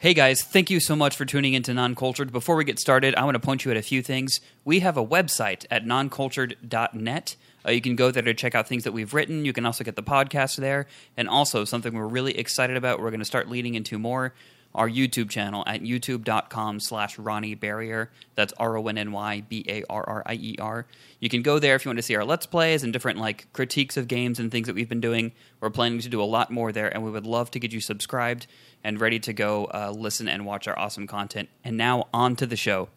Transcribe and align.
Hey 0.00 0.14
guys, 0.14 0.42
thank 0.42 0.70
you 0.70 0.80
so 0.80 0.96
much 0.96 1.14
for 1.14 1.26
tuning 1.26 1.52
into 1.52 1.74
Non-Cultured. 1.74 2.32
Before 2.32 2.56
we 2.56 2.64
get 2.64 2.78
started, 2.78 3.14
I 3.16 3.24
want 3.24 3.34
to 3.34 3.38
point 3.38 3.66
you 3.66 3.70
at 3.70 3.76
a 3.76 3.82
few 3.82 4.00
things. 4.00 4.40
We 4.64 4.80
have 4.80 4.96
a 4.96 5.06
website 5.06 5.66
at 5.70 5.84
noncultured.net. 5.84 7.36
Uh, 7.68 7.70
you 7.70 7.82
can 7.82 7.96
go 7.96 8.10
there 8.10 8.22
to 8.22 8.32
check 8.32 8.54
out 8.54 8.66
things 8.66 8.84
that 8.84 8.92
we've 8.92 9.12
written. 9.12 9.44
You 9.44 9.52
can 9.52 9.66
also 9.66 9.84
get 9.84 9.96
the 9.96 10.02
podcast 10.02 10.56
there. 10.56 10.86
And 11.18 11.28
also, 11.28 11.66
something 11.66 11.92
we're 11.92 12.06
really 12.06 12.38
excited 12.38 12.78
about, 12.78 12.98
we're 12.98 13.10
going 13.10 13.20
to 13.20 13.26
start 13.26 13.50
leading 13.50 13.74
into 13.74 13.98
more, 13.98 14.32
our 14.74 14.88
YouTube 14.88 15.30
channel 15.30 15.62
at 15.66 15.82
youtube.com 15.82 16.80
slash 16.80 17.18
Ronny 17.18 17.54
Barrier. 17.54 18.10
That's 18.34 18.52
R-O-N-N-Y-B-A-R-R-I-E-R. 18.58 20.86
You 21.18 21.28
can 21.28 21.42
go 21.42 21.58
there 21.58 21.74
if 21.74 21.84
you 21.84 21.88
want 21.88 21.98
to 21.98 22.02
see 22.02 22.14
our 22.14 22.24
Let's 22.24 22.46
Plays 22.46 22.82
and 22.82 22.92
different 22.92 23.18
like 23.18 23.52
critiques 23.52 23.96
of 23.96 24.08
games 24.08 24.38
and 24.38 24.50
things 24.50 24.66
that 24.66 24.74
we've 24.74 24.88
been 24.88 25.00
doing. 25.00 25.32
We're 25.60 25.70
planning 25.70 26.00
to 26.00 26.08
do 26.08 26.22
a 26.22 26.24
lot 26.24 26.50
more 26.50 26.72
there, 26.72 26.92
and 26.92 27.04
we 27.04 27.10
would 27.10 27.26
love 27.26 27.50
to 27.52 27.58
get 27.58 27.72
you 27.72 27.80
subscribed 27.80 28.46
and 28.82 29.00
ready 29.00 29.18
to 29.20 29.32
go 29.32 29.66
uh, 29.66 29.92
listen 29.94 30.28
and 30.28 30.46
watch 30.46 30.68
our 30.68 30.78
awesome 30.78 31.06
content. 31.06 31.48
And 31.64 31.76
now 31.76 32.08
on 32.14 32.36
to 32.36 32.46
the 32.46 32.56
show. 32.56 32.88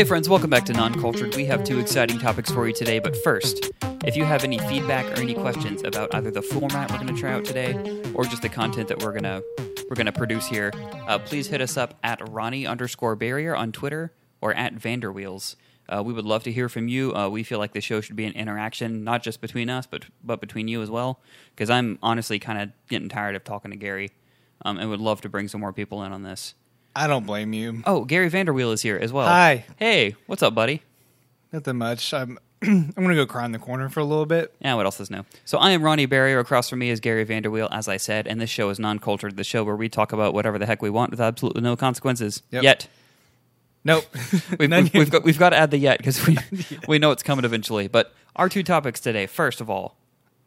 Hey, 0.00 0.06
friends, 0.06 0.30
welcome 0.30 0.48
back 0.48 0.64
to 0.64 0.72
Non 0.72 0.98
Cultured. 0.98 1.36
We 1.36 1.44
have 1.44 1.62
two 1.62 1.78
exciting 1.78 2.18
topics 2.18 2.50
for 2.50 2.66
you 2.66 2.72
today, 2.72 3.00
but 3.00 3.14
first, 3.22 3.70
if 4.02 4.16
you 4.16 4.24
have 4.24 4.44
any 4.44 4.56
feedback 4.60 5.04
or 5.04 5.20
any 5.20 5.34
questions 5.34 5.82
about 5.84 6.14
either 6.14 6.30
the 6.30 6.40
format 6.40 6.90
we're 6.90 6.96
going 6.96 7.14
to 7.14 7.20
try 7.20 7.34
out 7.34 7.44
today 7.44 7.74
or 8.14 8.24
just 8.24 8.40
the 8.40 8.48
content 8.48 8.88
that 8.88 9.02
we're 9.02 9.10
going 9.10 9.24
to 9.24 9.44
we're 9.90 9.96
going 9.96 10.06
to 10.06 10.12
produce 10.12 10.46
here, 10.46 10.72
uh, 11.06 11.18
please 11.18 11.48
hit 11.48 11.60
us 11.60 11.76
up 11.76 11.98
at 12.02 12.26
Ronny 12.30 12.66
underscore 12.66 13.14
Barrier 13.14 13.54
on 13.54 13.72
Twitter 13.72 14.14
or 14.40 14.54
at 14.54 14.74
Vanderwheels. 14.74 15.56
Uh, 15.86 16.02
we 16.02 16.14
would 16.14 16.24
love 16.24 16.44
to 16.44 16.50
hear 16.50 16.70
from 16.70 16.88
you. 16.88 17.14
Uh, 17.14 17.28
we 17.28 17.42
feel 17.42 17.58
like 17.58 17.74
the 17.74 17.82
show 17.82 18.00
should 18.00 18.16
be 18.16 18.24
an 18.24 18.32
interaction, 18.32 19.04
not 19.04 19.22
just 19.22 19.42
between 19.42 19.68
us, 19.68 19.84
but 19.84 20.06
but 20.24 20.40
between 20.40 20.66
you 20.66 20.80
as 20.80 20.88
well. 20.88 21.20
Because 21.54 21.68
I'm 21.68 21.98
honestly 22.02 22.38
kind 22.38 22.58
of 22.58 22.70
getting 22.88 23.10
tired 23.10 23.36
of 23.36 23.44
talking 23.44 23.70
to 23.70 23.76
Gary, 23.76 24.12
um, 24.64 24.78
and 24.78 24.88
would 24.88 24.98
love 24.98 25.20
to 25.20 25.28
bring 25.28 25.46
some 25.46 25.60
more 25.60 25.74
people 25.74 26.02
in 26.02 26.10
on 26.10 26.22
this. 26.22 26.54
I 26.94 27.06
don't 27.06 27.26
blame 27.26 27.52
you. 27.52 27.82
Oh, 27.86 28.04
Gary 28.04 28.30
Vanderwheel 28.30 28.72
is 28.72 28.82
here 28.82 28.96
as 28.96 29.12
well. 29.12 29.26
Hi. 29.26 29.64
Hey, 29.78 30.16
what's 30.26 30.42
up, 30.42 30.54
buddy? 30.54 30.82
Nothing 31.52 31.76
much. 31.76 32.12
I'm 32.12 32.38
I'm 32.62 32.90
gonna 32.92 33.14
go 33.14 33.26
cry 33.26 33.44
in 33.44 33.52
the 33.52 33.58
corner 33.58 33.88
for 33.88 34.00
a 34.00 34.04
little 34.04 34.26
bit. 34.26 34.54
Yeah, 34.60 34.74
what 34.74 34.84
else 34.86 35.00
is 35.00 35.10
new? 35.10 35.24
So 35.44 35.58
I 35.58 35.70
am 35.70 35.82
Ronny 35.82 36.06
Barrier. 36.06 36.38
Across 36.38 36.68
from 36.70 36.80
me 36.80 36.90
is 36.90 37.00
Gary 37.00 37.24
Vanderwheel, 37.24 37.68
as 37.72 37.88
I 37.88 37.96
said, 37.96 38.26
and 38.26 38.40
this 38.40 38.50
show 38.50 38.68
is 38.70 38.78
non-cultured, 38.78 39.36
the 39.36 39.44
show 39.44 39.64
where 39.64 39.76
we 39.76 39.88
talk 39.88 40.12
about 40.12 40.34
whatever 40.34 40.58
the 40.58 40.66
heck 40.66 40.82
we 40.82 40.90
want 40.90 41.10
with 41.10 41.20
absolutely 41.20 41.62
no 41.62 41.76
consequences. 41.76 42.42
Yep. 42.50 42.62
Yet 42.62 42.88
Nope. 43.84 44.04
we've, 44.58 44.70
we've, 44.70 44.94
we've 44.94 45.10
got 45.10 45.24
we've 45.24 45.38
got 45.38 45.50
to 45.50 45.56
add 45.56 45.70
the 45.70 45.78
yet 45.78 45.98
because 45.98 46.26
we 46.26 46.36
we 46.88 46.98
know 46.98 47.10
it's 47.12 47.22
coming 47.22 47.44
eventually. 47.44 47.88
But 47.88 48.12
our 48.36 48.48
two 48.48 48.62
topics 48.62 49.00
today. 49.00 49.26
First 49.26 49.60
of 49.60 49.70
all, 49.70 49.96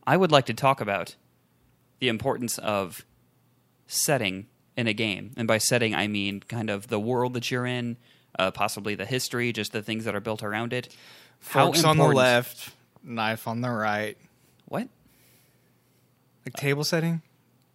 I 0.06 0.18
would 0.18 0.32
like 0.32 0.46
to 0.48 0.54
talk 0.54 0.82
about 0.82 1.16
the 2.00 2.10
importance 2.10 2.58
of 2.60 3.06
setting 3.88 4.48
in 4.76 4.88
a 4.88 4.94
game, 4.94 5.32
and 5.38 5.48
by 5.48 5.58
setting 5.58 5.94
I 5.94 6.08
mean 6.08 6.42
kind 6.42 6.70
of 6.70 6.88
the 6.88 7.00
world 7.00 7.34
that 7.34 7.52
you're 7.52 7.66
in, 7.66 7.98
uh, 8.38 8.52
possibly 8.52 8.96
the 8.96 9.06
history, 9.06 9.52
just 9.52 9.72
the 9.72 9.82
things 9.82 10.06
that 10.06 10.16
are 10.16 10.20
built 10.20 10.44
around 10.44 10.74
it. 10.74 10.94
Forks 11.40 11.84
on 11.84 11.98
the 11.98 12.08
left, 12.08 12.72
knife 13.04 13.48
on 13.48 13.62
the 13.62 13.70
right. 13.70 14.18
What? 14.66 14.88
Like 16.46 16.56
table 16.56 16.84
setting. 16.84 17.22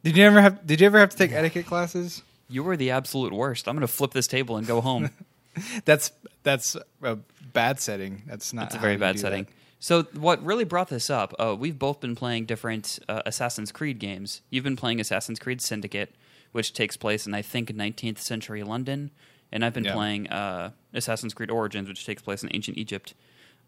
Did 0.02 0.16
you 0.16 0.24
ever 0.24 0.40
have? 0.40 0.66
Did 0.66 0.80
you 0.80 0.86
ever 0.86 0.98
have 0.98 1.10
to 1.10 1.16
take 1.16 1.32
etiquette 1.32 1.66
classes? 1.66 2.22
You 2.48 2.62
were 2.62 2.76
the 2.76 2.90
absolute 2.90 3.32
worst. 3.32 3.68
I'm 3.68 3.74
going 3.74 3.86
to 3.86 3.92
flip 3.92 4.12
this 4.12 4.26
table 4.26 4.56
and 4.56 4.66
go 4.66 4.80
home. 4.80 5.10
That's 5.84 6.12
that's 6.44 6.76
a 7.02 7.18
bad 7.52 7.80
setting. 7.80 8.22
That's 8.26 8.52
not. 8.52 8.66
It's 8.66 8.76
a 8.76 8.78
very 8.78 8.96
bad 8.96 9.18
setting. 9.18 9.44
that. 9.44 9.52
So, 9.80 10.04
what 10.14 10.42
really 10.44 10.64
brought 10.64 10.88
this 10.88 11.10
up? 11.10 11.34
Uh, 11.38 11.56
we've 11.58 11.78
both 11.78 12.00
been 12.00 12.16
playing 12.16 12.46
different 12.46 12.98
uh, 13.08 13.22
Assassin's 13.26 13.72
Creed 13.72 13.98
games. 13.98 14.40
You've 14.50 14.64
been 14.64 14.76
playing 14.76 15.00
Assassin's 15.00 15.38
Creed 15.38 15.60
Syndicate, 15.60 16.14
which 16.52 16.72
takes 16.72 16.96
place 16.96 17.26
in 17.26 17.34
I 17.34 17.42
think 17.42 17.70
19th 17.70 18.18
century 18.18 18.62
London, 18.62 19.10
and 19.52 19.64
I've 19.64 19.74
been 19.74 19.84
Yeah. 19.84 19.94
playing 19.94 20.28
uh, 20.28 20.70
Assassin's 20.94 21.34
Creed 21.34 21.50
Origins, 21.50 21.88
which 21.88 22.04
takes 22.06 22.22
place 22.22 22.42
in 22.42 22.50
ancient 22.52 22.78
Egypt. 22.78 23.14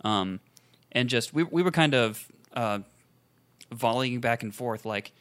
Um, 0.03 0.41
and 0.93 1.09
just 1.09 1.33
we 1.35 1.43
we 1.45 1.63
were 1.63 1.71
kind 1.71 1.95
of 1.95 2.27
uh, 2.55 2.81
volleying 3.73 4.21
back 4.21 4.43
and 4.43 4.55
forth, 4.55 4.85
like 4.85 5.13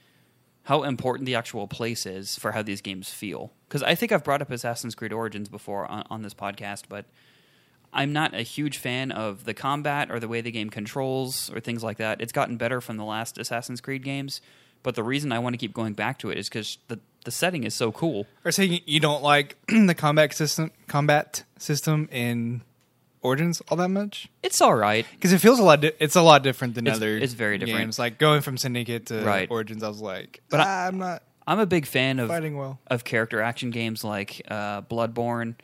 how 0.64 0.84
important 0.84 1.26
the 1.26 1.36
actual 1.36 1.68
place 1.68 2.06
is 2.06 2.38
for 2.38 2.52
how 2.52 2.62
these 2.62 2.82
games 2.82 3.10
feel. 3.10 3.52
Because 3.68 3.84
I 3.84 3.96
think 3.96 4.12
I've 4.12 4.24
brought 4.24 4.42
up 4.42 4.52
Assassin's 4.52 4.96
Creed 4.96 5.14
Origins 5.14 5.50
before 5.50 5.86
on, 5.88 6.04
on 6.10 6.22
this 6.22 6.34
podcast, 6.34 6.84
but 6.90 7.06
I'm 7.92 8.14
not 8.14 8.34
a 8.36 8.42
huge 8.44 8.78
fan 8.78 9.12
of 9.12 9.46
the 9.46 9.54
combat 9.54 10.12
or 10.12 10.20
the 10.20 10.28
way 10.28 10.42
the 10.42 10.52
game 10.52 10.70
controls 10.70 11.50
or 11.54 11.60
things 11.60 11.84
like 11.84 11.98
that. 11.98 12.22
It's 12.22 12.32
gotten 12.32 12.58
better 12.58 12.82
from 12.82 12.98
the 12.98 13.04
last 13.04 13.38
Assassin's 13.40 13.82
Creed 13.82 14.04
games, 14.04 14.42
but 14.84 14.96
the 14.96 15.04
reason 15.04 15.32
I 15.32 15.40
want 15.40 15.54
to 15.54 15.58
keep 15.58 15.74
going 15.74 15.94
back 15.94 16.20
to 16.20 16.30
it 16.30 16.38
is 16.38 16.50
because 16.50 16.78
the 16.88 17.00
the 17.26 17.32
setting 17.32 17.64
is 17.66 17.74
so 17.76 17.92
cool. 17.92 18.26
Or 18.46 18.52
saying 18.52 18.80
you 18.86 19.00
don't 19.02 19.22
like 19.22 19.58
the 19.68 19.94
combat 19.96 20.34
system, 20.34 20.72
combat 20.88 21.44
system 21.58 22.08
in 22.12 22.62
Origins 23.22 23.62
all 23.68 23.76
that 23.78 23.90
much 23.90 24.30
It's 24.42 24.62
all 24.62 24.74
right. 24.74 25.06
because 25.12 25.34
it 25.34 25.40
feels 25.40 25.60
a 25.60 25.64
lot. 25.64 25.82
Di- 25.82 25.92
it's 26.00 26.16
a 26.16 26.22
lot 26.22 26.42
different 26.44 26.76
than 26.76 26.88
It's- 26.88 26.96
other. 26.96 27.18
it's 27.18 27.34
very 27.34 27.58
different. 27.58 27.80
games. 27.80 28.00
Like 28.00 28.18
going 28.20 28.42
from 28.42 28.58
Syndicate 28.58 29.08
to 29.08 29.22
Right. 29.26 29.52
Origins, 29.52 29.84
I 29.84 29.90
was 29.90 30.00
like, 30.00 30.42
But 30.50 30.58
but 30.58 30.66
I- 30.68 30.88
I'm 30.88 30.98
not 30.98 31.24
I'm 31.46 31.60
a 31.60 31.66
big 31.66 31.86
fan 31.86 32.20
of 32.20 32.30
fighting 32.30 32.56
well. 32.58 32.80
of 32.88 33.04
character 33.04 33.42
action 33.42 33.72
games 33.72 34.04
like 34.06 34.42
uh, 34.50 34.84
Bloodborne 34.84 35.56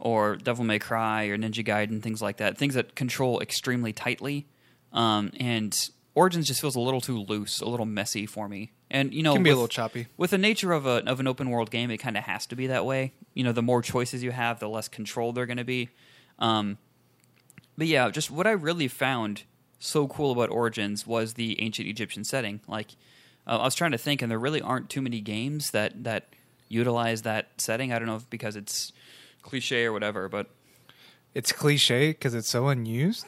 or 0.00 0.34
Devil 0.36 0.64
May 0.64 0.78
Cry 0.80 1.26
or 1.26 1.38
Ninja 1.38 1.64
Gaiden, 1.64 2.02
things 2.02 2.20
like 2.20 2.38
that. 2.38 2.58
Things 2.58 2.74
that 2.74 2.96
control 2.96 3.40
extremely 3.40 3.92
tightly. 3.92 4.46
Um, 4.92 5.30
and 5.38 5.72
Origins 6.16 6.46
just 6.48 6.60
feels 6.60 6.74
a 6.74 6.80
little 6.80 7.00
too 7.00 7.18
loose, 7.22 7.60
a 7.60 7.66
little 7.66 7.86
messy 7.86 8.24
for 8.26 8.48
me. 8.48 8.72
And 8.90 9.12
you 9.14 9.22
know, 9.22 9.34
Can 9.34 9.42
be 9.42 9.50
a 9.50 9.54
little 9.54 9.68
choppy. 9.68 10.06
with 10.16 10.30
the 10.30 10.38
nature 10.38 10.72
of 10.72 10.86
a 10.86 11.04
of 11.08 11.20
an 11.20 11.26
open 11.28 11.50
world 11.50 11.70
game, 11.70 11.90
it 11.90 11.98
kind 11.98 12.16
of 12.16 12.24
has 12.24 12.46
to 12.46 12.56
be 12.56 12.66
that 12.68 12.84
way. 12.86 13.12
You 13.34 13.44
know, 13.44 13.52
the 13.52 13.62
more 13.62 13.82
choices 13.82 14.22
you 14.24 14.32
have, 14.32 14.58
the 14.58 14.68
less 14.68 14.88
control 14.88 15.32
they're 15.32 15.46
going 15.46 15.58
to 15.58 15.64
be. 15.64 15.90
Um, 16.38 16.78
but 17.78 17.86
yeah, 17.86 18.10
just 18.10 18.30
what 18.30 18.46
I 18.46 18.52
really 18.52 18.88
found 18.88 19.42
so 19.78 20.08
cool 20.08 20.32
about 20.32 20.48
Origins 20.50 21.06
was 21.06 21.34
the 21.34 21.60
ancient 21.60 21.86
Egyptian 21.86 22.24
setting. 22.24 22.60
Like, 22.66 22.92
uh, 23.46 23.58
I 23.58 23.64
was 23.64 23.74
trying 23.74 23.92
to 23.92 23.98
think, 23.98 24.22
and 24.22 24.30
there 24.30 24.38
really 24.38 24.62
aren't 24.62 24.88
too 24.88 25.02
many 25.02 25.20
games 25.20 25.70
that 25.72 26.02
that 26.04 26.28
utilize 26.68 27.22
that 27.22 27.48
setting. 27.58 27.92
I 27.92 27.98
don't 27.98 28.08
know 28.08 28.16
if 28.16 28.28
because 28.30 28.56
it's 28.56 28.92
cliche 29.42 29.84
or 29.84 29.92
whatever, 29.92 30.28
but 30.30 30.48
It's 31.34 31.52
cliche 31.52 32.08
because 32.12 32.32
it's 32.34 32.48
so 32.48 32.68
unused. 32.68 33.26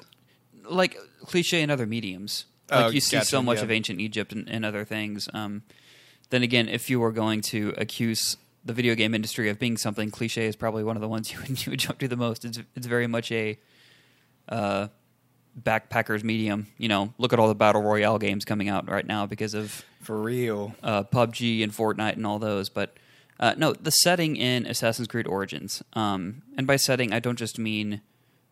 like 0.65 0.97
cliche 1.26 1.60
in 1.60 1.70
other 1.70 1.87
mediums. 1.87 2.47
Like 2.70 2.84
Oh, 2.86 2.88
you 2.88 3.00
see 3.00 3.20
so 3.20 3.42
much 3.42 3.58
yeah. 3.58 3.64
of 3.64 3.70
ancient 3.70 4.00
Egypt 4.00 4.32
and, 4.32 4.48
and 4.48 4.64
other 4.64 4.84
things. 4.84 5.28
Um, 5.32 5.62
then 6.30 6.42
again, 6.42 6.68
if 6.68 6.90
you 6.90 7.00
were 7.00 7.12
going 7.12 7.40
to 7.42 7.72
accuse 7.76 8.36
the 8.64 8.72
video 8.74 8.94
game 8.94 9.14
industry 9.14 9.48
of 9.48 9.58
being 9.58 9.76
something, 9.78 10.10
cliche 10.10 10.46
is 10.46 10.56
probably 10.56 10.84
one 10.84 10.96
of 10.96 11.00
the 11.00 11.08
ones 11.08 11.32
you 11.32 11.38
would, 11.40 11.64
you 11.66 11.70
would 11.70 11.80
jump 11.80 11.98
to 12.00 12.08
the 12.08 12.16
most. 12.16 12.44
It's 12.44 12.58
it's 12.76 12.86
very 12.86 13.06
much 13.06 13.32
a 13.32 13.58
uh, 14.48 14.88
backpackers 15.60 16.22
medium. 16.24 16.66
You 16.76 16.88
know, 16.88 17.14
look 17.18 17.32
at 17.32 17.38
all 17.38 17.48
the 17.48 17.54
battle 17.54 17.82
royale 17.82 18.18
games 18.18 18.44
coming 18.44 18.68
out 18.68 18.88
right 18.88 19.06
now 19.06 19.26
because 19.26 19.54
of 19.54 19.84
For 20.02 20.20
real. 20.20 20.74
uh, 20.82 21.04
PUBG 21.04 21.62
and 21.62 21.72
Fortnite 21.72 22.16
and 22.16 22.26
all 22.26 22.38
those. 22.38 22.68
But 22.68 22.94
uh, 23.40 23.54
no, 23.56 23.72
the 23.72 23.90
setting 23.90 24.36
in 24.36 24.66
Assassin's 24.66 25.08
Creed 25.08 25.26
Origins, 25.26 25.82
um, 25.94 26.42
and 26.56 26.66
by 26.66 26.76
setting 26.76 27.12
I 27.12 27.20
don't 27.20 27.38
just 27.38 27.58
mean 27.58 28.00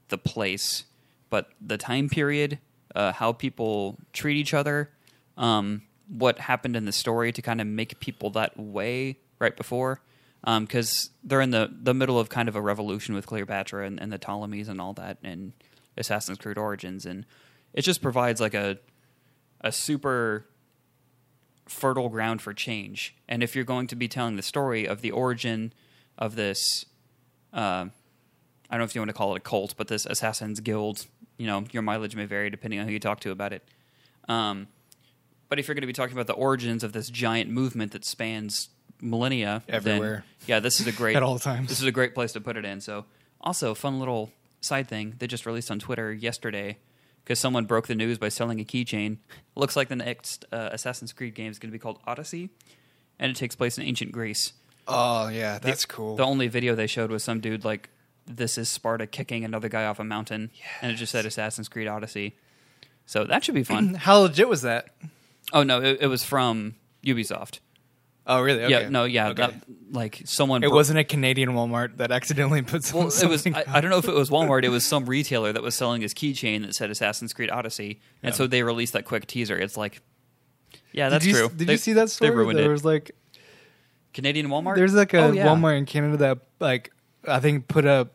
the 0.08 0.18
place, 0.18 0.84
but 1.30 1.50
the 1.60 1.76
time 1.76 2.08
period, 2.08 2.58
uh, 2.96 3.12
how 3.12 3.32
people 3.32 3.98
treat 4.12 4.36
each 4.36 4.54
other, 4.54 4.90
um, 5.36 5.82
what 6.08 6.38
happened 6.38 6.74
in 6.74 6.84
the 6.84 6.92
story 6.92 7.30
to 7.32 7.42
kind 7.42 7.60
of 7.60 7.66
make 7.66 8.00
people 8.00 8.30
that 8.30 8.58
way 8.58 9.18
right 9.38 9.56
before. 9.56 10.00
Because 10.44 11.10
they're 11.24 11.40
in 11.40 11.50
the, 11.50 11.68
the 11.72 11.92
middle 11.92 12.20
of 12.20 12.28
kind 12.28 12.48
of 12.48 12.54
a 12.54 12.60
revolution 12.60 13.16
with 13.16 13.26
Cleopatra 13.26 13.84
and, 13.84 14.00
and 14.00 14.12
the 14.12 14.18
Ptolemies 14.18 14.68
and 14.68 14.80
all 14.80 14.92
that 14.92 15.18
and 15.24 15.52
Assassin's 15.96 16.38
Creed 16.38 16.58
Origins, 16.58 17.06
and 17.06 17.26
it 17.72 17.82
just 17.82 18.02
provides 18.02 18.40
like 18.40 18.54
a 18.54 18.78
a 19.60 19.72
super 19.72 20.46
fertile 21.66 22.08
ground 22.08 22.42
for 22.42 22.52
change. 22.54 23.16
And 23.28 23.42
if 23.42 23.56
you're 23.56 23.64
going 23.64 23.86
to 23.88 23.96
be 23.96 24.08
telling 24.08 24.36
the 24.36 24.42
story 24.42 24.86
of 24.86 25.00
the 25.00 25.10
origin 25.10 25.72
of 26.16 26.36
this, 26.36 26.86
uh, 27.52 27.86
I 28.68 28.70
don't 28.70 28.78
know 28.78 28.84
if 28.84 28.94
you 28.94 29.00
want 29.00 29.08
to 29.08 29.14
call 29.14 29.34
it 29.34 29.38
a 29.38 29.40
cult, 29.40 29.74
but 29.76 29.88
this 29.88 30.06
Assassin's 30.06 30.60
Guild, 30.60 31.06
you 31.38 31.46
know, 31.46 31.64
your 31.72 31.82
mileage 31.82 32.16
may 32.16 32.24
vary 32.24 32.50
depending 32.50 32.80
on 32.80 32.86
who 32.86 32.92
you 32.92 33.00
talk 33.00 33.20
to 33.20 33.30
about 33.30 33.52
it. 33.52 33.62
Um, 34.28 34.68
but 35.48 35.58
if 35.58 35.68
you're 35.68 35.74
going 35.74 35.82
to 35.82 35.86
be 35.86 35.92
talking 35.92 36.14
about 36.14 36.26
the 36.26 36.32
origins 36.34 36.82
of 36.82 36.92
this 36.92 37.08
giant 37.08 37.50
movement 37.50 37.92
that 37.92 38.04
spans 38.04 38.68
millennia, 39.00 39.62
then, 39.66 39.76
Everywhere. 39.76 40.24
yeah, 40.46 40.60
this 40.60 40.80
is 40.80 40.86
a 40.86 40.92
great 40.92 41.16
At 41.16 41.22
all 41.22 41.38
times. 41.38 41.68
This 41.68 41.80
is 41.80 41.86
a 41.86 41.92
great 41.92 42.14
place 42.14 42.32
to 42.32 42.40
put 42.40 42.56
it 42.56 42.64
in. 42.64 42.80
So, 42.80 43.04
also 43.40 43.74
fun 43.74 43.98
little 44.00 44.32
side 44.60 44.88
thing 44.88 45.14
they 45.18 45.26
just 45.26 45.46
released 45.46 45.70
on 45.70 45.78
Twitter 45.78 46.12
yesterday 46.12 46.78
because 47.22 47.38
someone 47.38 47.64
broke 47.66 47.86
the 47.86 47.94
news 47.94 48.18
by 48.18 48.28
selling 48.28 48.60
a 48.60 48.64
keychain. 48.64 49.18
Looks 49.54 49.76
like 49.76 49.88
the 49.88 49.96
next 49.96 50.44
uh, 50.50 50.70
Assassin's 50.72 51.12
Creed 51.12 51.34
game 51.34 51.50
is 51.50 51.58
going 51.58 51.70
to 51.70 51.72
be 51.72 51.78
called 51.78 51.98
Odyssey, 52.06 52.50
and 53.18 53.30
it 53.30 53.36
takes 53.36 53.54
place 53.54 53.78
in 53.78 53.84
ancient 53.84 54.12
Greece. 54.12 54.52
Oh 54.88 55.28
yeah, 55.28 55.58
that's 55.58 55.84
cool. 55.84 56.16
The 56.16 56.24
only 56.24 56.48
video 56.48 56.74
they 56.74 56.86
showed 56.86 57.10
was 57.10 57.22
some 57.22 57.40
dude 57.40 57.64
like, 57.64 57.88
"This 58.26 58.58
is 58.58 58.68
Sparta 58.68 59.06
kicking 59.06 59.44
another 59.44 59.68
guy 59.68 59.84
off 59.86 59.98
a 59.98 60.04
mountain," 60.04 60.50
and 60.82 60.92
it 60.92 60.96
just 60.96 61.12
said 61.12 61.26
Assassin's 61.26 61.68
Creed 61.68 61.88
Odyssey. 61.88 62.36
So 63.06 63.24
that 63.24 63.44
should 63.44 63.54
be 63.54 63.62
fun. 63.64 63.94
How 63.98 64.18
legit 64.20 64.48
was 64.48 64.62
that? 64.62 64.88
oh 65.52 65.62
no, 65.62 65.80
it, 65.80 65.98
it 66.02 66.06
was 66.08 66.24
from 66.24 66.74
Ubisoft. 67.04 67.60
Oh 68.26 68.40
really? 68.42 68.64
Okay. 68.64 68.82
Yeah, 68.82 68.88
no, 68.88 69.04
yeah, 69.04 69.28
Okay. 69.28 69.42
that, 69.46 69.54
like 69.92 70.20
someone. 70.24 70.64
it 70.64 70.68
bro- 70.68 70.74
wasn't 70.74 70.98
a 70.98 71.04
Canadian 71.04 71.50
Walmart 71.50 71.98
that 71.98 72.10
accidentally 72.10 72.62
put 72.62 72.82
some, 72.82 72.98
Well, 72.98 73.06
it 73.22 73.28
was. 73.28 73.46
I, 73.46 73.62
I 73.68 73.80
don't 73.80 73.90
know 73.92 73.98
if 73.98 74.08
it 74.08 74.14
was 74.14 74.30
Walmart. 74.30 74.64
It 74.64 74.70
was 74.70 74.84
some 74.84 75.06
retailer 75.06 75.52
that 75.52 75.62
was 75.62 75.76
selling 75.76 76.02
his 76.02 76.12
keychain 76.12 76.66
that 76.66 76.74
said 76.74 76.90
Assassin's 76.90 77.32
Creed 77.32 77.50
Odyssey, 77.52 78.00
and 78.24 78.32
Yeah. 78.32 78.36
so 78.36 78.48
they 78.48 78.64
released 78.64 78.94
that 78.94 79.04
quick 79.04 79.28
teaser. 79.28 79.56
It's 79.56 79.76
like, 79.76 80.02
yeah, 80.90 81.08
that's 81.08 81.24
did 81.24 81.30
you, 81.30 81.36
true. 81.38 81.48
Did 81.56 81.68
They- 81.68 81.72
you 81.74 81.78
see 81.78 81.92
that 81.92 82.10
story? 82.10 82.30
They 82.32 82.36
ruined 82.36 82.58
there 82.58 82.66
it. 82.66 82.72
was 82.72 82.84
like 82.84 83.12
Canadian 84.12 84.48
Walmart. 84.48 84.74
there's 84.74 84.94
like 84.94 85.14
a 85.14 85.18
Oh, 85.26 85.30
yeah. 85.32 85.46
Walmart 85.46 85.78
in 85.78 85.86
Canada 85.86 86.16
that 86.16 86.38
like 86.58 86.90
I 87.28 87.38
think 87.38 87.68
put 87.68 87.84
up 87.84 88.12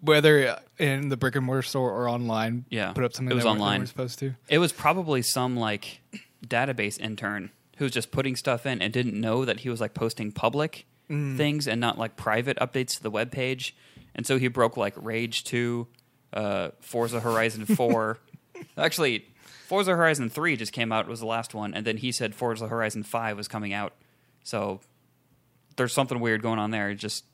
whether 0.00 0.58
in 0.78 1.08
the 1.08 1.16
brick 1.16 1.36
and 1.36 1.44
mortar 1.44 1.62
store 1.62 1.90
or 1.92 2.08
online. 2.08 2.64
Yeah. 2.70 2.92
put 2.92 3.04
up 3.04 3.12
something 3.12 3.32
It 3.32 3.34
was 3.34 3.44
online. 3.44 3.80
weren't 3.80 3.88
supposed 3.88 4.18
to. 4.20 4.34
It 4.48 4.58
was 4.58 4.72
probably 4.72 5.22
some 5.22 5.56
like 5.56 6.00
database 6.46 6.98
intern 7.00 7.50
who 7.76 7.84
was 7.84 7.92
just 7.92 8.10
putting 8.10 8.36
stuff 8.36 8.66
in 8.66 8.80
and 8.82 8.92
didn't 8.92 9.18
know 9.18 9.44
that 9.44 9.60
he 9.60 9.68
was 9.68 9.80
like 9.80 9.94
posting 9.94 10.32
public 10.32 10.86
Mm. 11.10 11.36
things 11.36 11.66
and 11.66 11.80
not 11.80 11.98
like 11.98 12.14
private 12.16 12.56
updates 12.58 12.96
to 12.96 13.02
the 13.02 13.10
web 13.10 13.32
page. 13.32 13.74
And 14.14 14.24
so 14.24 14.38
he 14.38 14.46
broke 14.46 14.76
like 14.76 14.94
Rage 14.96 15.42
2, 15.42 15.88
uh, 16.34 16.68
Forza 16.78 17.18
Horizon 17.18 17.66
4. 17.76 18.16
Actually, 18.78 19.26
Forza 19.66 19.96
Horizon 19.96 20.30
3 20.30 20.56
just 20.56 20.72
came 20.72 20.92
out, 20.92 21.08
was 21.08 21.18
the 21.18 21.26
last 21.26 21.52
one. 21.52 21.74
And 21.74 21.84
then 21.84 21.96
he 21.96 22.12
said 22.12 22.32
Forza 22.32 22.68
Horizon 22.68 23.02
5 23.02 23.36
was 23.36 23.48
coming 23.48 23.72
out. 23.72 23.92
So 24.44 24.80
there's 25.74 25.92
something 25.92 26.20
weird 26.20 26.42
going 26.42 26.60
on 26.60 26.70
there. 26.70 26.94
Just 26.94 27.24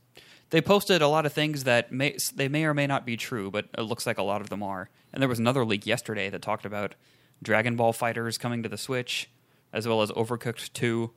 they 0.51 0.61
posted 0.61 1.03
a 1.03 1.09
lot 1.09 1.27
of 1.27 1.33
things 1.33 1.65
that 1.65 1.93
may 1.93 2.17
they 2.35 2.49
may 2.49 2.65
or 2.65 2.75
may 2.75 2.87
not 2.87 3.05
be 3.05 3.17
true, 3.17 3.51
but 3.51 3.67
it 3.77 3.83
looks 3.83 4.07
like 4.07 4.19
a 4.19 4.23
lot 4.23 4.41
of 4.41 4.49
them 4.49 4.63
are. 4.63 4.89
And 5.13 5.21
there 5.21 5.29
was 5.29 5.39
another 5.39 5.65
leak 5.65 5.87
yesterday 5.87 6.31
that 6.31 6.43
talked 6.43 6.65
about 6.65 6.95
Dragon 7.43 7.77
Ball 7.77 7.93
FighterZ 7.93 8.39
coming 8.39 8.63
to 8.63 8.69
the 8.69 8.79
Switch, 8.79 9.29
as 9.73 9.87
well 9.89 10.03
as 10.03 10.11
Overcooked 10.13 10.73
2, 10.73 11.11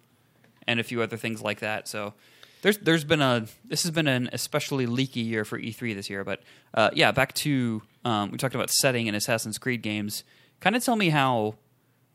and 0.67 0.79
a 0.79 0.83
few 0.83 1.01
other 1.01 1.17
things 1.17 1.41
like 1.41 1.59
that. 1.59 1.87
So 1.87 2.13
there's 2.61 2.77
there's 2.79 3.03
been 3.03 3.21
a 3.21 3.45
this 3.65 3.83
has 3.83 3.91
been 3.91 4.07
an 4.07 4.29
especially 4.33 4.85
leaky 4.85 5.21
year 5.21 5.45
for 5.45 5.59
E3 5.59 5.95
this 5.95 6.09
year. 6.09 6.23
But 6.23 6.41
uh, 6.73 6.89
yeah, 6.93 7.11
back 7.11 7.33
to 7.35 7.81
um, 8.05 8.31
we 8.31 8.37
talked 8.37 8.55
about 8.55 8.69
setting 8.69 9.07
in 9.07 9.15
Assassin's 9.15 9.57
Creed 9.57 9.81
games. 9.81 10.23
Kind 10.59 10.75
of 10.75 10.83
tell 10.83 10.95
me 10.95 11.09
how 11.09 11.55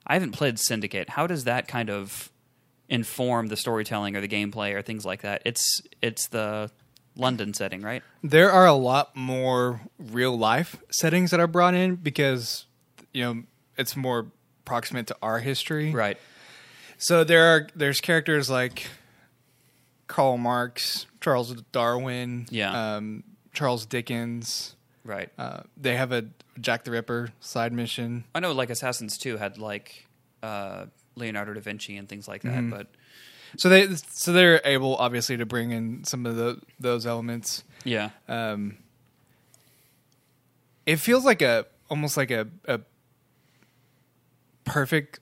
I 0.07 0.15
haven't 0.15 0.33
played 0.33 0.59
Syndicate. 0.59 1.11
How 1.11 1.27
does 1.27 1.45
that 1.45 1.69
kind 1.69 1.91
of 1.91 2.31
inform 2.89 3.47
the 3.47 3.57
storytelling 3.57 4.17
or 4.17 4.21
the 4.21 4.29
gameplay 4.29 4.75
or 4.75 4.83
things 4.83 5.07
like 5.07 5.23
that? 5.23 5.43
It's 5.45 5.81
it's 6.03 6.29
the 6.29 6.71
London 7.17 7.55
setting, 7.55 7.83
right? 7.83 8.03
There 8.23 8.51
are 8.51 8.67
a 8.67 8.75
lot 8.75 9.15
more 9.15 9.81
real 9.99 10.37
life 10.37 10.77
settings 10.91 11.31
that 11.31 11.41
are 11.41 11.47
brought 11.47 11.75
in 11.75 11.95
because 11.97 12.67
you 13.13 13.23
know 13.25 13.43
it's 13.77 13.97
more 13.97 14.27
proximate 14.65 15.07
to 15.09 15.17
our 15.23 15.39
history. 15.41 15.93
Right. 15.93 16.19
So 16.99 17.23
there 17.25 17.45
are 17.55 17.69
there's 17.75 18.01
characters 18.01 18.49
like 18.51 18.87
Karl 20.07 20.37
Marx, 20.39 21.07
Charles 21.21 21.55
Darwin, 21.73 22.47
Yeah. 22.51 22.97
um, 22.97 23.25
Charles 23.53 23.87
Dickens. 23.87 24.77
Right. 25.05 25.29
Uh, 25.39 25.61
they 25.77 25.97
have 25.97 26.13
a 26.13 26.27
Jack 26.61 26.85
the 26.85 26.91
Ripper 26.91 27.31
side 27.41 27.73
mission. 27.73 28.25
I 28.35 28.41
know 28.41 28.53
like 28.53 28.71
Assassins 28.71 29.19
2 29.19 29.37
had 29.37 29.59
like 29.59 30.07
uh, 30.43 30.87
Leonardo 31.15 31.53
da 31.55 31.61
Vinci 31.61 31.97
and 31.97 32.09
things 32.09 32.27
like 32.29 32.43
that, 32.43 32.53
Mm-hmm. 32.53 32.71
but 32.71 32.87
So 33.57 33.69
they 33.69 33.95
so 34.11 34.33
they're 34.33 34.61
able 34.65 34.97
obviously 34.97 35.37
to 35.37 35.47
bring 35.47 35.71
in 35.71 36.05
some 36.05 36.27
of 36.27 36.37
the 36.37 36.61
those 36.81 37.07
elements. 37.07 37.65
yeah. 37.85 38.11
Um, 38.29 38.79
it 40.87 40.97
feels 40.97 41.25
like 41.25 41.41
a 41.43 41.67
almost 41.89 42.17
like 42.17 42.31
a, 42.31 42.47
a 42.67 42.81
perfect. 44.65 45.21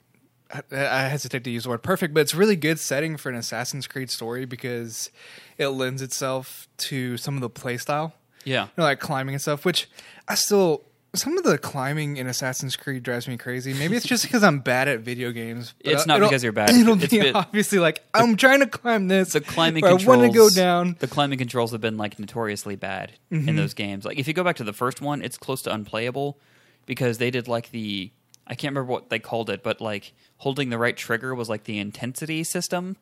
I, 0.52 0.62
I 0.72 1.00
hesitate 1.08 1.44
to 1.44 1.50
use 1.50 1.62
the 1.64 1.70
word 1.70 1.82
perfect, 1.82 2.12
but 2.14 2.20
it's 2.20 2.34
really 2.34 2.56
good 2.56 2.78
setting 2.78 3.16
for 3.16 3.30
an 3.30 3.36
Assassin's 3.36 3.86
Creed 3.86 4.10
story 4.10 4.44
because 4.44 5.10
it 5.58 5.68
lends 5.68 6.02
itself 6.02 6.68
to 6.78 7.16
some 7.16 7.36
of 7.36 7.40
the 7.40 7.48
play 7.48 7.78
style, 7.78 8.14
Yeah. 8.44 8.64
you 8.64 8.70
know, 8.78 8.84
like 8.84 9.00
climbing 9.00 9.34
and 9.34 9.40
stuff. 9.42 9.64
Which 9.64 9.88
I 10.28 10.34
still 10.34 10.82
some 11.14 11.36
of 11.36 11.44
the 11.44 11.58
climbing 11.58 12.16
in 12.16 12.26
Assassin's 12.26 12.74
Creed 12.76 13.02
drives 13.02 13.28
me 13.28 13.36
crazy. 13.36 13.74
Maybe 13.74 13.96
it's 13.96 14.06
just 14.06 14.22
because 14.24 14.42
I'm 14.42 14.60
bad 14.60 14.88
at 14.88 15.00
video 15.00 15.30
games. 15.30 15.74
but 15.84 15.92
It's 15.92 16.06
not 16.06 16.20
because 16.20 16.42
you're 16.42 16.52
bad. 16.52 16.70
It'll 16.74 17.00
It's 17.02 17.12
be 17.12 17.32
obviously 17.32 17.78
like 17.78 18.02
I'm 18.14 18.36
trying 18.36 18.60
to 18.60 18.66
climb 18.66 19.08
this. 19.08 19.32
the 19.34 19.40
climbing 19.42 19.84
or 19.84 19.88
I 19.88 19.90
controls. 19.92 20.18
want 20.18 20.32
to 20.32 20.38
go 20.38 20.48
down. 20.48 20.96
The 21.00 21.06
climbing 21.08 21.38
controls 21.38 21.72
have 21.72 21.80
been 21.82 21.98
like 21.98 22.18
notoriously 22.18 22.76
bad 22.76 23.12
Mm-hmm. 23.30 23.48
in 23.48 23.56
those 23.56 23.74
games. 23.74 24.04
Like 24.04 24.18
if 24.18 24.26
you 24.28 24.34
go 24.34 24.42
back 24.44 24.56
to 24.56 24.64
the 24.64 24.72
first 24.72 25.00
one, 25.00 25.22
it's 25.22 25.36
close 25.38 25.62
to 25.62 25.72
unplayable 25.72 26.38
because 26.86 27.18
they 27.18 27.30
did 27.30 27.46
like 27.48 27.70
the 27.70 28.10
I 28.46 28.54
can't 28.54 28.72
remember 28.74 28.90
what 28.92 29.08
they 29.10 29.18
called 29.18 29.50
it, 29.50 29.62
but 29.62 29.80
like 29.80 30.12
holding 30.38 30.70
the 30.70 30.78
right 30.78 30.96
trigger 30.96 31.34
was 31.34 31.48
like 31.48 31.64
the 31.64 31.78
intensity 31.78 32.42
system. 32.42 32.96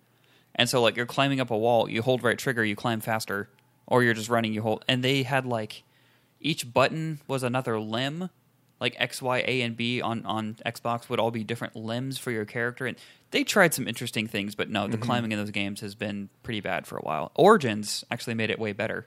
And 0.55 0.69
so 0.69 0.83
like 0.83 0.97
you're 0.97 1.06
climbing 1.06 1.41
up 1.41 1.51
a 1.51 1.56
wall, 1.59 1.89
you 1.89 2.03
hold 2.03 2.23
right 2.23 2.37
trigger, 2.39 2.65
you 2.65 2.75
climb 2.77 3.01
faster, 3.01 3.49
or 3.87 4.03
you're 4.03 4.15
just 4.15 4.29
running, 4.29 4.53
you 4.53 4.63
hold. 4.63 4.85
And 4.89 5.03
they 5.05 5.23
had 5.23 5.47
like 5.47 5.83
each 6.41 6.73
button 6.73 7.21
was 7.27 7.43
another 7.43 7.79
limb. 7.81 8.31
Like 8.81 8.97
X, 8.99 9.21
Y, 9.21 9.45
A, 9.47 9.61
and 9.61 9.77
B 9.77 10.01
on, 10.01 10.25
on 10.25 10.57
Xbox 10.65 11.11
would 11.11 11.21
all 11.21 11.31
be 11.31 11.45
different 11.45 11.77
limbs 11.77 12.17
for 12.17 12.31
your 12.31 12.47
character, 12.47 12.87
and 12.87 12.97
they 13.31 13.45
tried 13.45 13.75
some 13.75 13.87
interesting 13.87 14.27
things. 14.27 14.55
But 14.55 14.71
no, 14.71 14.89
the 14.89 14.97
climbing 14.97 15.33
in 15.33 15.39
those 15.39 15.51
games 15.51 15.83
has 15.83 15.95
been 15.95 16.31
pretty 16.43 16.61
bad 16.63 16.87
for 16.87 16.97
a 16.97 17.03
while. 17.03 17.31
Origins 17.35 18.05
actually 18.11 18.35
made 18.37 18.49
it 18.49 18.59
way 18.59 18.73
better. 18.73 19.07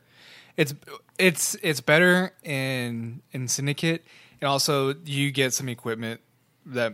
it's 0.58 0.76
it's 1.18 1.56
it's 1.64 1.82
better 1.82 2.34
in 2.44 3.24
in 3.32 3.48
syndicate 3.48 4.04
and 4.40 4.48
also 4.48 4.94
you 5.06 5.32
get 5.32 5.52
some 5.54 5.68
equipment 5.68 6.22
that 6.68 6.94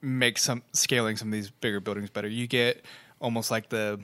makes 0.00 0.44
some 0.44 0.62
scaling 0.72 1.16
some 1.16 1.26
of 1.28 1.32
these 1.32 1.50
bigger 1.50 1.80
buildings 1.80 2.10
better 2.10 2.28
you 2.28 2.46
get 2.46 2.84
almost 3.20 3.50
like 3.50 3.68
the 3.70 3.98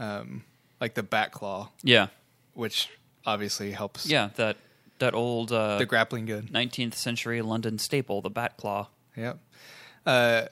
um 0.00 0.42
like 0.80 0.94
the 0.94 1.02
bat 1.04 1.30
claw 1.30 1.68
Yeah, 1.84 2.08
which 2.54 2.88
obviously 3.24 3.70
helps 3.70 4.06
yeah, 4.06 4.30
that 4.34 4.56
that 4.98 5.14
old 5.14 5.50
uh, 5.52 5.78
the 5.78 5.86
grappling 5.86 6.24
good 6.26 6.46
19th 6.52 6.94
century 6.94 7.42
London 7.42 7.78
staple, 7.78 8.20
the 8.22 8.30
bat 8.30 8.56
claw. 8.56 8.88
yep 9.16 9.38
uh 10.06 10.42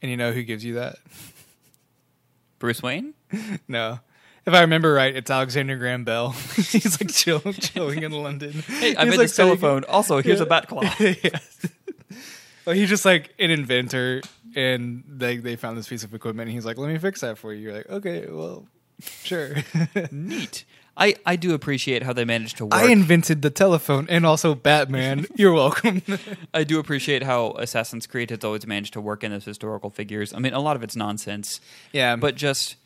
and 0.00 0.10
you 0.10 0.16
know 0.16 0.32
who 0.32 0.42
gives 0.42 0.64
you 0.64 0.74
that 0.74 0.96
Bruce 2.58 2.82
Wayne. 2.82 3.14
no 3.68 4.00
if 4.44 4.52
I 4.54 4.62
remember 4.62 4.92
right, 4.92 5.14
it's 5.14 5.30
Alexander 5.30 5.76
Graham 5.76 6.02
Bell. 6.02 6.30
He's 6.56 7.00
like 7.00 7.12
chilling, 7.12 7.52
chilling 7.54 8.02
in 8.02 8.10
London. 8.10 8.50
Hey, 8.52 8.96
I 8.96 9.04
He's 9.04 9.10
made 9.10 9.18
like 9.18 9.18
this 9.18 9.36
telephone. 9.36 9.84
Also, 9.84 10.20
here's 10.20 10.40
Yeah. 10.40 10.46
a 10.46 10.48
bat 10.48 10.66
claw. 10.66 10.82
yeah. 10.98 11.38
Well, 12.66 12.74
he's 12.74 12.88
just 12.88 13.04
like 13.04 13.32
an 13.38 13.52
inventor, 13.52 14.20
and 14.56 15.04
they 15.08 15.36
they 15.36 15.54
found 15.54 15.78
this 15.78 15.88
piece 15.88 16.02
of 16.02 16.12
equipment. 16.12 16.48
and 16.48 16.54
He's 16.56 16.64
like, 16.66 16.76
"Let 16.76 16.88
me 16.92 16.98
fix 16.98 17.20
that 17.20 17.38
for 17.38 17.52
you." 17.52 17.60
You're 17.62 17.72
like, 17.72 17.88
"Okay, 17.88 18.26
well, 18.28 18.66
sure." 19.00 19.54
Neat. 20.10 20.64
I, 20.96 21.16
I 21.24 21.36
do 21.36 21.54
appreciate 21.54 22.02
how 22.02 22.12
they 22.12 22.24
managed 22.24 22.58
to 22.58 22.66
work. 22.66 22.74
I 22.74 22.90
invented 22.90 23.42
the 23.42 23.50
telephone 23.50 24.06
and 24.10 24.26
also 24.26 24.54
Batman. 24.54 25.26
You're 25.36 25.52
welcome. 25.52 26.02
I 26.54 26.64
do 26.64 26.78
appreciate 26.78 27.22
how 27.22 27.52
Assassin's 27.52 28.06
Creed 28.06 28.30
has 28.30 28.44
always 28.44 28.66
managed 28.66 28.92
to 28.94 29.00
work 29.00 29.24
in 29.24 29.32
those 29.32 29.44
historical 29.44 29.88
figures. 29.88 30.34
I 30.34 30.38
mean, 30.38 30.52
a 30.52 30.60
lot 30.60 30.76
of 30.76 30.82
it's 30.82 30.94
nonsense, 30.94 31.60
yeah, 31.92 32.16
but 32.16 32.34
just 32.34 32.76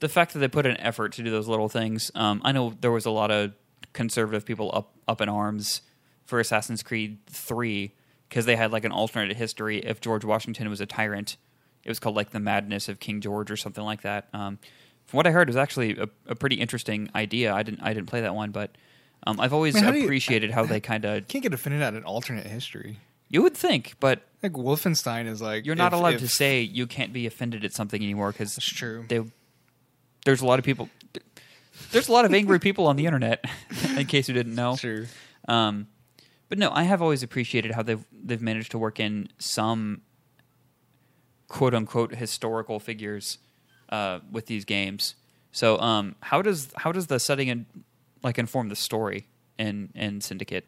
the 0.00 0.08
fact 0.08 0.32
that 0.32 0.38
they 0.38 0.48
put 0.48 0.66
an 0.66 0.76
effort 0.78 1.12
to 1.14 1.22
do 1.22 1.30
those 1.30 1.48
little 1.48 1.68
things. 1.68 2.12
Um, 2.14 2.40
I 2.44 2.52
know 2.52 2.74
there 2.80 2.92
was 2.92 3.06
a 3.06 3.10
lot 3.10 3.30
of 3.30 3.52
conservative 3.92 4.44
people 4.44 4.70
up 4.72 4.92
up 5.08 5.20
in 5.20 5.28
arms 5.28 5.82
for 6.24 6.38
Assassin's 6.38 6.82
Creed 6.82 7.18
Three 7.26 7.92
because 8.28 8.46
they 8.46 8.56
had 8.56 8.70
like 8.70 8.84
an 8.84 8.92
alternate 8.92 9.36
history. 9.36 9.78
If 9.78 10.00
George 10.00 10.24
Washington 10.24 10.68
was 10.70 10.80
a 10.80 10.86
tyrant, 10.86 11.36
it 11.84 11.88
was 11.88 11.98
called 11.98 12.14
like 12.14 12.30
the 12.30 12.40
madness 12.40 12.88
of 12.88 13.00
King 13.00 13.20
George 13.20 13.50
or 13.50 13.56
something 13.56 13.84
like 13.84 14.02
that. 14.02 14.28
Um, 14.32 14.58
from 15.08 15.16
what 15.16 15.26
I 15.26 15.30
heard, 15.32 15.48
it 15.48 15.50
was 15.50 15.56
actually 15.56 15.98
a, 15.98 16.08
a 16.28 16.34
pretty 16.36 16.56
interesting 16.56 17.10
idea. 17.14 17.52
I 17.52 17.62
didn't 17.64 17.80
I 17.82 17.92
didn't 17.92 18.06
play 18.06 18.20
that 18.20 18.34
one, 18.34 18.50
but 18.52 18.70
um, 19.26 19.40
I've 19.40 19.52
always 19.52 19.74
I 19.74 19.78
mean, 19.80 19.84
how 19.84 19.90
do 19.90 19.98
you- 19.98 20.04
appreciated 20.04 20.52
how 20.52 20.64
they 20.64 20.78
kind 20.80 21.04
of. 21.04 21.26
can't 21.26 21.42
get 21.42 21.52
offended 21.52 21.82
at 21.82 21.94
an 21.94 22.04
alternate 22.04 22.46
history. 22.46 22.98
You 23.30 23.42
would 23.42 23.54
think, 23.54 23.94
but 24.00 24.22
Like 24.42 24.52
Wolfenstein 24.52 25.26
is 25.26 25.42
like 25.42 25.66
you're 25.66 25.74
not 25.74 25.92
if- 25.92 25.98
allowed 25.98 26.14
if- 26.14 26.20
to 26.20 26.28
say 26.28 26.60
you 26.62 26.86
can't 26.86 27.12
be 27.12 27.26
offended 27.26 27.64
at 27.64 27.72
something 27.72 28.00
anymore 28.02 28.30
because 28.32 28.54
That's 28.54 28.72
true. 28.72 29.04
they 29.08 29.20
there's 30.24 30.40
a 30.40 30.46
lot 30.46 30.58
of 30.58 30.64
people 30.64 30.88
there's 31.92 32.08
a 32.08 32.12
lot 32.12 32.24
of 32.24 32.32
angry 32.34 32.58
people 32.58 32.86
on 32.86 32.96
the 32.96 33.06
internet 33.06 33.44
in 33.96 34.06
case 34.06 34.28
you 34.28 34.34
didn't 34.34 34.54
know 34.54 34.76
Sure. 34.76 35.06
um, 35.46 35.86
but 36.48 36.58
no 36.58 36.70
i 36.72 36.82
have 36.82 37.00
always 37.00 37.22
appreciated 37.22 37.70
how 37.72 37.82
they've 37.82 38.04
they've 38.12 38.42
managed 38.42 38.70
to 38.72 38.78
work 38.78 38.98
in 39.00 39.28
some 39.38 40.00
quote 41.48 41.74
unquote 41.74 42.14
historical 42.14 42.78
figures 42.80 43.38
uh, 43.90 44.20
with 44.30 44.46
these 44.46 44.64
games 44.64 45.14
so 45.52 45.78
um, 45.80 46.14
how 46.22 46.42
does 46.42 46.68
how 46.76 46.92
does 46.92 47.06
the 47.08 47.18
setting 47.18 47.48
and 47.50 47.66
like 48.22 48.38
inform 48.38 48.68
the 48.68 48.76
story 48.76 49.26
in 49.58 49.90
in 49.94 50.20
syndicate 50.20 50.66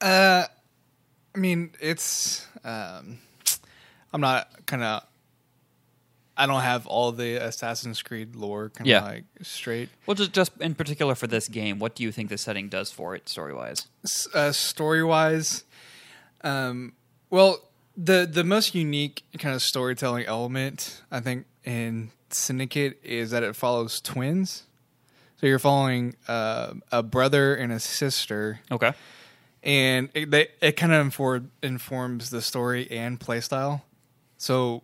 Uh, 0.00 0.44
I 1.34 1.38
mean, 1.38 1.70
it's. 1.80 2.46
Um, 2.64 3.18
I'm 4.12 4.20
not 4.20 4.48
kind 4.66 4.82
of. 4.82 5.02
I 6.36 6.46
don't 6.46 6.60
have 6.62 6.86
all 6.86 7.10
the 7.10 7.34
Assassin's 7.34 8.00
Creed 8.00 8.36
lore 8.36 8.70
kind 8.70 8.86
of 8.86 8.90
Yeah. 8.92 9.02
like 9.02 9.24
straight. 9.42 9.88
Well, 10.06 10.14
just 10.14 10.32
just 10.32 10.52
in 10.60 10.74
particular 10.76 11.14
for 11.16 11.26
this 11.26 11.48
game, 11.48 11.78
what 11.80 11.96
do 11.96 12.02
you 12.04 12.12
think 12.12 12.28
the 12.30 12.38
setting 12.38 12.68
does 12.68 12.92
for 12.92 13.16
it 13.16 13.28
story 13.28 13.52
wise? 13.52 13.88
Uh, 14.32 14.52
story 14.52 15.02
wise, 15.02 15.64
um, 16.42 16.92
well, 17.28 17.58
the 18.00 18.28
the 18.30 18.44
most 18.44 18.74
unique 18.74 19.24
kind 19.38 19.54
of 19.54 19.60
storytelling 19.62 20.24
element 20.26 21.02
I 21.10 21.18
think 21.20 21.46
in 21.64 22.10
Syndicate 22.30 23.00
is 23.02 23.30
that 23.32 23.42
it 23.42 23.56
follows 23.56 24.00
twins. 24.00 24.62
So 25.40 25.46
you're 25.46 25.58
following 25.58 26.14
uh, 26.28 26.74
a 26.92 27.02
brother 27.02 27.54
and 27.54 27.72
a 27.72 27.78
sister 27.80 28.60
Okay. 28.70 28.92
and 29.62 30.08
it, 30.14 30.30
they, 30.30 30.48
it 30.60 30.72
kind 30.72 30.92
of 30.92 31.00
inform, 31.00 31.50
informs 31.62 32.30
the 32.30 32.42
story 32.42 32.90
and 32.90 33.18
playstyle. 33.20 33.82
So 34.36 34.82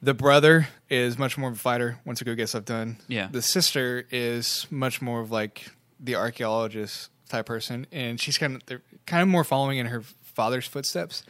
the 0.00 0.14
brother 0.14 0.68
is 0.88 1.18
much 1.18 1.36
more 1.36 1.50
of 1.50 1.56
a 1.56 1.58
fighter, 1.58 1.98
wants 2.04 2.20
to 2.20 2.24
go 2.24 2.34
get 2.34 2.48
stuff 2.48 2.64
done. 2.66 2.98
Yeah. 3.08 3.28
The 3.30 3.42
sister 3.42 4.06
is 4.10 4.66
much 4.70 5.02
more 5.02 5.20
of 5.20 5.30
like 5.30 5.70
the 5.98 6.14
archaeologist 6.14 7.10
type 7.28 7.46
person, 7.46 7.86
and 7.92 8.20
she's 8.20 8.38
kind 8.38 8.56
of 8.56 8.80
kind 9.06 9.22
of 9.22 9.28
more 9.28 9.44
following 9.44 9.78
in 9.78 9.86
her 9.86 10.02
father's 10.36 10.66
footsteps, 10.68 11.22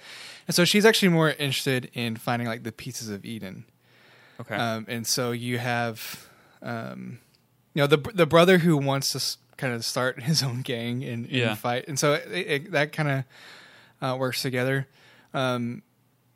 and 0.47 0.55
so 0.55 0.65
she's 0.67 0.85
actually 0.85 1.09
more 1.09 1.31
interested 1.31 1.91
in 1.95 2.17
finding 2.17 2.47
like 2.49 2.63
the 2.65 2.73
pieces 2.73 3.09
of 3.09 3.25
Eden. 3.25 3.65
Okay. 4.41 4.55
Um, 4.55 4.85
and 4.89 5.07
so 5.07 5.31
you 5.33 5.57
have, 5.59 6.27
um, 6.61 7.21
you 7.73 7.81
know, 7.83 7.87
the 7.87 7.99
the 8.15 8.27
brother 8.27 8.59
who 8.59 8.77
wants 8.77 9.11
to 9.13 9.19
s- 9.19 9.39
kind 9.57 9.73
of 9.73 9.83
start 9.85 10.23
his 10.31 10.43
own 10.43 10.61
gang 10.63 11.03
and, 11.05 11.25
and 11.25 11.33
Yeah. 11.35 11.55
fight, 11.55 11.87
and 11.89 11.99
so 11.99 12.13
it, 12.15 12.29
it, 12.33 12.73
that 12.73 12.93
kind 12.93 13.09
of 13.09 13.25
uh, 14.03 14.17
works 14.19 14.43
together. 14.43 14.87
Um, 15.33 15.83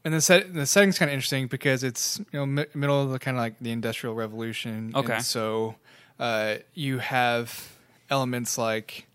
and 0.05 0.15
the 0.15 0.21
set 0.23 0.55
the 0.55 0.65
setting's 0.65 0.99
kind 0.99 1.11
of 1.11 1.15
interesting 1.15 1.47
because 1.47 1.85
it's 1.85 2.19
you 2.33 2.39
know 2.39 2.47
mi- 2.47 2.67
middle 2.75 3.03
of 3.03 3.11
the 3.11 3.19
kind 3.19 3.37
of 3.37 3.41
like 3.43 3.57
the 3.61 3.71
industrial 3.71 4.15
revolution. 4.15 4.93
Okay. 4.95 5.15
And 5.17 5.25
so 5.25 5.75
uh, 6.19 6.55
you 6.75 6.99
have 7.01 7.69
elements 8.09 8.57
like, 8.57 9.07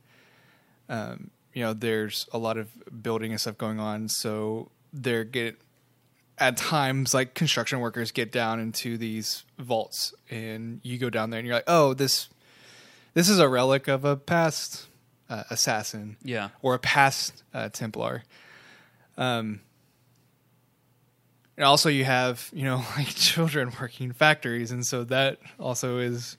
um, 0.89 1.31
you 1.55 1.63
know, 1.63 1.73
there's 1.73 2.27
a 2.31 2.37
lot 2.37 2.57
of 2.57 2.69
building 3.01 3.31
and 3.31 3.41
stuff 3.41 3.57
going 3.57 3.79
on. 3.79 4.09
So 4.09 4.69
they're 4.93 5.23
get 5.23 5.59
at 6.37 6.57
times 6.57 7.13
like 7.13 7.33
construction 7.33 7.79
workers 7.79 8.11
get 8.11 8.31
down 8.31 8.59
into 8.59 8.97
these 8.97 9.43
vaults 9.57 10.13
and 10.29 10.81
you 10.83 10.97
go 10.97 11.09
down 11.09 11.29
there 11.29 11.39
and 11.39 11.47
you're 11.47 11.55
like 11.55 11.63
oh 11.67 11.93
this 11.93 12.27
this 13.13 13.29
is 13.29 13.39
a 13.39 13.47
relic 13.47 13.87
of 13.87 14.03
a 14.03 14.17
past 14.17 14.87
uh, 15.29 15.43
assassin 15.49 16.17
yeah. 16.21 16.49
or 16.61 16.73
a 16.73 16.79
past 16.79 17.43
uh, 17.53 17.69
templar 17.69 18.23
um 19.17 19.61
and 21.57 21.65
also 21.65 21.89
you 21.89 22.03
have 22.05 22.49
you 22.53 22.63
know 22.63 22.83
like 22.97 23.07
children 23.07 23.71
working 23.79 24.07
in 24.07 24.13
factories 24.13 24.71
and 24.71 24.85
so 24.85 25.03
that 25.05 25.37
also 25.59 25.97
is 25.99 26.37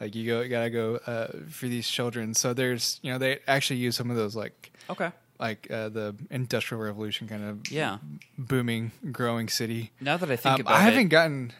like 0.00 0.14
you 0.14 0.26
go 0.26 0.40
you 0.40 0.48
gotta 0.48 0.70
go 0.70 0.96
uh, 1.06 1.28
for 1.48 1.66
these 1.68 1.88
children 1.88 2.34
so 2.34 2.52
there's 2.54 2.98
you 3.02 3.12
know 3.12 3.18
they 3.18 3.38
actually 3.46 3.76
use 3.78 3.96
some 3.96 4.10
of 4.10 4.16
those 4.16 4.34
like 4.36 4.72
Okay. 4.88 5.10
like 5.40 5.68
uh, 5.70 5.88
the 5.88 6.14
industrial 6.30 6.82
revolution 6.82 7.26
kind 7.26 7.42
of 7.44 7.70
Yeah. 7.72 7.98
booming, 8.38 8.92
growing 9.10 9.48
city. 9.48 9.90
Now 10.00 10.16
that 10.16 10.30
I 10.30 10.36
think 10.36 10.54
Um, 10.54 10.60
about 10.60 10.74
I 10.74 10.80
haven't 10.80 11.06
it, 11.06 11.08
gotten. 11.08 11.52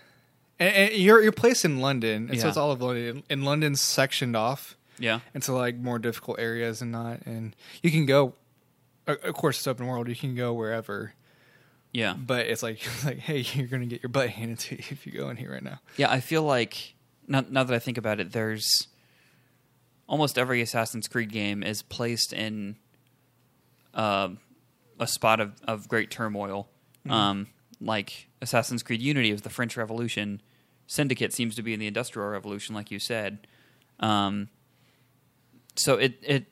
And, 0.60 0.74
and 0.74 0.92
you're 0.94 1.20
you're 1.22 1.32
placed 1.32 1.64
in 1.64 1.80
London, 1.80 2.28
and 2.30 2.40
so 2.40 2.46
it's 2.48 2.56
all 2.56 2.70
of 2.70 2.80
London. 2.80 3.24
And 3.28 3.44
London's 3.44 3.80
sectioned 3.80 4.36
off 4.36 4.76
yeah. 4.98 5.20
into 5.34 5.52
like 5.52 5.74
more 5.76 5.98
difficult 5.98 6.38
areas 6.38 6.80
and 6.80 6.92
not. 6.92 7.26
And 7.26 7.54
you 7.82 7.90
can 7.90 8.06
go. 8.06 8.32
Of 9.08 9.34
course, 9.34 9.58
it's 9.58 9.66
open 9.66 9.86
world. 9.86 10.08
You 10.08 10.16
can 10.16 10.34
go 10.36 10.52
wherever, 10.54 11.12
Yeah. 11.96 12.12
but 12.12 12.46
it's 12.46 12.62
like 12.62 12.84
it's 12.84 13.04
like 13.06 13.18
hey, 13.18 13.38
you're 13.54 13.66
gonna 13.66 13.86
get 13.86 14.02
your 14.02 14.10
butt 14.10 14.28
handed 14.28 14.58
to 14.60 14.76
you 14.76 14.82
if 14.90 15.06
you 15.06 15.12
go 15.12 15.30
in 15.30 15.36
here 15.36 15.52
right 15.52 15.62
now. 15.62 15.80
Yeah, 15.96 16.10
I 16.10 16.20
feel 16.20 16.42
like 16.42 16.94
now, 17.26 17.44
now 17.48 17.64
that 17.64 17.74
I 17.74 17.78
think 17.78 17.96
about 17.96 18.20
it, 18.20 18.32
there's 18.32 18.88
almost 20.06 20.38
every 20.38 20.60
Assassin's 20.60 21.08
Creed 21.08 21.32
game 21.32 21.62
is 21.62 21.82
placed 21.82 22.32
in 22.32 22.76
uh, 23.94 24.28
a 25.00 25.06
spot 25.06 25.40
of, 25.40 25.52
of 25.66 25.88
great 25.88 26.10
turmoil. 26.10 26.68
Um, 27.08 27.46
like 27.80 28.28
Assassin's 28.42 28.82
Creed 28.82 29.00
Unity 29.00 29.30
was 29.30 29.42
the 29.42 29.50
French 29.50 29.76
Revolution. 29.76 30.42
Syndicate 30.88 31.32
seems 31.32 31.54
to 31.54 31.62
be 31.62 31.72
in 31.72 31.78
the 31.78 31.86
Industrial 31.86 32.28
Revolution, 32.28 32.74
like 32.74 32.90
you 32.90 32.98
said. 32.98 33.46
Um, 34.00 34.48
so 35.76 35.94
it 35.94 36.18
it 36.22 36.46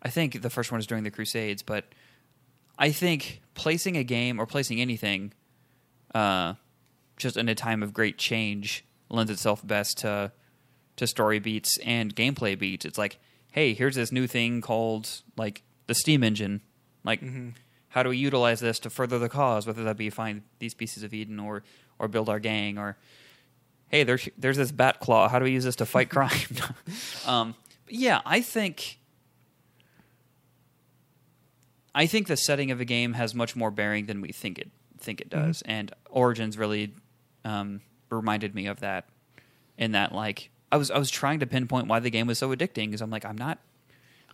I 0.00 0.08
think 0.10 0.42
the 0.42 0.50
first 0.50 0.70
one 0.70 0.80
is 0.80 0.86
during 0.86 1.04
the 1.04 1.10
Crusades, 1.10 1.62
but 1.62 1.86
I 2.78 2.90
think 2.90 3.40
placing 3.54 3.96
a 3.96 4.04
game 4.04 4.38
or 4.38 4.46
placing 4.46 4.80
anything 4.80 5.32
uh, 6.14 6.54
just 7.16 7.36
in 7.36 7.48
a 7.48 7.54
time 7.54 7.82
of 7.82 7.92
great 7.92 8.18
change 8.18 8.84
lends 9.08 9.30
itself 9.30 9.66
best 9.66 9.98
to 9.98 10.32
to 10.96 11.06
story 11.06 11.38
beats 11.38 11.78
and 11.84 12.14
gameplay 12.16 12.58
beats. 12.58 12.86
It's 12.86 12.96
like, 12.96 13.18
hey, 13.52 13.74
here's 13.74 13.96
this 13.96 14.10
new 14.10 14.26
thing 14.26 14.60
called 14.60 15.08
like 15.36 15.62
the 15.86 15.94
Steam 15.94 16.24
engine. 16.24 16.62
Like, 17.04 17.20
mm-hmm. 17.20 17.50
how 17.88 18.02
do 18.02 18.08
we 18.08 18.16
utilize 18.16 18.60
this 18.60 18.78
to 18.80 18.90
further 18.90 19.18
the 19.18 19.28
cause? 19.28 19.66
Whether 19.66 19.84
that 19.84 19.96
be 19.96 20.10
find 20.10 20.42
these 20.58 20.74
pieces 20.74 21.02
of 21.02 21.12
Eden 21.12 21.38
or 21.38 21.62
or 21.98 22.08
build 22.08 22.28
our 22.28 22.38
gang 22.38 22.78
or 22.78 22.96
hey, 23.88 24.04
there's 24.04 24.28
there's 24.36 24.56
this 24.56 24.72
bat 24.72 25.00
claw. 25.00 25.28
How 25.28 25.38
do 25.38 25.44
we 25.44 25.52
use 25.52 25.64
this 25.64 25.76
to 25.76 25.86
fight 25.86 26.10
crime? 26.10 26.56
um, 27.26 27.54
yeah, 27.88 28.20
I 28.24 28.40
think 28.40 28.98
I 31.96 32.06
think 32.06 32.26
the 32.28 32.36
setting 32.36 32.70
of 32.70 32.80
a 32.80 32.84
game 32.84 33.14
has 33.14 33.34
much 33.34 33.56
more 33.56 33.70
bearing 33.72 34.06
than 34.06 34.20
we 34.20 34.30
think 34.30 34.58
it 34.58 34.70
think 34.98 35.20
it 35.20 35.28
does, 35.30 35.62
and 35.62 35.92
Origins 36.10 36.56
really 36.58 36.94
um, 37.44 37.80
reminded 38.10 38.54
me 38.54 38.66
of 38.66 38.80
that. 38.80 39.08
In 39.78 39.92
that, 39.92 40.12
like, 40.14 40.50
I 40.72 40.76
was 40.78 40.90
I 40.90 40.98
was 40.98 41.10
trying 41.10 41.40
to 41.40 41.46
pinpoint 41.46 41.86
why 41.88 42.00
the 42.00 42.08
game 42.10 42.26
was 42.26 42.38
so 42.38 42.48
addicting 42.54 42.86
because 42.86 43.00
I'm 43.02 43.10
like, 43.10 43.24
I'm 43.24 43.36
not. 43.36 43.58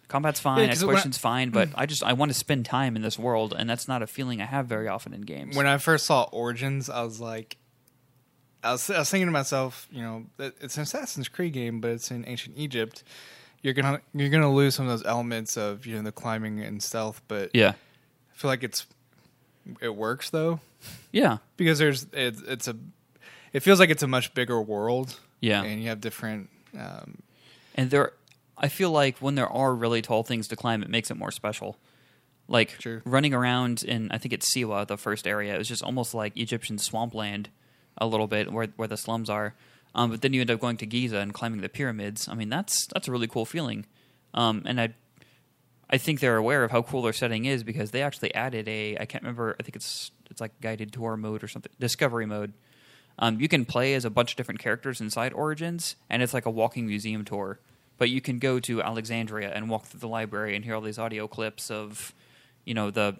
Combat's 0.08 0.40
fine, 0.40 0.58
Yeah, 0.58 0.62
when 0.62 0.68
I- 0.68 0.72
exploration's 0.72 1.18
fine, 1.18 1.50
but 1.50 1.70
I 1.74 1.86
just 1.86 2.02
I 2.04 2.12
want 2.12 2.30
to 2.32 2.38
spend 2.38 2.64
time 2.66 2.96
in 2.96 3.02
this 3.02 3.18
world, 3.18 3.54
and 3.56 3.68
that's 3.70 3.88
not 3.88 4.02
a 4.02 4.06
feeling 4.06 4.40
I 4.42 4.44
have 4.46 4.66
very 4.66 4.86
often 4.88 5.14
in 5.14 5.22
games. 5.22 5.56
When 5.56 5.66
I 5.66 5.78
first 5.78 6.06
saw 6.06 6.24
Origins, 6.32 6.90
I 6.90 7.02
was 7.02 7.18
like, 7.20 7.56
I 8.62 8.72
was, 8.72 8.88
I 8.90 8.98
was 9.00 9.10
thinking 9.10 9.26
to 9.26 9.32
myself, 9.32 9.88
you 9.90 10.02
know, 10.02 10.24
it's 10.38 10.76
an 10.76 10.82
Assassin's 10.84 11.28
Creed 11.28 11.52
game, 11.54 11.80
but 11.80 11.90
it's 11.90 12.10
in 12.10 12.24
ancient 12.28 12.56
Egypt. 12.56 13.02
You're 13.62 13.74
gonna 13.74 14.00
you're 14.14 14.28
gonna 14.30 14.52
lose 14.52 14.74
some 14.74 14.86
of 14.86 14.90
those 14.90 15.06
elements 15.06 15.56
of 15.56 15.86
you 15.86 15.96
know 15.96 16.02
the 16.02 16.12
climbing 16.12 16.60
and 16.60 16.82
stealth, 16.82 17.22
but 17.28 17.50
yeah, 17.54 17.70
I 17.70 18.34
feel 18.36 18.50
like 18.50 18.62
it's 18.62 18.86
it 19.80 19.94
works 19.94 20.30
though 20.30 20.60
yeah, 21.12 21.38
because 21.56 21.78
there's 21.78 22.04
it, 22.12 22.36
it's 22.46 22.68
a 22.68 22.76
it 23.52 23.60
feels 23.60 23.78
like 23.78 23.90
it's 23.90 24.02
a 24.02 24.08
much 24.08 24.34
bigger 24.34 24.60
world. 24.60 25.18
Yeah. 25.40 25.62
and 25.64 25.82
you 25.82 25.88
have 25.88 26.00
different. 26.00 26.50
Um, 26.78 27.18
and 27.74 27.90
there 27.90 28.12
i 28.56 28.68
feel 28.68 28.90
like 28.90 29.18
when 29.18 29.34
there 29.34 29.48
are 29.48 29.74
really 29.74 30.00
tall 30.02 30.22
things 30.22 30.48
to 30.48 30.56
climb 30.56 30.82
it 30.82 30.88
makes 30.88 31.10
it 31.10 31.16
more 31.16 31.30
special 31.30 31.76
like 32.48 32.78
True. 32.78 33.02
running 33.04 33.34
around 33.34 33.82
in 33.82 34.10
i 34.10 34.18
think 34.18 34.32
it's 34.32 34.54
siwa 34.54 34.86
the 34.86 34.96
first 34.96 35.26
area 35.26 35.54
it 35.54 35.58
was 35.58 35.68
just 35.68 35.82
almost 35.82 36.14
like 36.14 36.36
egyptian 36.36 36.78
swampland 36.78 37.50
a 37.98 38.06
little 38.06 38.26
bit 38.26 38.52
where, 38.52 38.68
where 38.76 38.88
the 38.88 38.96
slums 38.96 39.28
are 39.28 39.54
um, 39.94 40.10
but 40.10 40.22
then 40.22 40.32
you 40.32 40.40
end 40.40 40.50
up 40.50 40.60
going 40.60 40.76
to 40.76 40.86
giza 40.86 41.18
and 41.18 41.34
climbing 41.34 41.60
the 41.60 41.68
pyramids 41.68 42.28
i 42.28 42.34
mean 42.34 42.48
that's 42.48 42.86
that's 42.88 43.08
a 43.08 43.12
really 43.12 43.28
cool 43.28 43.44
feeling 43.44 43.86
um, 44.34 44.62
and 44.66 44.80
i 44.80 44.92
i 45.90 45.98
think 45.98 46.20
they're 46.20 46.36
aware 46.36 46.64
of 46.64 46.70
how 46.70 46.82
cool 46.82 47.02
their 47.02 47.12
setting 47.12 47.44
is 47.44 47.62
because 47.62 47.90
they 47.90 48.02
actually 48.02 48.34
added 48.34 48.68
a 48.68 48.96
i 48.98 49.04
can't 49.04 49.22
remember 49.22 49.56
i 49.58 49.62
think 49.62 49.76
it's 49.76 50.10
it's 50.30 50.40
like 50.40 50.52
guided 50.60 50.92
tour 50.92 51.16
mode 51.16 51.42
or 51.44 51.48
something 51.48 51.72
discovery 51.78 52.26
mode 52.26 52.52
um, 53.18 53.40
you 53.40 53.48
can 53.48 53.64
play 53.64 53.94
as 53.94 54.04
a 54.04 54.10
bunch 54.10 54.32
of 54.32 54.36
different 54.36 54.60
characters 54.60 55.00
inside 55.00 55.32
Origins, 55.32 55.96
and 56.08 56.22
it's 56.22 56.34
like 56.34 56.46
a 56.46 56.50
walking 56.50 56.86
museum 56.86 57.24
tour. 57.24 57.60
But 57.98 58.10
you 58.10 58.20
can 58.20 58.38
go 58.38 58.58
to 58.60 58.82
Alexandria 58.82 59.52
and 59.54 59.68
walk 59.68 59.84
through 59.84 60.00
the 60.00 60.08
library 60.08 60.56
and 60.56 60.64
hear 60.64 60.74
all 60.74 60.80
these 60.80 60.98
audio 60.98 61.28
clips 61.28 61.70
of, 61.70 62.14
you 62.64 62.74
know, 62.74 62.90
the, 62.90 63.16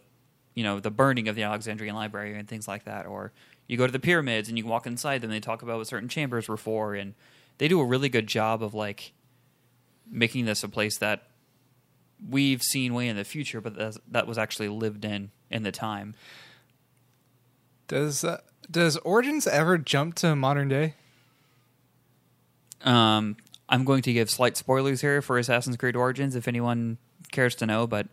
you 0.55 0.64
know, 0.64 0.81
the 0.81 0.91
burning 0.91 1.29
of 1.29 1.37
the 1.37 1.43
Alexandrian 1.43 1.95
library 1.95 2.37
and 2.37 2.49
things 2.49 2.67
like 2.67 2.85
that. 2.85 3.07
Or 3.07 3.33
you 3.73 3.79
go 3.79 3.87
to 3.87 3.93
the 3.93 3.99
pyramids 3.99 4.50
and 4.50 4.59
you 4.59 4.67
walk 4.67 4.87
inside 4.87 5.23
them. 5.23 5.31
They 5.31 5.41
talk 5.41 5.62
about 5.62 5.79
what 5.79 5.87
certain 5.87 6.11
chambers 6.11 6.47
were 6.47 6.59
for, 6.59 6.95
and 6.95 7.14
they 7.57 7.69
do 7.69 7.81
a 7.81 7.87
really 7.87 8.11
good 8.11 8.26
job 8.26 8.62
of 8.62 8.75
like 8.75 9.14
making 10.11 10.45
this 10.45 10.62
a 10.62 10.69
place 10.69 10.99
that 10.99 11.23
we've 12.29 12.62
seen 12.62 12.93
way 12.93 13.09
in 13.09 13.17
the 13.17 13.25
future, 13.25 13.62
but 13.62 13.97
that 14.12 14.26
was 14.26 14.37
actually 14.37 14.69
lived 14.69 15.07
in 15.07 15.31
in 15.50 15.62
the 15.62 15.73
time. 15.73 16.14
does 17.88 18.25
uh, 18.25 18.43
does 18.71 18.99
Origins 18.99 19.47
ever 19.47 19.79
jump 19.79 20.17
to 20.17 20.37
modern 20.37 20.69
day? 20.69 20.93
Um, 22.85 23.38
I'm 23.71 23.87
going 23.87 24.02
to 24.02 24.12
give 24.12 24.29
slight 24.29 24.59
spoilers 24.59 25.00
here 25.00 25.23
for 25.23 25.38
Assassin's 25.38 25.79
Creed 25.79 25.97
Origins 25.97 26.37
if 26.37 26.47
anyone 26.47 26.99
cares 27.31 27.55
to 27.55 27.64
know, 27.64 27.87
but 27.87 28.09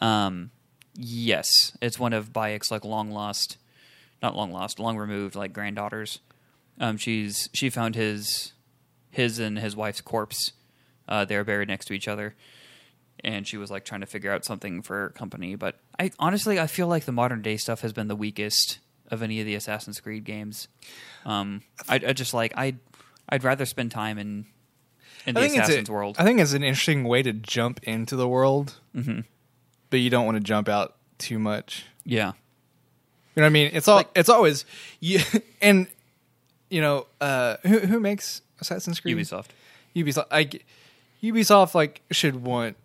um, 0.00 0.52
yes, 0.94 1.76
it's 1.82 1.98
one 1.98 2.12
of 2.12 2.32
Bayek's 2.32 2.70
like 2.70 2.84
long 2.84 3.10
lost, 3.10 3.56
not 4.22 4.36
long 4.36 4.52
lost, 4.52 4.78
long 4.78 4.96
removed 4.96 5.34
like 5.34 5.52
granddaughters. 5.52 6.20
Um, 6.80 6.96
she's 6.96 7.48
she 7.52 7.70
found 7.70 7.94
his 7.94 8.52
his 9.10 9.38
and 9.38 9.58
his 9.58 9.76
wife's 9.76 10.00
corpse. 10.00 10.52
Uh, 11.08 11.24
they're 11.24 11.44
buried 11.44 11.68
next 11.68 11.86
to 11.86 11.92
each 11.92 12.08
other, 12.08 12.34
and 13.22 13.46
she 13.46 13.56
was 13.56 13.70
like 13.70 13.84
trying 13.84 14.00
to 14.00 14.06
figure 14.06 14.32
out 14.32 14.44
something 14.44 14.82
for 14.82 14.94
her 14.96 15.08
company. 15.10 15.54
But 15.54 15.78
I 15.98 16.10
honestly, 16.18 16.58
I 16.58 16.66
feel 16.66 16.86
like 16.86 17.04
the 17.04 17.12
modern 17.12 17.42
day 17.42 17.56
stuff 17.56 17.80
has 17.82 17.92
been 17.92 18.08
the 18.08 18.16
weakest 18.16 18.78
of 19.10 19.22
any 19.22 19.40
of 19.40 19.46
the 19.46 19.54
Assassin's 19.54 20.00
Creed 20.00 20.24
games. 20.24 20.68
Um, 21.26 21.62
I, 21.88 21.96
I 21.96 22.12
just 22.12 22.32
like 22.32 22.52
I, 22.56 22.66
I'd, 22.66 22.78
I'd 23.28 23.44
rather 23.44 23.66
spend 23.66 23.90
time 23.90 24.18
in 24.18 24.46
in 25.26 25.34
the 25.34 25.40
I 25.40 25.42
think 25.44 25.58
it's 25.58 25.68
Assassin's 25.68 25.88
a, 25.88 25.92
world. 25.92 26.16
I 26.18 26.24
think 26.24 26.40
it's 26.40 26.54
an 26.54 26.62
interesting 26.62 27.04
way 27.04 27.22
to 27.22 27.32
jump 27.32 27.80
into 27.82 28.16
the 28.16 28.28
world, 28.28 28.78
hmm 28.94 29.20
but 29.90 30.00
you 30.00 30.08
don't 30.08 30.24
want 30.24 30.36
to 30.36 30.42
jump 30.42 30.70
out 30.70 30.96
too 31.18 31.38
much. 31.38 31.84
Yeah, 32.04 32.32
You 33.34 33.40
know 33.40 33.44
what 33.44 33.50
I 33.50 33.50
mean? 33.52 33.70
It's 33.72 33.88
all 33.88 33.96
Like- 33.96 34.10
it's 34.14 34.28
always 34.28 34.64
you 35.00 35.20
and 35.62 35.86
you 36.70 36.80
know 36.80 37.06
uh, 37.20 37.56
who 37.62 37.78
who 37.80 38.00
makes 38.00 38.42
Assassin's 38.60 39.00
Creed? 39.00 39.16
Ubisoft. 39.16 39.46
Ubisoft. 39.96 40.26
I, 40.30 40.48
Ubisoft 41.22 41.74
like 41.74 42.02
should 42.10 42.42
want 42.42 42.76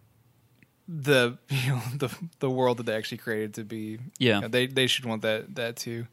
the 0.88 1.38
you 1.50 1.72
know 1.72 1.82
the 1.98 2.10
the 2.40 2.50
world 2.50 2.78
that 2.78 2.86
they 2.86 2.96
actually 2.96 3.18
created 3.18 3.54
to 3.56 3.64
be. 3.64 4.00
Yeah. 4.20 4.36
you 4.36 4.42
know, 4.42 4.48
they 4.48 4.68
they 4.68 4.88
should 4.88 5.06
want 5.06 5.22
that 5.24 5.56
that 5.56 5.76
too. 5.76 6.08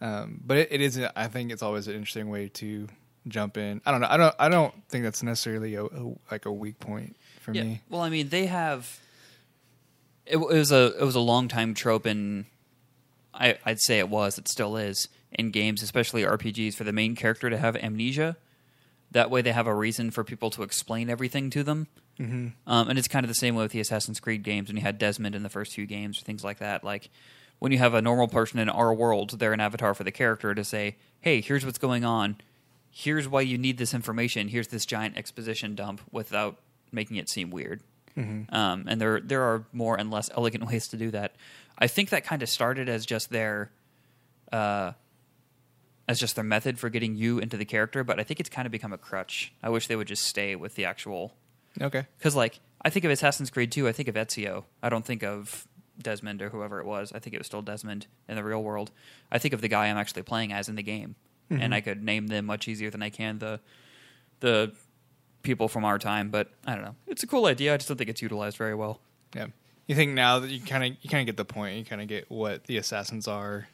Um, 0.00 0.40
but 0.44 0.58
it, 0.58 0.68
it 0.72 0.80
is. 0.82 1.00
I 1.16 1.28
think 1.28 1.50
it's 1.52 1.62
always 1.62 1.88
an 1.88 1.94
interesting 1.94 2.28
way 2.28 2.48
to 2.54 2.88
jump 3.28 3.56
in. 3.56 3.80
I 3.86 3.90
don't 3.92 4.00
know. 4.02 4.08
I 4.10 4.16
don't. 4.18 4.34
I 4.38 4.48
don't 4.50 4.74
think 4.90 5.04
that's 5.04 5.22
necessarily 5.22 5.74
a, 5.76 5.84
a 5.84 6.14
like 6.30 6.44
a 6.44 6.52
weak 6.52 6.78
point 6.80 7.16
for 7.40 7.52
Yeah. 7.54 7.62
me. 7.62 7.80
Well, 7.88 8.02
I 8.02 8.10
mean, 8.10 8.28
they 8.28 8.46
have. 8.46 8.98
It, 10.26 10.36
it 10.36 10.38
was 10.38 10.72
a 10.72 10.94
it 10.98 11.04
was 11.04 11.14
a 11.14 11.20
long 11.20 11.48
time 11.48 11.72
trope 11.74 12.06
in. 12.06 12.46
I 13.34 13.58
I'd 13.64 13.80
say 13.80 13.98
it 13.98 14.08
was. 14.08 14.38
It 14.38 14.48
still 14.48 14.76
is 14.76 15.08
in 15.32 15.50
games, 15.50 15.82
especially 15.82 16.22
RPGs, 16.22 16.74
for 16.74 16.84
the 16.84 16.92
main 16.92 17.16
character 17.16 17.50
to 17.50 17.58
have 17.58 17.76
amnesia. 17.76 18.36
That 19.10 19.30
way, 19.30 19.42
they 19.42 19.52
have 19.52 19.66
a 19.66 19.74
reason 19.74 20.10
for 20.10 20.24
people 20.24 20.50
to 20.50 20.62
explain 20.62 21.08
everything 21.10 21.50
to 21.50 21.62
them. 21.62 21.86
Mm-hmm. 22.18 22.48
Um, 22.66 22.88
and 22.88 22.98
it's 22.98 23.08
kind 23.08 23.24
of 23.24 23.28
the 23.28 23.34
same 23.34 23.54
way 23.54 23.64
with 23.64 23.72
the 23.72 23.80
Assassin's 23.80 24.20
Creed 24.20 24.42
games. 24.42 24.68
When 24.68 24.76
you 24.76 24.82
had 24.82 24.98
Desmond 24.98 25.34
in 25.34 25.42
the 25.42 25.48
first 25.48 25.72
few 25.72 25.86
games, 25.86 26.18
or 26.18 26.22
things 26.22 26.44
like 26.44 26.58
that. 26.58 26.84
Like 26.84 27.10
when 27.58 27.72
you 27.72 27.78
have 27.78 27.94
a 27.94 28.02
normal 28.02 28.28
person 28.28 28.58
in 28.58 28.68
our 28.68 28.92
world, 28.94 29.38
they're 29.38 29.52
an 29.52 29.60
avatar 29.60 29.94
for 29.94 30.04
the 30.04 30.12
character 30.12 30.54
to 30.54 30.64
say, 30.64 30.96
"Hey, 31.20 31.40
here's 31.40 31.64
what's 31.64 31.78
going 31.78 32.04
on. 32.04 32.36
Here's 32.90 33.28
why 33.28 33.40
you 33.40 33.58
need 33.58 33.78
this 33.78 33.94
information. 33.94 34.48
Here's 34.48 34.68
this 34.68 34.86
giant 34.86 35.16
exposition 35.16 35.74
dump," 35.74 36.00
without 36.12 36.58
making 36.92 37.16
it 37.16 37.28
seem 37.28 37.50
weird. 37.50 37.82
Um, 38.54 38.84
and 38.86 39.00
there 39.00 39.20
there 39.20 39.42
are 39.42 39.64
more 39.72 39.96
and 39.96 40.10
less 40.10 40.30
elegant 40.36 40.66
ways 40.68 40.88
to 40.88 40.96
do 40.96 41.10
that. 41.10 41.34
I 41.78 41.86
think 41.86 42.10
that 42.10 42.24
kind 42.24 42.42
of 42.42 42.48
started 42.48 42.88
as 42.88 43.04
just 43.06 43.30
their 43.30 43.70
uh, 44.52 44.92
as 46.08 46.20
just 46.20 46.34
their 46.36 46.44
method 46.44 46.78
for 46.78 46.88
getting 46.90 47.14
you 47.14 47.38
into 47.38 47.56
the 47.56 47.64
character, 47.64 48.04
but 48.04 48.20
I 48.20 48.24
think 48.24 48.38
it's 48.40 48.50
kind 48.50 48.66
of 48.66 48.72
become 48.72 48.92
a 48.92 48.98
crutch. 48.98 49.52
I 49.62 49.70
wish 49.70 49.86
they 49.86 49.96
would 49.96 50.06
just 50.06 50.24
stay 50.24 50.54
with 50.54 50.74
the 50.74 50.84
actual 50.84 51.34
Okay. 51.80 52.06
because 52.18 52.36
like 52.36 52.60
I 52.84 52.90
think 52.90 53.04
of 53.04 53.10
Assassin's 53.10 53.50
Creed 53.50 53.72
2, 53.72 53.88
I 53.88 53.92
think 53.92 54.08
of 54.08 54.14
Ezio. 54.14 54.64
I 54.82 54.88
don't 54.90 55.04
think 55.04 55.24
of 55.24 55.66
Desmond 56.00 56.42
or 56.42 56.50
whoever 56.50 56.78
it 56.80 56.86
was. 56.86 57.12
I 57.12 57.18
think 57.18 57.34
it 57.34 57.38
was 57.38 57.46
still 57.46 57.62
Desmond 57.62 58.06
in 58.28 58.36
the 58.36 58.44
real 58.44 58.62
world. 58.62 58.90
I 59.32 59.38
think 59.38 59.54
of 59.54 59.60
the 59.62 59.68
guy 59.68 59.86
I'm 59.86 59.96
actually 59.96 60.22
playing 60.22 60.52
as 60.52 60.68
in 60.68 60.74
the 60.76 60.82
game, 60.82 61.16
and 61.50 61.74
I 61.74 61.80
could 61.80 62.02
name 62.02 62.26
them 62.26 62.46
much 62.46 62.68
easier 62.68 62.90
than 62.90 63.02
I 63.02 63.10
can 63.10 63.38
the 63.38 63.60
the 64.40 64.72
people 65.42 65.68
from 65.68 65.84
our 65.84 65.98
time. 65.98 66.30
But 66.30 66.50
I 66.66 66.74
don't 66.74 66.84
know. 66.84 66.96
It's 67.06 67.22
a 67.22 67.26
cool 67.26 67.46
idea. 67.46 67.72
I 67.72 67.76
just 67.78 67.88
don't 67.88 67.96
think 67.96 68.10
it's 68.10 68.20
utilized 68.22 68.56
very 68.56 68.74
well. 68.74 69.00
Yeah. 69.34 69.46
You 69.86 69.94
think 69.94 70.12
now 70.12 70.38
that 70.38 70.50
you 70.50 70.60
kind 70.60 70.84
of 70.84 70.98
you 71.02 71.10
kind 71.10 71.20
of 71.20 71.26
get 71.26 71.36
the 71.36 71.44
point. 71.44 71.78
You 71.78 71.84
kind 71.84 72.00
of 72.00 72.08
get 72.08 72.30
what 72.30 72.64
the 72.64 72.78
assassins 72.78 73.28
are 73.28 73.68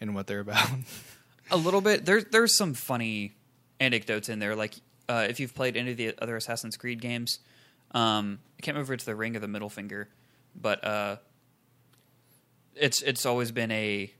and 0.00 0.14
what 0.14 0.26
they're 0.26 0.40
about. 0.40 0.68
A 1.50 1.56
little 1.56 1.80
bit. 1.80 2.04
There's 2.04 2.24
there's 2.26 2.56
some 2.56 2.74
funny 2.74 3.34
anecdotes 3.80 4.28
in 4.28 4.38
there. 4.38 4.56
Like 4.56 4.74
uh, 5.08 5.26
if 5.28 5.40
you've 5.40 5.54
played 5.54 5.76
any 5.76 5.92
of 5.92 5.96
the 5.96 6.14
other 6.20 6.36
Assassin's 6.36 6.76
Creed 6.76 7.00
games, 7.00 7.40
um, 7.92 8.38
I 8.58 8.62
can't 8.62 8.74
remember 8.74 8.92
if 8.92 8.98
it's 8.98 9.04
the 9.04 9.14
ring 9.14 9.36
or 9.36 9.38
the 9.38 9.48
middle 9.48 9.70
finger, 9.70 10.08
but 10.54 10.84
uh, 10.84 11.16
it's 12.74 13.02
it's 13.02 13.24
always 13.26 13.50
been 13.50 13.70
a 13.70 14.12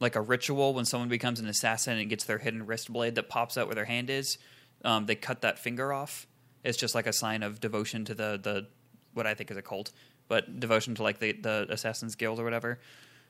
like 0.00 0.16
a 0.16 0.20
ritual 0.20 0.74
when 0.74 0.84
someone 0.84 1.08
becomes 1.08 1.40
an 1.40 1.46
assassin 1.46 1.96
and 1.96 2.10
gets 2.10 2.24
their 2.24 2.38
hidden 2.38 2.66
wrist 2.66 2.92
blade 2.92 3.14
that 3.14 3.28
pops 3.28 3.56
out 3.56 3.66
where 3.66 3.74
their 3.74 3.84
hand 3.84 4.10
is. 4.10 4.36
Um, 4.84 5.06
they 5.06 5.14
cut 5.14 5.42
that 5.42 5.58
finger 5.58 5.92
off. 5.92 6.26
It's 6.64 6.76
just 6.76 6.94
like 6.94 7.06
a 7.06 7.12
sign 7.12 7.42
of 7.42 7.60
devotion 7.60 8.04
to 8.06 8.14
the 8.14 8.38
the 8.42 8.66
what 9.14 9.26
I 9.26 9.34
think 9.34 9.50
is 9.50 9.56
a 9.56 9.62
cult, 9.62 9.92
but 10.32 10.58
devotion 10.58 10.94
to 10.94 11.02
like 11.02 11.18
the 11.18 11.32
the 11.32 11.66
Assassin's 11.68 12.14
Guild 12.14 12.40
or 12.40 12.44
whatever. 12.44 12.78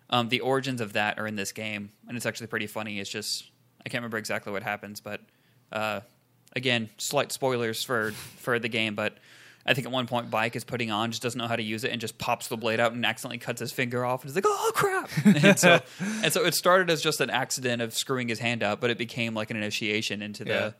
Um, 0.08 0.28
the 0.28 0.38
origins 0.40 0.80
of 0.80 0.92
that 0.92 1.18
are 1.18 1.26
in 1.26 1.34
this 1.36 1.50
game, 1.52 1.90
and 2.06 2.16
it's 2.16 2.26
actually 2.26 2.46
pretty 2.46 2.68
funny. 2.68 3.00
It's 3.00 3.10
just 3.10 3.50
I 3.84 3.88
can't 3.88 4.02
remember 4.02 4.18
exactly 4.18 4.52
what 4.52 4.62
happens, 4.62 5.00
but 5.00 5.20
uh, 5.72 6.00
again, 6.54 6.90
slight 6.98 7.32
spoilers 7.32 7.82
for 7.82 8.12
for 8.12 8.58
the 8.60 8.68
game. 8.68 8.94
But 8.94 9.16
I 9.66 9.74
think 9.74 9.86
at 9.86 9.92
one 9.92 10.06
point, 10.06 10.30
Bayek 10.30 10.54
is 10.54 10.64
putting 10.64 10.90
on, 10.90 11.10
just 11.10 11.22
doesn't 11.22 11.38
know 11.38 11.48
how 11.48 11.56
to 11.56 11.62
use 11.62 11.82
it, 11.84 11.90
and 11.92 12.00
just 12.00 12.18
pops 12.18 12.46
the 12.48 12.56
blade 12.56 12.78
out 12.80 12.92
and 12.92 13.04
accidentally 13.06 13.38
cuts 13.38 13.60
his 13.60 13.72
finger 13.72 14.04
off, 14.04 14.22
and 14.22 14.28
he's 14.30 14.34
like, 14.36 14.44
"Oh 14.46 14.72
crap!" 14.74 15.10
and 15.44 15.58
so 15.58 15.80
and 16.22 16.32
so 16.32 16.44
it 16.44 16.54
started 16.54 16.88
as 16.90 17.00
just 17.02 17.20
an 17.20 17.30
accident 17.30 17.80
of 17.82 17.94
screwing 17.94 18.28
his 18.28 18.38
hand 18.38 18.62
up, 18.62 18.80
but 18.80 18.90
it 18.90 18.98
became 18.98 19.34
like 19.34 19.50
an 19.50 19.56
initiation 19.56 20.20
into 20.22 20.44
the 20.44 20.50
Yeah. 20.52 20.70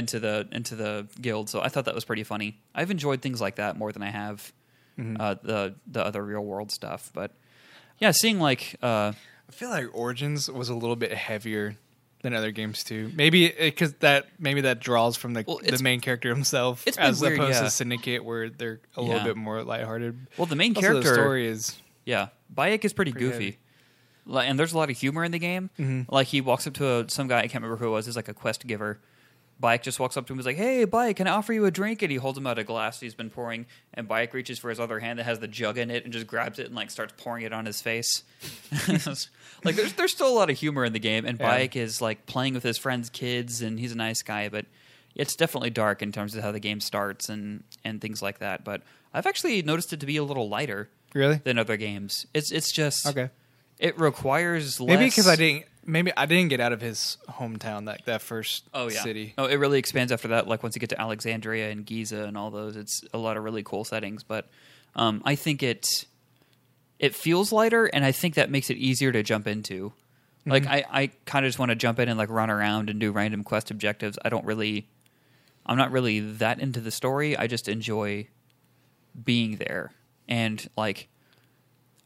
into 0.00 0.18
the 0.20 0.48
into 0.52 0.74
the 0.74 1.06
guild. 1.20 1.48
So 1.50 1.60
I 1.60 1.68
thought 1.68 1.84
that 1.84 1.94
was 1.94 2.04
pretty 2.06 2.24
funny. 2.24 2.58
I've 2.74 2.90
enjoyed 2.90 3.20
things 3.20 3.40
like 3.40 3.56
that 3.56 3.76
more 3.76 3.92
than 3.92 4.02
I 4.02 4.10
have 4.10 4.52
uh, 4.98 5.34
the 5.42 5.74
the 5.86 6.04
other 6.04 6.24
real 6.24 6.40
world 6.44 6.70
stuff. 6.70 7.10
But 7.14 7.32
yeah, 7.98 8.10
seeing 8.12 8.38
like 8.40 8.76
uh, 8.82 9.12
I 9.48 9.52
feel 9.52 9.70
like 9.70 9.86
Origins 9.92 10.50
was 10.50 10.68
a 10.68 10.74
little 10.74 10.96
bit 10.96 11.12
heavier 11.12 11.76
than 12.22 12.32
other 12.34 12.50
games 12.52 12.82
too. 12.84 13.12
Maybe 13.14 13.48
because 13.48 13.92
that 13.94 14.26
maybe 14.38 14.62
that 14.62 14.80
draws 14.80 15.16
from 15.16 15.34
the 15.34 15.44
Well, 15.46 15.60
the 15.62 15.82
main 15.82 16.00
character 16.00 16.28
himself, 16.34 16.86
it's 16.86 16.96
as 16.96 17.20
weird, 17.20 17.34
opposed 17.38 17.56
yeah. 17.56 17.62
to 17.62 17.70
Syndicate, 17.70 18.24
where 18.24 18.48
they're 18.48 18.80
a 18.96 19.02
little 19.02 19.22
bit 19.24 19.36
more 19.36 19.62
lighthearted. 19.62 20.26
well, 20.38 20.46
the 20.46 20.56
main 20.56 20.74
Also, 20.74 20.88
character 20.88 21.08
the 21.10 21.14
story 21.14 21.46
is 21.46 21.78
Yeah, 22.06 22.28
Bayek 22.54 22.84
is 22.84 22.92
pretty, 22.92 23.12
Pretty 23.12 23.26
goofy. 23.26 23.44
heavy. 23.44 23.58
Like, 24.26 24.48
and 24.48 24.58
there's 24.58 24.72
a 24.72 24.78
lot 24.78 24.88
of 24.88 24.96
humor 24.96 25.22
in 25.22 25.32
the 25.32 25.38
game. 25.38 25.68
Mm-hmm. 25.78 26.10
Like 26.14 26.28
he 26.28 26.40
walks 26.40 26.66
up 26.66 26.72
to 26.74 27.00
a, 27.00 27.10
some 27.10 27.28
guy 27.28 27.40
I 27.40 27.42
can't 27.42 27.62
remember 27.62 27.76
who 27.76 27.88
it 27.88 27.90
was. 27.90 28.06
He's 28.06 28.16
like 28.16 28.28
a 28.28 28.34
quest 28.34 28.66
giver. 28.66 29.00
Bayek 29.62 29.82
just 29.82 30.00
walks 30.00 30.16
up 30.16 30.26
to 30.26 30.32
him. 30.32 30.38
and 30.38 30.40
is 30.40 30.46
like, 30.46 30.56
"Hey, 30.56 30.84
Bayek, 30.84 31.16
can 31.16 31.26
I 31.26 31.30
offer 31.30 31.52
you 31.52 31.64
a 31.64 31.70
drink?" 31.70 32.02
And 32.02 32.10
he 32.10 32.16
holds 32.18 32.36
him 32.36 32.46
out 32.46 32.58
a 32.58 32.64
glass 32.64 33.00
he's 33.00 33.14
been 33.14 33.30
pouring. 33.30 33.66
And 33.94 34.08
Bayek 34.08 34.32
reaches 34.32 34.58
for 34.58 34.68
his 34.68 34.80
other 34.80 34.98
hand 34.98 35.18
that 35.18 35.24
has 35.24 35.38
the 35.38 35.48
jug 35.48 35.78
in 35.78 35.90
it 35.90 36.04
and 36.04 36.12
just 36.12 36.26
grabs 36.26 36.58
it 36.58 36.66
and 36.66 36.74
like 36.74 36.90
starts 36.90 37.14
pouring 37.16 37.44
it 37.44 37.52
on 37.52 37.64
his 37.64 37.80
face. 37.80 38.24
like 39.64 39.76
there's 39.76 39.92
there's 39.94 40.12
still 40.12 40.28
a 40.28 40.34
lot 40.36 40.50
of 40.50 40.58
humor 40.58 40.84
in 40.84 40.92
the 40.92 40.98
game. 40.98 41.24
And 41.24 41.38
Yeah. 41.38 41.58
Bayek 41.58 41.76
is 41.76 42.00
like 42.00 42.26
playing 42.26 42.54
with 42.54 42.62
his 42.62 42.78
friends' 42.78 43.10
kids, 43.10 43.62
and 43.62 43.78
he's 43.78 43.92
a 43.92 43.96
nice 43.96 44.22
guy, 44.22 44.48
but. 44.48 44.66
It's 45.16 45.36
definitely 45.36 45.70
dark 45.70 46.02
in 46.02 46.10
terms 46.10 46.34
of 46.34 46.42
how 46.42 46.50
the 46.50 46.58
game 46.58 46.80
starts 46.80 47.28
and, 47.28 47.62
and 47.84 48.00
things 48.00 48.20
like 48.20 48.40
that, 48.40 48.64
but 48.64 48.82
I've 49.12 49.26
actually 49.26 49.62
noticed 49.62 49.92
it 49.92 50.00
to 50.00 50.06
be 50.06 50.16
a 50.16 50.24
little 50.24 50.48
lighter 50.48 50.90
really 51.14 51.36
than 51.36 51.56
other 51.56 51.76
games. 51.76 52.26
It's 52.34 52.50
it's 52.50 52.72
just 52.72 53.06
okay. 53.06 53.30
It 53.78 53.96
requires 53.96 54.80
less. 54.80 54.88
Maybe 54.88 55.04
because 55.10 55.28
I 55.28 55.36
didn't. 55.36 55.66
Maybe 55.86 56.12
I 56.16 56.26
didn't 56.26 56.48
get 56.48 56.60
out 56.60 56.72
of 56.72 56.80
his 56.80 57.18
hometown 57.28 57.86
that 57.86 58.04
that 58.06 58.22
first 58.22 58.64
Oh 58.72 58.88
yeah. 58.88 59.02
city. 59.02 59.34
Oh, 59.36 59.44
it 59.46 59.56
really 59.56 59.78
expands 59.78 60.12
after 60.12 60.28
that. 60.28 60.48
Like 60.48 60.62
once 60.62 60.74
you 60.74 60.80
get 60.80 60.90
to 60.90 61.00
Alexandria 61.00 61.70
and 61.70 61.84
Giza 61.84 62.24
and 62.24 62.36
all 62.38 62.50
those, 62.50 62.76
it's 62.76 63.02
a 63.12 63.18
lot 63.18 63.36
of 63.36 63.44
really 63.44 63.62
cool 63.62 63.84
settings. 63.84 64.22
But 64.22 64.48
um, 64.96 65.22
I 65.24 65.34
think 65.34 65.62
it 65.62 65.86
it 66.98 67.14
feels 67.14 67.52
lighter, 67.52 67.86
and 67.86 68.04
I 68.04 68.12
think 68.12 68.34
that 68.36 68.50
makes 68.50 68.70
it 68.70 68.76
easier 68.76 69.12
to 69.12 69.22
jump 69.22 69.46
into. 69.46 69.92
Like 70.46 70.66
I, 70.66 70.84
I 70.90 71.10
kind 71.24 71.46
of 71.46 71.48
just 71.48 71.58
want 71.58 71.70
to 71.70 71.74
jump 71.74 71.98
in 71.98 72.08
and 72.08 72.18
like 72.18 72.28
run 72.28 72.50
around 72.50 72.90
and 72.90 73.00
do 73.00 73.10
random 73.12 73.44
quest 73.44 73.70
objectives. 73.70 74.18
I 74.22 74.28
don't 74.28 74.44
really, 74.44 74.86
I'm 75.64 75.78
not 75.78 75.90
really 75.90 76.20
that 76.20 76.60
into 76.60 76.80
the 76.80 76.90
story. 76.90 77.34
I 77.34 77.46
just 77.46 77.66
enjoy 77.68 78.28
being 79.24 79.56
there 79.56 79.92
and 80.28 80.68
like. 80.76 81.08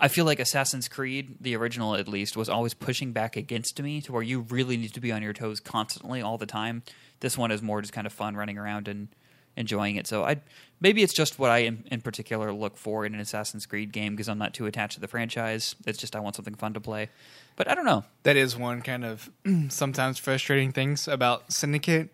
I 0.01 0.09
feel 0.09 0.25
like 0.25 0.39
Assassin's 0.39 0.89
Creed, 0.89 1.37
the 1.41 1.57
original 1.57 1.97
at 1.97 2.07
least, 2.07 2.37
was 2.37 2.49
always 2.49 2.73
pushing 2.75 3.13
back 3.13 3.37
against 3.37 3.81
me 3.83 4.01
to 4.03 4.13
where 4.13 4.23
you 4.23 4.41
really 4.41 4.77
need 4.77 4.95
to 4.95 5.01
be 5.01 5.11
on 5.11 5.23
your 5.23 5.33
toes 5.33 5.59
constantly 5.61 6.23
all 6.23 6.39
the 6.39 6.47
time. 6.47 6.83
This 7.21 7.37
one 7.37 7.51
is 7.51 7.63
more 7.63 7.81
just 7.81 7.93
kind 7.93 8.07
of 8.07 8.13
fun 8.13 8.37
running 8.37 8.59
around 8.59 8.87
and 8.87 9.09
enjoying 9.57 9.97
it. 9.97 10.07
So 10.07 10.23
I 10.23 10.37
maybe 10.81 11.03
it's 11.03 11.13
just 11.13 11.41
what 11.41 11.51
I 11.51 11.59
in, 11.59 11.85
in 11.91 12.01
particular 12.01 12.53
look 12.53 12.77
for 12.77 13.05
in 13.05 13.13
an 13.13 13.19
Assassin's 13.21 13.67
Creed 13.67 13.91
game 13.91 14.15
because 14.15 14.29
I'm 14.29 14.39
not 14.39 14.55
too 14.55 14.67
attached 14.67 14.95
to 14.95 15.01
the 15.01 15.09
franchise. 15.09 15.75
It's 15.85 15.99
just 15.99 16.15
I 16.15 16.21
want 16.21 16.37
something 16.37 16.55
fun 16.55 16.75
to 16.75 16.81
play. 16.81 17.09
But 17.57 17.69
I 17.69 17.75
don't 17.75 17.85
know. 17.85 18.05
That 18.23 18.37
is 18.37 18.57
one 18.57 18.83
kind 18.83 19.05
of 19.05 19.29
sometimes 19.69 20.19
frustrating 20.19 20.71
things 20.71 21.09
about 21.09 21.53
Syndicate 21.53 22.11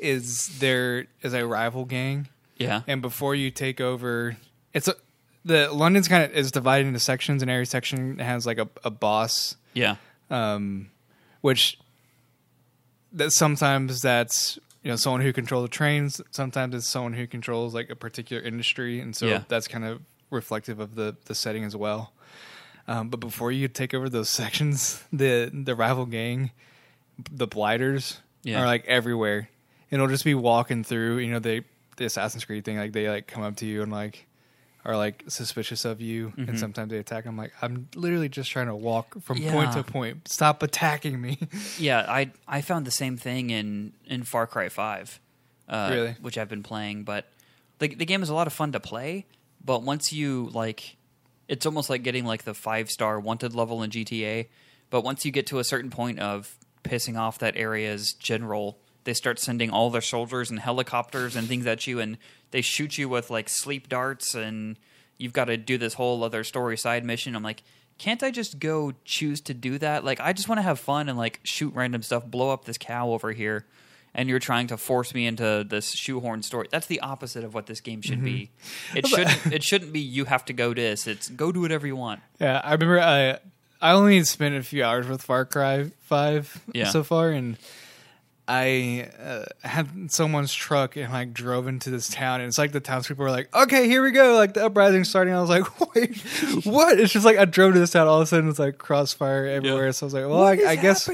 is 0.00 0.58
there 0.58 1.06
is 1.22 1.32
a 1.32 1.46
rival 1.46 1.84
gang, 1.84 2.26
Yeah. 2.56 2.82
and 2.88 3.00
before 3.02 3.34
you 3.36 3.50
take 3.52 3.80
over, 3.80 4.36
it's 4.74 4.88
a 4.88 4.94
the 5.44 5.72
London's 5.72 6.08
kind 6.08 6.24
of 6.24 6.32
is 6.32 6.50
divided 6.52 6.86
into 6.88 7.00
sections, 7.00 7.42
and 7.42 7.50
every 7.50 7.66
section 7.66 8.18
has 8.18 8.46
like 8.46 8.58
a, 8.58 8.68
a 8.84 8.90
boss, 8.90 9.56
Yeah. 9.74 9.96
um, 10.30 10.90
which 11.40 11.78
that 13.12 13.32
sometimes 13.32 14.02
that's 14.02 14.58
you 14.82 14.90
know 14.90 14.96
someone 14.96 15.20
who 15.20 15.32
controls 15.32 15.64
the 15.64 15.68
trains, 15.68 16.20
sometimes 16.30 16.74
it's 16.74 16.88
someone 16.88 17.12
who 17.12 17.26
controls 17.26 17.74
like 17.74 17.90
a 17.90 17.96
particular 17.96 18.42
industry, 18.42 19.00
and 19.00 19.14
so 19.16 19.26
Yeah. 19.26 19.42
that's 19.48 19.68
kind 19.68 19.84
of 19.84 20.00
reflective 20.30 20.78
of 20.80 20.94
the 20.94 21.16
the 21.26 21.34
setting 21.34 21.64
as 21.64 21.74
well. 21.76 22.12
Um, 22.88 23.08
but 23.08 23.20
before 23.20 23.52
you 23.52 23.68
take 23.68 23.94
over 23.94 24.08
those 24.08 24.28
sections, 24.42 25.02
the 25.12 25.50
the 25.52 25.74
rival 25.74 26.06
gang, 26.06 26.50
the 27.30 27.46
blighters, 27.46 28.18
Yeah. 28.42 28.62
are 28.62 28.66
like 28.66 28.84
everywhere. 28.86 29.48
And 29.92 30.00
it'll 30.00 30.10
just 30.12 30.24
be 30.24 30.34
walking 30.36 30.84
through. 30.84 31.18
You 31.18 31.32
know, 31.32 31.38
they 31.40 31.62
the 31.96 32.04
Assassin's 32.04 32.44
Creed 32.44 32.64
thing. 32.64 32.76
Like 32.78 32.92
they 32.92 33.08
like 33.08 33.26
come 33.26 33.42
up 33.42 33.56
to 33.56 33.66
you 33.66 33.82
and 33.82 33.90
like 33.90 34.26
are 34.84 34.96
like 34.96 35.24
suspicious 35.28 35.84
of 35.84 36.00
you, 36.00 36.28
Mm-hmm. 36.30 36.48
and 36.48 36.58
sometimes 36.58 36.90
they 36.90 36.98
attack. 36.98 37.26
I'm 37.26 37.36
like, 37.36 37.52
I'm 37.60 37.88
literally 37.94 38.28
just 38.28 38.50
trying 38.50 38.68
to 38.68 38.74
walk 38.74 39.20
from 39.22 39.36
Yeah. 39.38 39.52
point 39.52 39.72
to 39.72 39.82
point. 39.82 40.26
Stop 40.28 40.62
attacking 40.62 41.20
me. 41.20 41.38
Yeah, 41.78 42.04
I 42.08 42.30
I 42.48 42.60
found 42.62 42.86
the 42.86 42.90
same 42.90 43.16
thing 43.16 43.50
in 43.50 43.92
in 44.06 44.22
Far 44.22 44.46
Cry 44.46 44.68
Five, 44.70 45.20
uh, 45.68 45.88
Really? 45.92 46.16
which 46.20 46.38
I've 46.38 46.48
been 46.48 46.62
playing. 46.62 47.04
But 47.04 47.26
the 47.78 47.88
the 47.88 48.06
game 48.06 48.22
is 48.22 48.28
a 48.30 48.34
lot 48.34 48.46
of 48.46 48.52
fun 48.52 48.72
to 48.72 48.80
play. 48.80 49.26
But 49.62 49.82
once 49.82 50.12
you 50.12 50.48
like, 50.54 50.96
it's 51.46 51.66
almost 51.66 51.90
like 51.90 52.02
getting 52.02 52.24
like 52.24 52.44
the 52.44 52.54
five 52.54 52.88
star 52.90 53.20
wanted 53.20 53.54
level 53.54 53.82
in 53.82 53.90
GTA. 53.90 54.46
But 54.88 55.02
once 55.02 55.24
you 55.26 55.30
get 55.30 55.46
to 55.48 55.58
a 55.58 55.64
certain 55.64 55.90
point 55.90 56.18
of 56.18 56.56
pissing 56.82 57.18
off 57.18 57.38
that 57.40 57.56
area's 57.56 58.14
general, 58.14 58.78
they 59.04 59.12
start 59.12 59.38
sending 59.38 59.68
all 59.70 59.90
their 59.90 60.00
soldiers 60.00 60.50
and 60.50 60.58
helicopters 60.58 61.36
and 61.36 61.46
things 61.46 61.66
at 61.66 61.86
you, 61.86 62.00
and 62.00 62.16
they 62.50 62.60
shoot 62.60 62.98
you 62.98 63.08
with 63.08 63.30
like 63.30 63.48
sleep 63.48 63.88
darts, 63.88 64.34
and 64.34 64.76
you've 65.18 65.32
got 65.32 65.46
to 65.46 65.56
do 65.56 65.78
this 65.78 65.94
whole 65.94 66.22
other 66.24 66.44
story 66.44 66.76
side 66.76 67.04
mission. 67.04 67.34
I'm 67.36 67.42
like, 67.42 67.62
can't 67.98 68.22
I 68.22 68.30
just 68.30 68.58
go 68.58 68.92
choose 69.04 69.40
to 69.42 69.54
do 69.54 69.78
that? 69.78 70.04
Like, 70.04 70.20
I 70.20 70.32
just 70.32 70.48
want 70.48 70.58
to 70.58 70.62
have 70.62 70.78
fun 70.80 71.08
and 71.08 71.18
like 71.18 71.40
shoot 71.42 71.74
random 71.74 72.02
stuff, 72.02 72.24
blow 72.26 72.50
up 72.50 72.64
this 72.64 72.78
cow 72.78 73.10
over 73.10 73.32
here, 73.32 73.66
and 74.14 74.28
you're 74.28 74.38
trying 74.38 74.66
to 74.68 74.76
force 74.76 75.12
me 75.14 75.26
into 75.26 75.64
this 75.68 75.90
shoehorn 75.92 76.42
story. 76.42 76.66
That's 76.70 76.86
the 76.86 77.00
opposite 77.00 77.44
of 77.44 77.52
what 77.54 77.66
this 77.66 77.80
game 77.80 78.00
should 78.02 78.24
be. 78.24 78.50
Mm-hmm. 78.92 78.96
It 78.98 79.06
shouldn't. 79.06 79.52
it 79.52 79.62
shouldn't 79.62 79.92
be 79.92 80.00
you 80.00 80.24
have 80.24 80.44
to 80.46 80.52
go 80.52 80.72
this. 80.74 81.06
It's 81.06 81.28
go 81.28 81.52
do 81.52 81.60
whatever 81.60 81.86
you 81.86 81.96
want. 81.96 82.20
Yeah, 82.40 82.60
I 82.64 82.72
remember 82.72 83.00
I 83.00 83.38
I 83.82 83.92
only 83.92 84.24
spent 84.24 84.54
a 84.56 84.62
few 84.62 84.82
hours 84.82 85.06
with 85.06 85.22
Far 85.22 85.44
Cry 85.44 85.90
Five 86.00 86.60
Yeah. 86.72 86.88
so 86.88 87.02
far, 87.04 87.30
and 87.30 87.56
I 88.52 89.08
uh, 89.22 89.44
had 89.60 90.10
someone's 90.10 90.52
truck 90.52 90.96
and 90.96 91.12
like 91.12 91.32
drove 91.32 91.68
into 91.68 91.88
this 91.88 92.08
town, 92.08 92.40
and 92.40 92.48
it's 92.48 92.58
like 92.58 92.72
the 92.72 92.80
townspeople 92.80 93.22
were 93.22 93.30
like, 93.30 93.54
"Okay, 93.54 93.86
here 93.86 94.02
we 94.02 94.10
go!" 94.10 94.34
Like 94.34 94.54
the 94.54 94.64
uprising's 94.64 95.08
starting. 95.08 95.32
I 95.32 95.40
was 95.40 95.48
like, 95.48 95.80
"Wait, 95.94 96.20
what?" 96.64 96.98
It's 96.98 97.12
just 97.12 97.24
like 97.24 97.38
I 97.38 97.44
drove 97.44 97.74
to 97.74 97.78
this 97.78 97.92
town. 97.92 98.08
All 98.08 98.16
of 98.16 98.24
a 98.24 98.26
sudden, 98.26 98.50
it's 98.50 98.58
like 98.58 98.76
crossfire 98.76 99.46
everywhere. 99.46 99.92
So 99.92 100.04
I 100.04 100.06
was 100.06 100.14
like, 100.14 100.26
"Well, 100.26 100.42
I, 100.42 100.72
I 100.72 100.74
guess 100.74 101.08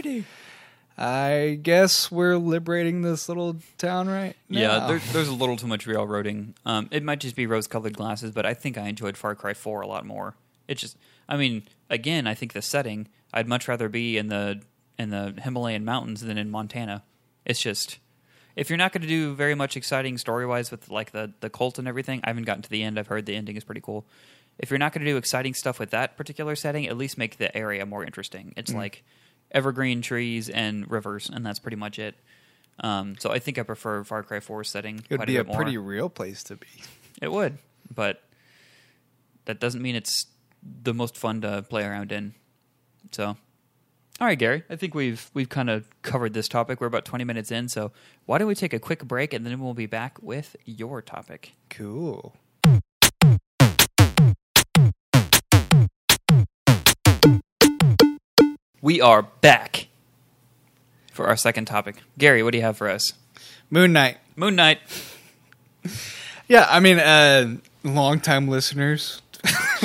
I 0.96 1.58
guess 1.62 2.10
we're 2.10 2.38
liberating 2.38 3.02
this 3.02 3.28
little 3.28 3.56
town 3.76 4.08
right 4.08 4.34
now." 4.48 4.58
Yeah, 4.58 4.86
there, 4.86 4.98
there's 5.12 5.28
a 5.28 5.34
little 5.34 5.58
too 5.58 5.66
much 5.66 5.86
railroading. 5.86 6.54
Um, 6.64 6.88
it 6.90 7.02
might 7.02 7.20
just 7.20 7.36
be 7.36 7.46
rose-colored 7.46 7.98
glasses, 7.98 8.30
but 8.30 8.46
I 8.46 8.54
think 8.54 8.78
I 8.78 8.88
enjoyed 8.88 9.18
Far 9.18 9.34
Cry 9.34 9.52
4 9.52 9.82
a 9.82 9.86
lot 9.86 10.06
more. 10.06 10.36
It 10.68 10.78
just, 10.78 10.96
I 11.28 11.36
mean, 11.36 11.64
again, 11.90 12.26
I 12.26 12.32
think 12.32 12.54
the 12.54 12.62
setting. 12.62 13.08
I'd 13.34 13.46
much 13.46 13.68
rather 13.68 13.90
be 13.90 14.16
in 14.16 14.28
the 14.28 14.62
in 14.98 15.10
the 15.10 15.34
Himalayan 15.42 15.84
mountains 15.84 16.22
than 16.22 16.38
in 16.38 16.48
Montana. 16.50 17.02
It's 17.46 17.60
just, 17.60 17.98
if 18.56 18.68
you're 18.68 18.76
not 18.76 18.92
going 18.92 19.02
to 19.02 19.08
do 19.08 19.34
very 19.34 19.54
much 19.54 19.76
exciting 19.76 20.18
story-wise 20.18 20.70
with 20.70 20.90
like 20.90 21.12
the 21.12 21.32
the 21.40 21.48
cult 21.48 21.78
and 21.78 21.88
everything, 21.88 22.20
I 22.24 22.30
haven't 22.30 22.44
gotten 22.44 22.62
to 22.62 22.70
the 22.70 22.82
end. 22.82 22.98
I've 22.98 23.06
heard 23.06 23.24
the 23.24 23.36
ending 23.36 23.56
is 23.56 23.64
pretty 23.64 23.80
cool. 23.80 24.04
If 24.58 24.70
you're 24.70 24.78
not 24.78 24.92
going 24.92 25.04
to 25.04 25.10
do 25.10 25.16
exciting 25.16 25.54
stuff 25.54 25.78
with 25.78 25.90
that 25.90 26.16
particular 26.16 26.56
setting, 26.56 26.86
at 26.86 26.96
least 26.96 27.16
make 27.18 27.36
the 27.38 27.56
area 27.56 27.86
more 27.86 28.04
interesting. 28.04 28.52
It's 28.56 28.72
like 28.72 29.04
evergreen 29.52 30.02
trees 30.02 30.48
and 30.48 30.90
rivers, 30.90 31.30
and 31.32 31.44
that's 31.44 31.58
pretty 31.58 31.76
much 31.76 31.98
it. 31.98 32.14
Um, 32.80 33.16
so 33.18 33.30
I 33.30 33.38
think 33.38 33.58
I 33.58 33.62
prefer 33.62 34.02
Far 34.04 34.22
Cry 34.22 34.40
4 34.40 34.64
setting. 34.64 34.98
it 34.98 35.10
would 35.10 35.18
quite 35.18 35.26
be 35.28 35.36
a 35.36 35.44
bit 35.44 35.48
more. 35.48 35.56
pretty 35.56 35.78
real 35.78 36.08
place 36.08 36.42
to 36.44 36.56
be. 36.56 36.66
It 37.22 37.32
would, 37.32 37.58
but 37.94 38.22
that 39.46 39.60
doesn't 39.60 39.80
mean 39.80 39.94
it's 39.94 40.26
the 40.82 40.92
most 40.92 41.16
fun 41.16 41.40
to 41.42 41.62
play 41.62 41.84
around 41.84 42.12
in. 42.12 42.34
So, 43.12 43.36
all 44.18 44.26
right, 44.26 44.38
Gary, 44.38 44.62
I 44.70 44.76
think 44.76 44.94
we've 44.94 45.30
we've 45.34 45.48
kind 45.48 45.68
of 45.68 45.86
covered 46.02 46.32
this 46.32 46.48
topic. 46.48 46.80
We're 46.80 46.86
about 46.86 47.04
twenty 47.04 47.24
minutes 47.24 47.50
in, 47.50 47.68
so 47.68 47.92
why 48.24 48.38
don't 48.38 48.48
we 48.48 48.54
take 48.54 48.72
a 48.72 48.78
quick 48.78 49.04
break 49.04 49.34
and 49.34 49.44
then 49.44 49.60
we'll 49.60 49.74
be 49.74 49.86
back 49.86 50.16
with 50.22 50.56
your 50.64 51.02
topic. 51.02 51.52
Cool. 51.68 52.34
We 58.80 59.00
are 59.00 59.22
back 59.22 59.88
for 61.12 61.26
our 61.26 61.36
second 61.36 61.64
topic. 61.66 61.96
Gary, 62.18 62.42
what 62.42 62.52
do 62.52 62.58
you 62.58 62.64
have 62.64 62.76
for 62.76 62.88
us? 62.88 63.12
Moon 63.68 63.92
Knight. 63.92 64.18
Moon 64.36 64.56
Knight. 64.56 64.80
Yeah, 66.48 66.64
I 66.70 66.78
mean, 66.78 67.00
uh, 67.00 67.56
longtime 67.82 68.46
listeners, 68.46 69.20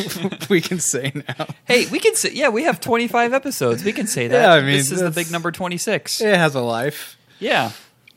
we 0.49 0.61
can 0.61 0.79
say 0.79 1.11
now. 1.15 1.47
Hey, 1.65 1.87
we 1.87 1.99
can 1.99 2.15
say 2.15 2.31
yeah, 2.33 2.49
we 2.49 2.63
have 2.63 2.79
twenty 2.79 3.07
five 3.07 3.33
episodes. 3.33 3.83
We 3.83 3.93
can 3.93 4.07
say 4.07 4.27
that. 4.27 4.41
Yeah, 4.41 4.53
I 4.53 4.59
mean, 4.61 4.77
this 4.77 4.91
is 4.91 5.01
the 5.01 5.11
big 5.11 5.31
number 5.31 5.51
twenty 5.51 5.77
six. 5.77 6.21
It 6.21 6.35
has 6.35 6.55
a 6.55 6.61
life. 6.61 7.17
Yeah. 7.39 7.71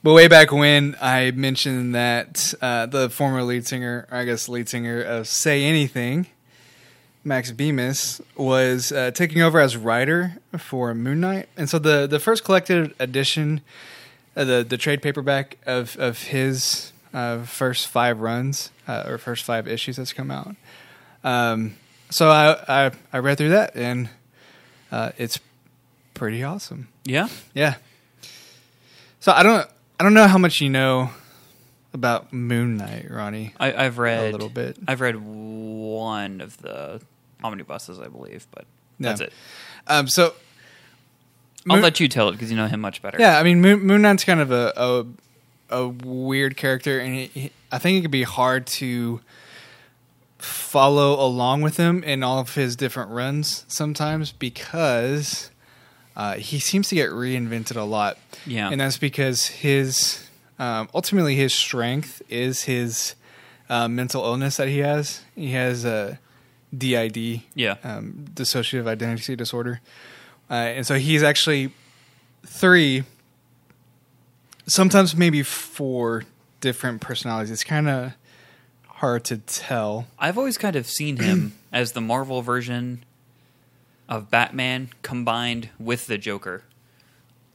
But 0.05 0.13
way 0.13 0.29
back 0.29 0.53
when, 0.53 0.97
I 1.01 1.31
mentioned 1.31 1.95
that 1.95 2.53
uh, 2.61 2.85
the 2.85 3.09
former 3.09 3.43
lead 3.43 3.67
singer, 3.67 4.07
or 4.11 4.19
I 4.19 4.25
guess 4.27 4.51
lead 4.51 4.69
singer 4.69 5.01
of 5.01 5.27
Say 5.27 5.65
Anything, 5.65 6.27
Max 7.25 7.51
Bemis, 7.53 8.21
was 8.37 8.93
uh, 8.93 9.13
taking 9.13 9.41
over 9.41 9.59
as 9.59 9.79
writer 9.79 10.37
for 10.59 10.95
Moon 10.95 11.21
Knight. 11.21 11.49
And 11.57 11.71
so 11.71 11.79
the, 11.79 12.07
the 12.07 12.21
first 12.21 12.45
collected 12.45 12.95
edition, 12.99 13.63
uh, 14.37 14.45
the, 14.45 14.63
the 14.69 14.77
trade 14.77 15.01
paperback 15.01 15.57
of, 15.65 15.97
of 15.97 16.25
his 16.25 16.93
uh, 17.15 17.45
first 17.45 17.89
five 17.89 18.21
runs, 18.21 18.73
uh, 18.87 19.05
or 19.07 19.17
first 19.17 19.43
five 19.43 19.67
issues 19.67 19.97
that's 19.97 20.13
come 20.13 20.31
out. 20.31 20.55
Um, 21.25 21.75
so 22.11 22.31
I, 22.31 22.87
I, 22.87 22.91
I 23.13 23.19
read 23.19 23.39
through 23.39 23.49
that, 23.51 23.75
and 23.75 24.09
uh, 24.93 25.11
it's 25.19 25.41
pretty 26.15 26.43
awesome. 26.45 26.89
Yeah. 27.05 27.29
Yeah. 27.55 27.75
So 29.21 29.33
I 29.33 29.43
don't 29.43 29.67
I 29.99 30.05
don't 30.05 30.15
know 30.15 30.27
how 30.29 30.39
much 30.39 30.61
you 30.61 30.69
know 30.71 31.11
about 31.95 32.33
Moon 32.33 32.77
Knight, 32.77 33.11
Ronny. 33.11 33.55
I, 33.59 33.73
I've 33.87 33.99
read 33.99 34.29
A 34.29 34.33
little 34.33 34.49
bit. 34.51 34.77
I've 34.87 35.01
read 35.01 35.17
one 35.17 36.41
of 36.41 36.57
the 36.59 37.01
omnibuses, 37.43 37.99
I 37.99 38.09
believe, 38.09 38.47
but 38.55 38.65
that's 39.01 39.21
it. 39.21 39.33
Um, 39.87 40.09
so 40.09 40.35
I'll 41.69 41.79
let 41.81 42.01
you 42.01 42.09
tell 42.09 42.29
it 42.29 42.33
because 42.33 42.51
you 42.51 42.57
know 42.57 42.67
him 42.67 42.81
much 42.81 43.01
better. 43.03 43.17
yeah, 43.19 43.39
I 43.39 43.43
mean 43.43 43.61
Moon, 43.61 43.81
Moon 43.81 44.03
Knight's 44.03 44.25
kind 44.25 44.41
of 44.41 44.51
a 44.53 44.73
a, 44.77 45.07
a 45.71 45.89
weird 45.89 46.57
character, 46.57 46.99
and 46.99 47.15
he, 47.15 47.27
he- 47.27 47.53
I 47.73 47.79
think 47.79 47.99
it 47.99 48.03
could 48.03 48.11
be 48.11 48.23
hard 48.25 48.67
to 48.67 49.21
follow 50.45 51.19
along 51.25 51.63
with 51.63 51.77
him 51.77 52.03
in 52.05 52.23
all 52.23 52.39
of 52.39 52.55
his 52.55 52.77
different 52.77 53.11
runs 53.11 53.65
sometimes 53.69 54.33
because 54.33 55.51
uh, 56.17 56.35
he 56.35 56.59
seems 56.59 56.89
to 56.89 56.95
get 56.95 57.11
reinvented 57.11 57.77
a 57.77 57.83
lot. 57.83 58.19
Yeah. 58.47 58.71
and 58.71 58.81
that's 58.81 58.99
because 58.99 59.47
his 59.47 60.29
um, 60.59 60.89
ultimately 60.95 61.35
his 61.35 61.53
strength 61.55 62.23
is 62.29 62.63
his 62.65 63.15
uh, 63.69 63.89
mental 63.89 64.23
illness 64.25 64.57
that 64.59 64.69
he 64.69 64.79
has. 64.79 65.23
He 65.35 65.51
has 65.53 65.85
a 65.85 66.19
DID, 66.77 67.43
Yeah. 67.55 67.77
um, 67.83 68.27
dissociative 68.35 68.87
identity 68.87 69.35
disorder, 69.37 69.81
uh, 70.51 70.55
and 70.55 70.87
so 70.87 70.97
he's 70.97 71.23
actually 71.23 71.73
three, 72.47 73.05
sometimes 74.67 75.17
maybe 75.17 75.43
four 75.43 76.25
different 76.61 77.01
personalities. 77.01 77.51
It's 77.51 77.65
kind 77.65 77.89
of 77.89 78.13
hard 79.05 79.25
to 79.25 79.37
tell. 79.37 80.07
I've 80.19 80.39
always 80.39 80.57
kind 80.57 80.77
of 80.77 80.87
seen 80.87 81.19
him 81.19 81.53
as 81.73 81.93
the 81.93 82.01
Marvel 82.01 82.41
version 82.41 83.05
of 84.09 84.31
Batman 84.31 84.89
combined 85.03 85.69
with 85.79 86.07
the 86.07 86.17
Joker. 86.17 86.63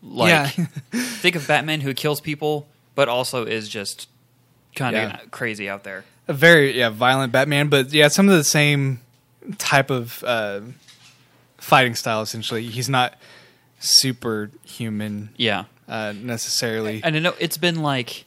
Like 0.04 0.30
Yeah. 0.30 0.66
think 0.92 1.36
of 1.36 1.48
Batman 1.48 1.82
who 1.82 1.94
kills 1.96 2.22
people 2.22 2.68
but 2.94 3.10
also 3.10 3.46
is 3.46 3.68
just 3.68 4.08
kind 4.76 4.96
of 4.96 5.02
Yeah. 5.10 5.20
crazy 5.32 5.68
out 5.68 5.84
there. 5.84 6.04
a 6.28 6.34
very 6.34 6.78
yeah 6.78 6.90
violent 6.90 7.32
Batman, 7.34 7.68
but 7.70 7.92
yeah, 7.94 8.10
some 8.10 8.30
of 8.30 8.36
the 8.38 8.44
same 8.44 9.00
type 9.58 9.90
of 9.90 10.24
uh, 10.28 10.62
fighting 11.58 11.96
style. 11.96 12.22
Essentially, 12.22 12.68
he's 12.68 12.90
not 12.90 13.16
superhuman 13.80 15.30
Yeah. 15.38 15.64
uh, 15.88 16.14
necessarily. 16.16 17.02
And 17.04 17.16
I 17.16 17.20
know 17.20 17.34
it's 17.40 17.58
been 17.58 17.82
like 17.82 18.26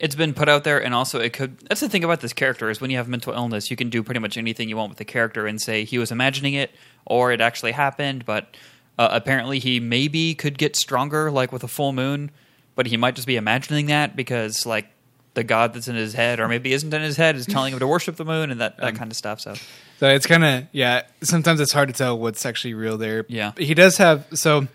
it's 0.00 0.14
been 0.14 0.32
put 0.32 0.48
out 0.48 0.64
there 0.64 0.82
and 0.82 0.94
also 0.94 1.18
it 1.18 1.32
could 1.32 1.58
that's 1.60 1.80
the 1.80 1.88
thing 1.88 2.04
about 2.04 2.20
this 2.20 2.32
character 2.32 2.70
is 2.70 2.80
when 2.80 2.90
you 2.90 2.96
have 2.96 3.08
mental 3.08 3.32
illness 3.32 3.70
you 3.70 3.76
can 3.76 3.90
do 3.90 4.02
pretty 4.02 4.20
much 4.20 4.36
anything 4.36 4.68
you 4.68 4.76
want 4.76 4.88
with 4.90 4.98
the 4.98 5.04
character 5.04 5.46
and 5.46 5.60
say 5.60 5.84
he 5.84 5.98
was 5.98 6.10
imagining 6.12 6.54
it 6.54 6.70
or 7.04 7.32
it 7.32 7.40
actually 7.40 7.72
happened 7.72 8.24
but 8.24 8.56
uh, 8.98 9.08
apparently 9.10 9.58
he 9.58 9.80
maybe 9.80 10.34
could 10.34 10.58
get 10.58 10.76
stronger 10.76 11.30
like 11.30 11.52
with 11.52 11.64
a 11.64 11.68
full 11.68 11.92
moon 11.92 12.30
but 12.74 12.86
he 12.86 12.96
might 12.96 13.14
just 13.14 13.26
be 13.26 13.36
imagining 13.36 13.86
that 13.86 14.14
because 14.14 14.64
like 14.64 14.88
the 15.34 15.44
god 15.44 15.72
that's 15.72 15.88
in 15.88 15.96
his 15.96 16.14
head 16.14 16.38
or 16.40 16.48
maybe 16.48 16.72
isn't 16.72 16.92
in 16.92 17.02
his 17.02 17.16
head 17.16 17.34
is 17.36 17.46
telling 17.46 17.72
him 17.72 17.78
to 17.78 17.86
worship 17.86 18.16
the 18.16 18.24
moon 18.24 18.50
and 18.50 18.60
that, 18.60 18.76
that 18.78 18.94
kind 18.94 19.10
of 19.10 19.16
stuff 19.16 19.40
so 19.40 19.54
So 19.98 20.08
it's 20.08 20.26
kind 20.26 20.44
of 20.44 20.64
yeah. 20.70 21.02
Sometimes 21.22 21.60
it's 21.60 21.72
hard 21.72 21.88
to 21.88 21.94
tell 21.94 22.16
what's 22.18 22.46
actually 22.46 22.74
real 22.74 22.98
there. 22.98 23.26
Yeah. 23.28 23.52
he 23.56 23.74
does 23.74 23.96
have 23.96 24.26
so. 24.32 24.68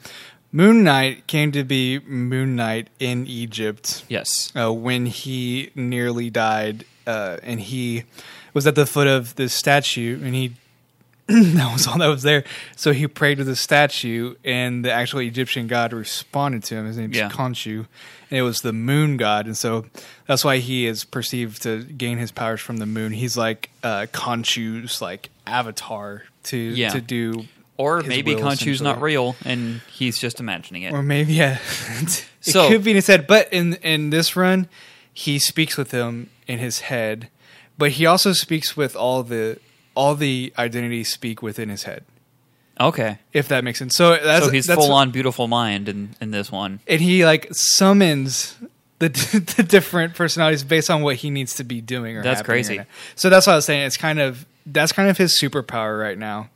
Moon 0.56 0.84
Knight 0.84 1.26
came 1.28 1.52
to 1.52 1.64
be 1.64 2.00
Moon 2.00 2.56
Knight 2.56 2.88
in 3.00 3.26
Egypt 3.26 4.06
yes 4.08 4.54
uh, 4.56 4.72
when 4.72 5.08
he 5.08 5.72
nearly 5.76 6.30
died, 6.30 6.86
uh, 7.08 7.38
and 7.44 7.60
he 7.60 8.04
was 8.54 8.68
at 8.68 8.76
the 8.76 8.86
foot 8.86 9.08
of 9.08 9.34
this 9.36 9.52
statue, 9.54 10.20
and 10.24 10.36
he 10.36 10.54
that 11.28 11.72
was 11.74 11.88
all 11.88 11.98
that 11.98 12.08
was 12.08 12.22
there. 12.22 12.44
So 12.76 12.92
he 12.94 13.08
prayed 13.08 13.40
to 13.40 13.44
the 13.44 13.56
statue, 13.56 14.36
and 14.44 14.86
the 14.86 14.92
actual 14.92 15.22
Egyptian 15.22 15.66
god 15.68 15.92
responded 15.92 16.64
to 16.66 16.76
him. 16.76 16.86
His 16.86 16.98
name's 16.98 17.18
Yeah. 17.18 17.30
Khonshu, 17.30 17.88
and 18.30 18.38
it 18.38 18.44
was 18.44 18.62
the 18.62 18.74
moon 18.74 19.18
god, 19.18 19.48
and 19.48 19.58
so 19.58 19.86
that's 20.28 20.44
why 20.46 20.58
he 20.58 20.86
is 20.86 21.04
perceived 21.04 21.64
to 21.64 21.84
gain 21.84 22.20
his 22.20 22.32
powers 22.32 22.62
from 22.62 22.78
the 22.78 22.86
moon. 22.86 23.12
He's 23.14 23.36
like 23.36 23.72
uh, 23.84 24.06
Khonshu's 24.14 25.02
like 25.02 25.30
avatar 25.48 26.24
to 26.44 26.58
Yeah. 26.58 26.90
to 26.90 27.02
do, 27.02 27.46
Or 27.78 27.98
his 27.98 28.08
maybe 28.08 28.36
will, 28.36 28.42
Khonshu's 28.44 28.82
not 28.82 29.02
real 29.02 29.36
and 29.46 29.82
he's 29.92 30.20
just 30.20 30.40
imagining 30.40 30.84
it. 30.84 30.94
or 30.94 31.02
maybe 31.02 31.34
yeah, 31.34 31.58
it 32.02 32.26
So- 32.42 32.68
could 32.70 32.84
be 32.84 32.92
in 32.92 32.96
his 32.98 33.08
head. 33.08 33.26
But 33.28 33.52
in 33.52 33.74
in 33.76 34.10
this 34.12 34.36
run, 34.36 34.68
he 35.14 35.40
speaks 35.40 35.76
with 35.78 35.92
him 35.92 36.30
in 36.48 36.60
his 36.60 36.82
head, 36.82 37.30
but 37.78 37.92
he 37.92 38.06
also 38.06 38.32
speaks 38.34 38.78
with 38.78 38.96
all 38.96 39.24
the 39.24 39.58
all 39.96 40.16
the 40.16 40.54
identities 40.58 41.12
speak 41.12 41.42
within 41.42 41.70
his 41.70 41.84
head. 41.84 42.04
Okay. 42.80 43.20
if 43.34 43.48
that 43.50 43.64
makes 43.64 43.78
sense. 43.80 43.96
So 43.96 44.18
that's 44.18 44.46
so 44.46 44.52
he's 44.52 44.66
that's, 44.66 44.80
full 44.84 44.92
on 44.94 45.12
beautiful 45.12 45.48
mind 45.48 45.88
in, 45.88 46.16
in 46.20 46.32
this 46.32 46.52
one. 46.52 46.80
and 46.88 47.00
he 47.00 47.24
like 47.26 47.48
summons 47.52 48.56
the 49.00 49.10
the 49.58 49.64
different 49.64 50.16
personalities 50.16 50.64
based 50.64 50.90
on 50.90 51.02
what 51.04 51.18
he 51.18 51.30
needs 51.30 51.56
to 51.56 51.64
be 51.64 51.82
doing. 51.82 52.18
Or 52.18 52.24
That's 52.24 52.42
crazy. 52.42 52.78
now. 52.78 52.86
so 53.16 53.30
that's 53.30 53.46
what 53.48 53.54
I 53.54 53.56
was 53.58 53.66
saying. 53.66 53.84
It's 53.86 53.98
kind 53.98 54.20
of 54.20 54.46
that's 54.66 54.92
kind 54.92 55.10
of 55.10 55.18
his 55.18 55.40
superpower 55.40 56.00
right 56.02 56.18
now. 56.18 56.50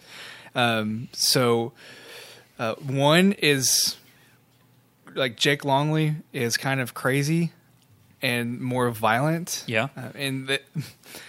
Um, 0.58 1.08
so 1.14 1.72
uh, 2.60 2.74
one 2.76 3.32
is 3.34 3.96
like 5.16 5.38
Jake 5.38 5.64
Lockley 5.64 6.16
is 6.34 6.58
kind 6.58 6.82
of 6.82 6.94
crazy 6.94 7.52
and 8.22 8.60
more 8.60 8.90
violent. 8.90 9.64
Yeah. 9.68 9.88
uh, 9.96 10.10
and 10.16 10.48
the, 10.48 10.60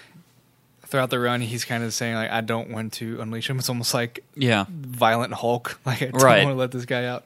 throughout 0.87 1.11
the 1.11 1.19
run, 1.21 1.43
he's 1.43 1.65
kind 1.67 1.85
of 1.85 1.93
saying 1.93 2.15
like, 2.15 2.31
"I 2.31 2.41
don't 2.41 2.71
want 2.71 2.95
to 2.95 3.21
unleash 3.21 3.49
him." 3.51 3.59
It's 3.59 3.69
almost 3.69 3.93
like 3.95 4.25
Yeah. 4.35 4.65
violent 4.71 5.35
Hulk. 5.35 5.79
Like 5.87 6.03
I 6.03 6.07
don't 6.07 6.23
Right. 6.23 6.45
want 6.45 6.55
to 6.55 6.59
let 6.59 6.71
this 6.73 6.87
guy 6.87 7.05
out. 7.05 7.25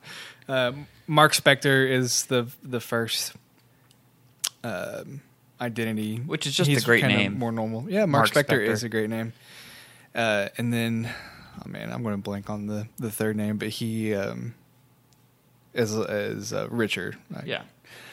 Um, 0.49 0.87
Mark 1.07 1.33
Spector 1.33 1.89
is 1.89 2.27
the 2.27 2.47
the 2.63 2.81
first 2.81 3.33
um, 4.65 5.21
identity, 5.61 6.17
Which 6.19 6.47
is 6.47 6.57
just 6.57 6.71
a 6.71 6.85
great 6.85 7.05
name. 7.05 7.39
more 7.39 7.53
normal. 7.53 7.87
Yeah, 7.89 8.07
Mark, 8.07 8.35
Mark 8.35 8.47
Spector, 8.47 8.59
Spector. 8.59 8.69
is 8.69 8.83
a 8.83 8.89
great 8.89 9.11
name. 9.11 9.33
Uh, 10.15 10.49
and 10.59 10.73
then, 10.73 11.09
oh 11.65 11.69
man, 11.69 11.93
I'm 11.93 12.03
going 12.03 12.15
to 12.17 12.23
blank 12.23 12.51
on 12.51 12.67
the 12.67 12.87
the 12.99 13.11
third 13.11 13.37
name, 13.37 13.57
but 13.59 13.69
he 13.69 14.15
um, 14.15 14.55
is 15.75 15.95
is 15.95 16.53
uh, 16.53 16.69
Richard. 16.71 17.17
Like, 17.31 17.47
Yeah. 17.47 17.63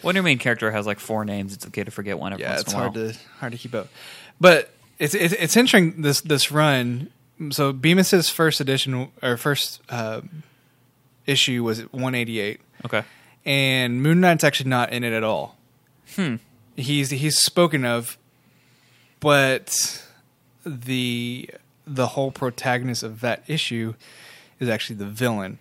When 0.02 0.16
your 0.16 0.24
main 0.24 0.40
character 0.40 0.72
has 0.72 0.86
like 0.86 1.00
four 1.00 1.24
names, 1.24 1.54
it's 1.54 1.66
okay 1.68 1.84
to 1.86 1.92
forget 1.92 2.20
one 2.20 2.34
every 2.34 2.44
yeah, 2.44 2.52
once 2.52 2.62
it's 2.64 2.74
in 2.74 2.80
a 2.80 2.82
while. 2.84 2.92
hard 2.92 3.14
to 3.14 3.20
hard 3.40 3.52
to 3.54 3.58
keep 3.58 3.74
up. 3.74 3.88
But 4.40 4.72
it's 4.98 5.14
it's, 5.14 5.34
it's 5.34 5.56
interesting 5.58 6.02
this 6.02 6.22
this 6.22 6.52
run. 6.52 7.10
So 7.52 7.72
Bemis's 7.72 8.30
first 8.30 8.60
edition 8.60 9.10
or 9.24 9.38
first 9.38 9.82
uh, 9.90 10.20
issue 11.26 11.64
was 11.64 11.80
188, 11.94 12.60
Okay. 12.86 13.04
and 13.46 14.04
Moon 14.04 14.20
Knight's 14.20 14.44
actually 14.44 14.70
not 14.70 14.92
in 14.92 15.06
it 15.06 15.14
at 15.14 15.24
all. 15.24 15.56
Hmm. 16.16 16.36
He's 16.76 17.12
he's 17.12 17.38
spoken 17.38 17.86
of, 17.86 18.18
but 19.22 20.04
the 20.66 21.50
the 21.96 22.08
whole 22.08 22.32
protagonist 22.32 23.04
of 23.04 23.22
that 23.22 23.44
issue 23.48 23.96
is 24.60 24.70
actually 24.70 24.98
the 24.98 25.06
villain, 25.06 25.58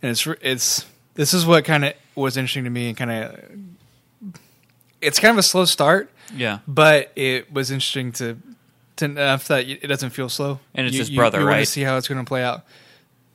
and 0.00 0.10
it's 0.10 0.26
it's 0.40 0.86
this 1.14 1.34
is 1.34 1.44
what 1.44 1.64
kind 1.64 1.84
of 1.84 1.92
was 2.14 2.36
interesting 2.36 2.64
to 2.64 2.70
me 2.70 2.88
and 2.88 2.96
kind 2.96 3.10
of 3.10 4.34
it's 5.00 5.18
kind 5.18 5.32
of 5.32 5.38
a 5.38 5.42
slow 5.42 5.64
start 5.64 6.10
Yeah. 6.34 6.58
but 6.68 7.10
it 7.16 7.52
was 7.52 7.70
interesting 7.70 8.12
to 8.12 8.38
to 8.96 9.04
enough 9.06 9.48
that 9.48 9.66
it 9.66 9.86
doesn't 9.86 10.10
feel 10.10 10.28
slow. 10.28 10.60
And 10.74 10.86
it's 10.86 10.94
you, 10.94 11.00
his 11.00 11.10
you- 11.10 11.16
brother, 11.16 11.38
you 11.40 11.44
want 11.46 11.54
right? 11.56 11.60
to 11.64 11.70
see 11.70 11.82
how 11.82 11.96
it's 11.96 12.08
going 12.08 12.22
to 12.22 12.28
play 12.28 12.42
out. 12.44 12.62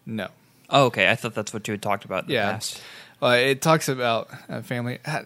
No, 0.06 0.28
Oh, 0.70 0.86
okay. 0.86 1.10
I 1.10 1.16
thought 1.16 1.34
that's 1.34 1.52
what 1.54 1.68
you 1.68 1.74
had 1.74 1.82
talked 1.82 2.06
about 2.06 2.26
in 2.26 2.30
Yeah. 2.32 2.46
the 2.48 2.52
past. 2.54 2.82
uh, 3.24 3.28
it 3.28 3.62
talks 3.62 3.90
about 3.90 4.30
a 4.50 4.62
family. 4.62 5.00
I, 5.06 5.24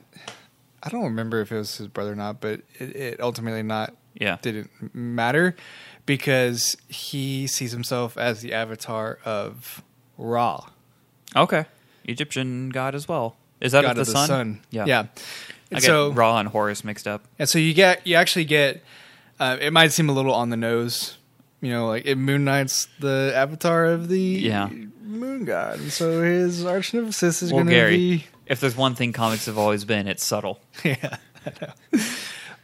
I 0.82 0.90
don't 0.90 1.04
remember 1.04 1.42
if 1.42 1.52
it 1.52 1.58
was 1.58 1.78
his 1.78 1.88
brother 1.88 2.14
or 2.14 2.16
not, 2.16 2.40
but 2.42 2.62
it, 2.80 2.96
it 2.96 3.20
ultimately 3.20 3.62
not 3.62 3.94
Yeah. 4.14 4.38
didn't 4.42 4.70
matter 4.96 5.56
because 6.16 6.76
he 6.90 7.48
sees 7.48 7.72
himself 7.72 8.18
as 8.18 8.42
the 8.42 8.52
avatar 8.54 9.18
of 9.24 9.82
Ra, 10.18 10.66
Okay. 11.38 11.64
Egyptian 12.04 12.68
god 12.70 12.96
as 12.96 13.08
well. 13.08 13.38
Is 13.62 13.72
that 13.72 13.84
god 13.84 13.98
of 13.98 14.06
the, 14.06 14.12
sun? 14.12 14.60
Yeah, 14.72 14.86
Yeah. 14.86 15.04
yeah. 15.04 15.08
I 15.72 15.76
get 15.76 15.84
so 15.84 16.12
Ra 16.12 16.38
and 16.40 16.50
Horus 16.50 16.84
mixed 16.84 17.08
up. 17.08 17.24
And 17.40 17.48
so 17.48 17.60
you 17.60 17.74
get 17.74 18.06
you 18.06 18.16
actually 18.18 18.44
get 18.44 18.84
uh, 19.40 19.58
it 19.62 19.72
might 19.72 19.94
seem 19.94 20.10
a 20.10 20.12
little 20.12 20.34
on 20.34 20.50
the 20.50 20.58
nose, 20.58 21.18
you 21.62 21.72
know, 21.72 21.88
like 21.88 22.06
it 22.06 22.18
Moon 22.18 22.44
Knight's 22.44 22.88
the 23.00 23.32
avatar 23.34 23.86
of 23.86 24.10
the 24.10 24.20
Yeah. 24.20 24.68
moon 25.02 25.46
god, 25.46 25.80
and 25.80 25.92
so 25.94 26.22
his 26.24 26.66
arch 26.66 26.94
nemesis 26.94 27.42
is 27.42 27.54
Well, 27.54 27.60
going 27.64 27.68
to 27.68 27.74
Gary, 27.74 27.98
be 27.98 28.26
if 28.48 28.60
there's 28.60 28.76
one 28.76 28.96
thing 28.96 29.14
comics 29.14 29.46
have 29.46 29.58
always 29.58 29.86
been, 29.86 30.08
it's 30.10 30.26
subtle. 30.26 30.60
yeah, 30.84 31.16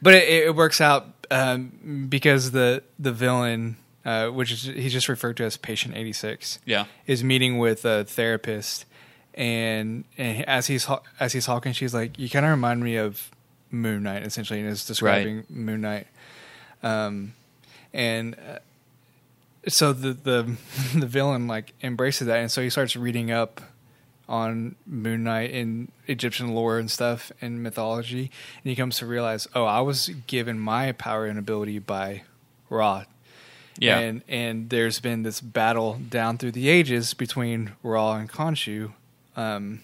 but 0.02 0.14
it, 0.14 0.48
it 0.48 0.56
works 0.56 0.82
out 0.82 1.17
um, 1.32 2.08
because 2.10 2.52
the 2.52 2.84
the 3.00 3.12
villain, 3.12 3.78
uh, 4.06 4.28
which 4.30 4.52
is 4.52 4.64
he's 4.64 4.94
just 4.94 5.10
referred 5.10 5.38
to 5.38 5.44
as 5.44 5.58
Patient 5.58 5.96
Eighty 5.96 6.14
Six, 6.14 6.60
Yeah. 6.66 6.86
is 7.06 7.24
meeting 7.24 7.58
with 7.58 7.86
a 7.86 8.04
therapist, 8.06 8.86
and 9.34 10.04
and 10.18 10.44
as 10.48 10.68
he's 10.68 10.88
as 11.20 11.34
he's 11.34 11.46
talking, 11.46 11.74
she's 11.74 11.94
like, 11.94 12.18
"You 12.20 12.30
kind 12.30 12.46
of 12.46 12.52
remind 12.52 12.84
me 12.84 12.96
of 12.98 13.30
Moon 13.72 14.04
Knight," 14.04 14.24
essentially, 14.24 14.60
and 14.60 14.70
is 14.70 14.86
describing 14.86 15.44
Moon 15.50 15.82
Knight. 15.82 16.08
Um, 16.84 17.34
and 17.94 18.36
uh, 18.36 18.60
so 19.68 19.94
the 19.94 20.14
the 20.14 20.58
the 21.00 21.08
villain 21.08 21.48
like 21.48 21.74
embraces 21.82 22.28
that, 22.28 22.38
and 22.38 22.52
so 22.52 22.62
he 22.62 22.70
starts 22.70 22.96
reading 22.96 23.32
up 23.32 23.62
on 24.30 24.76
Moon 24.86 25.24
Knight 25.24 25.52
in 25.52 25.92
Egyptian 26.08 26.54
lore 26.54 26.78
and 26.80 26.92
stuff 26.92 27.32
and 27.42 27.64
mythology, 27.64 28.20
and 28.64 28.70
he 28.70 28.76
comes 28.76 28.98
to 28.98 29.06
realize, 29.06 29.48
oh, 29.56 29.64
I 29.66 29.80
was 29.82 30.10
given 30.28 30.60
my 30.60 30.92
power 30.92 31.26
and 31.26 31.40
ability 31.40 31.80
by 31.80 32.24
Ra, 32.70 33.06
Yeah. 33.80 34.00
and 34.00 34.22
and 34.28 34.70
there's 34.70 35.00
been 35.00 35.24
this 35.24 35.40
battle 35.40 36.00
down 36.10 36.38
through 36.38 36.52
the 36.52 36.68
ages 36.68 37.14
between 37.14 37.72
Ra 37.84 38.16
and 38.18 38.30
Khonshu, 38.30 38.92
um, 39.38 39.80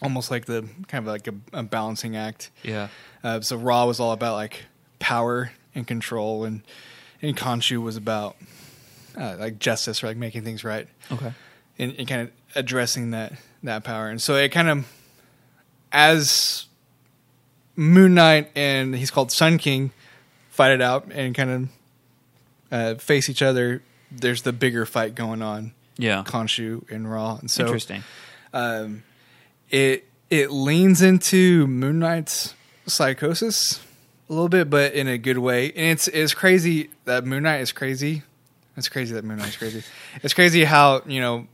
almost 0.00 0.30
like 0.30 0.44
the 0.46 0.68
kind 0.86 1.02
of 1.06 1.12
like 1.12 1.26
a, 1.26 1.34
a 1.52 1.62
balancing 1.64 2.14
act. 2.16 2.50
yeah. 2.62 2.88
Uh, 3.24 3.40
so 3.40 3.56
Ra 3.56 3.84
was 3.84 3.98
all 3.98 4.12
about 4.12 4.34
like 4.34 4.66
power 5.00 5.50
and 5.74 5.84
control, 5.86 6.44
and 6.44 6.62
and 7.20 7.36
Khonshu 7.36 7.82
was 7.82 7.96
about 7.96 8.36
uh, 9.16 9.34
like 9.40 9.58
justice, 9.58 10.04
or 10.04 10.06
like 10.06 10.16
making 10.16 10.44
things 10.44 10.62
right, 10.62 10.86
Okay. 11.10 11.32
And, 11.78 11.94
and 11.98 12.08
kind 12.08 12.22
of 12.22 12.30
addressing 12.54 13.12
that 13.12 13.32
that 13.62 13.84
power. 13.84 14.08
And 14.08 14.20
so 14.20 14.34
it 14.36 14.50
kind 14.50 14.68
of 14.68 14.86
as 15.92 16.66
Moon 17.76 18.14
Knight 18.14 18.50
and 18.54 18.94
he's 18.94 19.10
called 19.10 19.30
Sun 19.32 19.58
King 19.58 19.90
fight 20.50 20.72
it 20.72 20.80
out 20.82 21.06
and 21.12 21.34
kind 21.34 21.50
of 21.50 21.68
uh, 22.72 22.94
face 22.96 23.28
each 23.28 23.42
other. 23.42 23.82
There's 24.10 24.42
the 24.42 24.52
bigger 24.52 24.86
fight 24.86 25.14
going 25.14 25.42
on, 25.42 25.72
Yeah. 25.96 26.24
Khonshu 26.24 26.90
and 26.90 27.10
Ra, 27.10 27.36
and 27.36 27.50
so 27.50 27.64
Interesting. 27.64 28.02
um, 28.52 29.02
it 29.70 30.04
it 30.30 30.50
leans 30.50 31.00
into 31.02 31.66
Moon 31.66 31.98
Knight's 31.98 32.54
psychosis 32.86 33.80
a 34.28 34.32
little 34.32 34.48
bit, 34.48 34.68
but 34.68 34.92
in 34.94 35.08
a 35.08 35.16
good 35.18 35.38
way. 35.38 35.66
And 35.72 35.92
it's 35.92 36.08
it's 36.08 36.34
crazy 36.34 36.90
that 37.04 37.24
Moon 37.24 37.42
Knight 37.44 37.60
is 37.60 37.72
crazy. 37.72 38.22
It's 38.76 38.88
crazy 38.88 39.14
that 39.14 39.24
Moon 39.24 39.38
Knight 39.38 39.48
is 39.48 39.56
crazy. 39.56 39.82
it's 40.22 40.34
crazy 40.34 40.64
how 40.64 41.02
you 41.06 41.20
know 41.20 41.46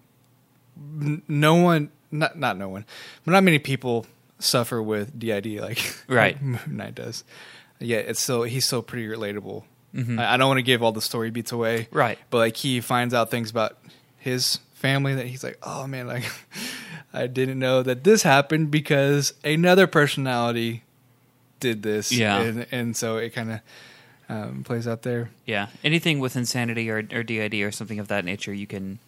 no 0.76 1.54
one, 1.56 1.90
not 2.10 2.38
not 2.38 2.56
no 2.58 2.68
one, 2.68 2.84
but 3.24 3.32
not 3.32 3.42
many 3.44 3.58
people 3.58 4.06
suffer 4.38 4.82
with 4.82 5.18
DID 5.18 5.60
like 5.60 5.78
Right. 6.08 6.40
Moon 6.42 6.58
Knight 6.68 6.94
does. 6.94 7.24
Yeah, 7.80 7.98
it's 7.98 8.20
still 8.20 8.42
he's 8.42 8.66
still 8.66 8.82
pretty 8.82 9.06
relatable. 9.06 9.64
Mhm. 9.94 10.18
I, 10.20 10.34
I 10.34 10.36
don't 10.36 10.48
want 10.48 10.58
to 10.58 10.62
give 10.62 10.82
all 10.82 10.92
the 10.92 11.00
story 11.02 11.30
beats 11.30 11.52
away, 11.52 11.88
Right. 11.92 12.18
but 12.30 12.38
like 12.38 12.56
he 12.56 12.80
finds 12.80 13.14
out 13.14 13.30
things 13.30 13.50
about 13.50 13.78
his 14.18 14.58
family 14.74 15.14
that 15.14 15.26
he's 15.26 15.44
like, 15.44 15.58
oh 15.62 15.86
man, 15.86 16.06
like 16.06 16.24
I 17.12 17.26
didn't 17.28 17.58
know 17.58 17.82
that 17.82 18.02
this 18.04 18.22
happened 18.22 18.70
because 18.70 19.32
another 19.44 19.86
personality 19.86 20.82
did 21.60 21.82
this. 21.82 22.10
Yeah. 22.12 22.40
and, 22.40 22.66
and 22.72 22.96
so 22.96 23.16
it 23.18 23.30
kind 23.34 23.52
of 23.52 23.60
um, 24.28 24.64
plays 24.64 24.88
out 24.88 25.02
there. 25.02 25.30
Yeah, 25.46 25.68
anything 25.84 26.18
with 26.18 26.34
insanity 26.36 26.90
or, 26.90 26.98
or 27.12 27.22
DID 27.22 27.54
or 27.54 27.70
something 27.70 27.98
of 27.98 28.08
that 28.08 28.24
nature, 28.24 28.52
you 28.52 28.66
can. 28.66 28.98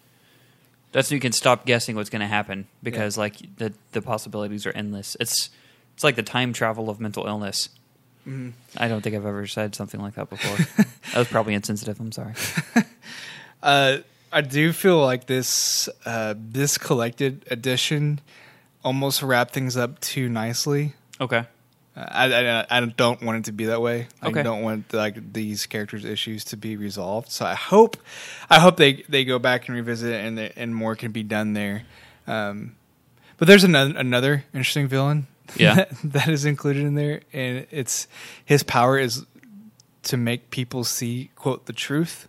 That's 0.91 1.09
when 1.09 1.17
you 1.17 1.21
can 1.21 1.33
stop 1.33 1.65
guessing 1.65 1.95
what's 1.95 2.09
going 2.09 2.21
to 2.21 2.27
happen 2.27 2.67
because 2.81 3.17
like 3.17 3.35
the 3.57 3.73
the 3.91 4.01
possibilities 4.01 4.65
are 4.65 4.71
endless. 4.71 5.15
It's 5.19 5.49
it's 5.93 6.03
like 6.03 6.15
the 6.15 6.23
time 6.23 6.53
travel 6.53 6.89
of 6.89 6.99
mental 6.99 7.25
illness. 7.27 7.69
Mhm. 8.27 8.53
I 8.77 8.87
don't 8.87 9.01
think 9.01 9.15
I've 9.15 9.25
ever 9.25 9.47
said 9.47 9.75
something 9.75 9.99
like 10.01 10.15
that 10.15 10.29
before. 10.29 10.57
that 11.13 11.17
was 11.17 11.27
probably 11.27 11.53
insensitive. 11.53 11.99
I'm 11.99 12.11
sorry. 12.11 12.33
Uh, 13.63 13.97
I 14.31 14.41
do 14.41 14.71
feel 14.71 15.01
like 15.01 15.25
this 15.25 15.89
uh, 16.05 16.35
this 16.37 16.77
collected 16.77 17.43
edition 17.49 18.19
almost 18.83 19.23
wrapped 19.23 19.51
things 19.51 19.75
up 19.75 19.99
too 19.99 20.29
nicely. 20.29 20.93
Okay. 21.19 21.45
I, 21.99 22.59
I 22.61 22.65
I 22.69 22.85
don't 22.85 23.21
want 23.23 23.39
it 23.39 23.45
to 23.45 23.51
be 23.51 23.65
that 23.65 23.81
way. 23.81 24.07
Okay. 24.23 24.39
I 24.39 24.43
don't 24.43 24.61
want 24.61 24.93
like 24.93 25.33
these 25.33 25.65
characters' 25.65 26.05
issues 26.05 26.43
to 26.45 26.57
be 26.57 26.77
resolved. 26.77 27.31
So 27.31 27.43
I 27.45 27.55
hope 27.55 27.97
I 28.49 28.59
hope 28.59 28.77
they 28.77 29.03
they 29.09 29.25
go 29.25 29.39
back 29.39 29.67
and 29.67 29.75
revisit 29.75 30.11
it 30.13 30.23
and 30.23 30.39
and 30.39 30.75
more 30.75 30.95
can 30.95 31.11
be 31.11 31.23
done 31.23 31.53
there. 31.53 31.83
Um, 32.27 32.75
but 33.37 33.47
there's 33.47 33.63
another 33.63 33.97
another 33.97 34.45
interesting 34.53 34.87
villain. 34.87 35.27
Yeah. 35.55 35.75
that, 35.75 35.89
that 36.03 36.27
is 36.27 36.43
included 36.43 36.83
in 36.83 36.95
there, 36.95 37.21
and 37.31 37.65
it's 37.71 38.07
his 38.43 38.63
power 38.63 38.99
is 38.99 39.25
to 40.03 40.17
make 40.17 40.49
people 40.51 40.83
see 40.83 41.31
quote 41.35 41.67
the 41.67 41.73
truth, 41.73 42.27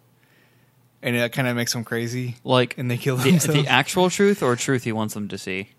and 1.02 1.16
it 1.16 1.32
kind 1.32 1.48
of 1.48 1.56
makes 1.56 1.72
them 1.72 1.82
crazy. 1.82 2.36
Like 2.44 2.78
And 2.78 2.88
they 2.88 2.96
kill 2.96 3.16
the, 3.16 3.32
themselves. 3.32 3.60
the 3.60 3.66
actual 3.66 4.08
truth 4.08 4.40
or 4.40 4.54
truth 4.54 4.84
he 4.84 4.92
wants 4.92 5.14
them 5.14 5.26
to 5.28 5.36
see. 5.36 5.70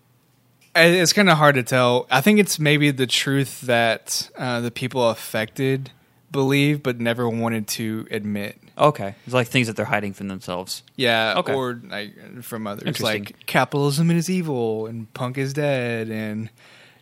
It's 0.74 1.12
kind 1.12 1.28
of 1.28 1.36
hard 1.36 1.56
to 1.56 1.62
tell. 1.62 2.06
I 2.10 2.20
think 2.20 2.38
it's 2.38 2.58
maybe 2.58 2.90
the 2.92 3.06
truth 3.06 3.62
that 3.62 4.30
uh, 4.38 4.60
the 4.60 4.70
people 4.70 5.08
affected 5.08 5.90
believe, 6.30 6.82
but 6.82 7.00
never 7.00 7.28
wanted 7.28 7.66
to 7.68 8.06
admit. 8.10 8.56
Okay, 8.78 9.14
it's 9.26 9.34
like 9.34 9.48
things 9.48 9.66
that 9.66 9.74
they're 9.76 9.84
hiding 9.84 10.12
from 10.14 10.28
themselves. 10.28 10.82
Yeah, 10.96 11.34
Okay. 11.38 11.52
or 11.52 11.80
like 11.88 12.42
from 12.42 12.66
others, 12.66 12.84
Interesting. 12.86 13.24
like 13.24 13.46
capitalism 13.46 14.10
is 14.12 14.30
evil 14.30 14.86
and 14.86 15.12
punk 15.12 15.36
is 15.38 15.52
dead 15.52 16.08
and 16.08 16.48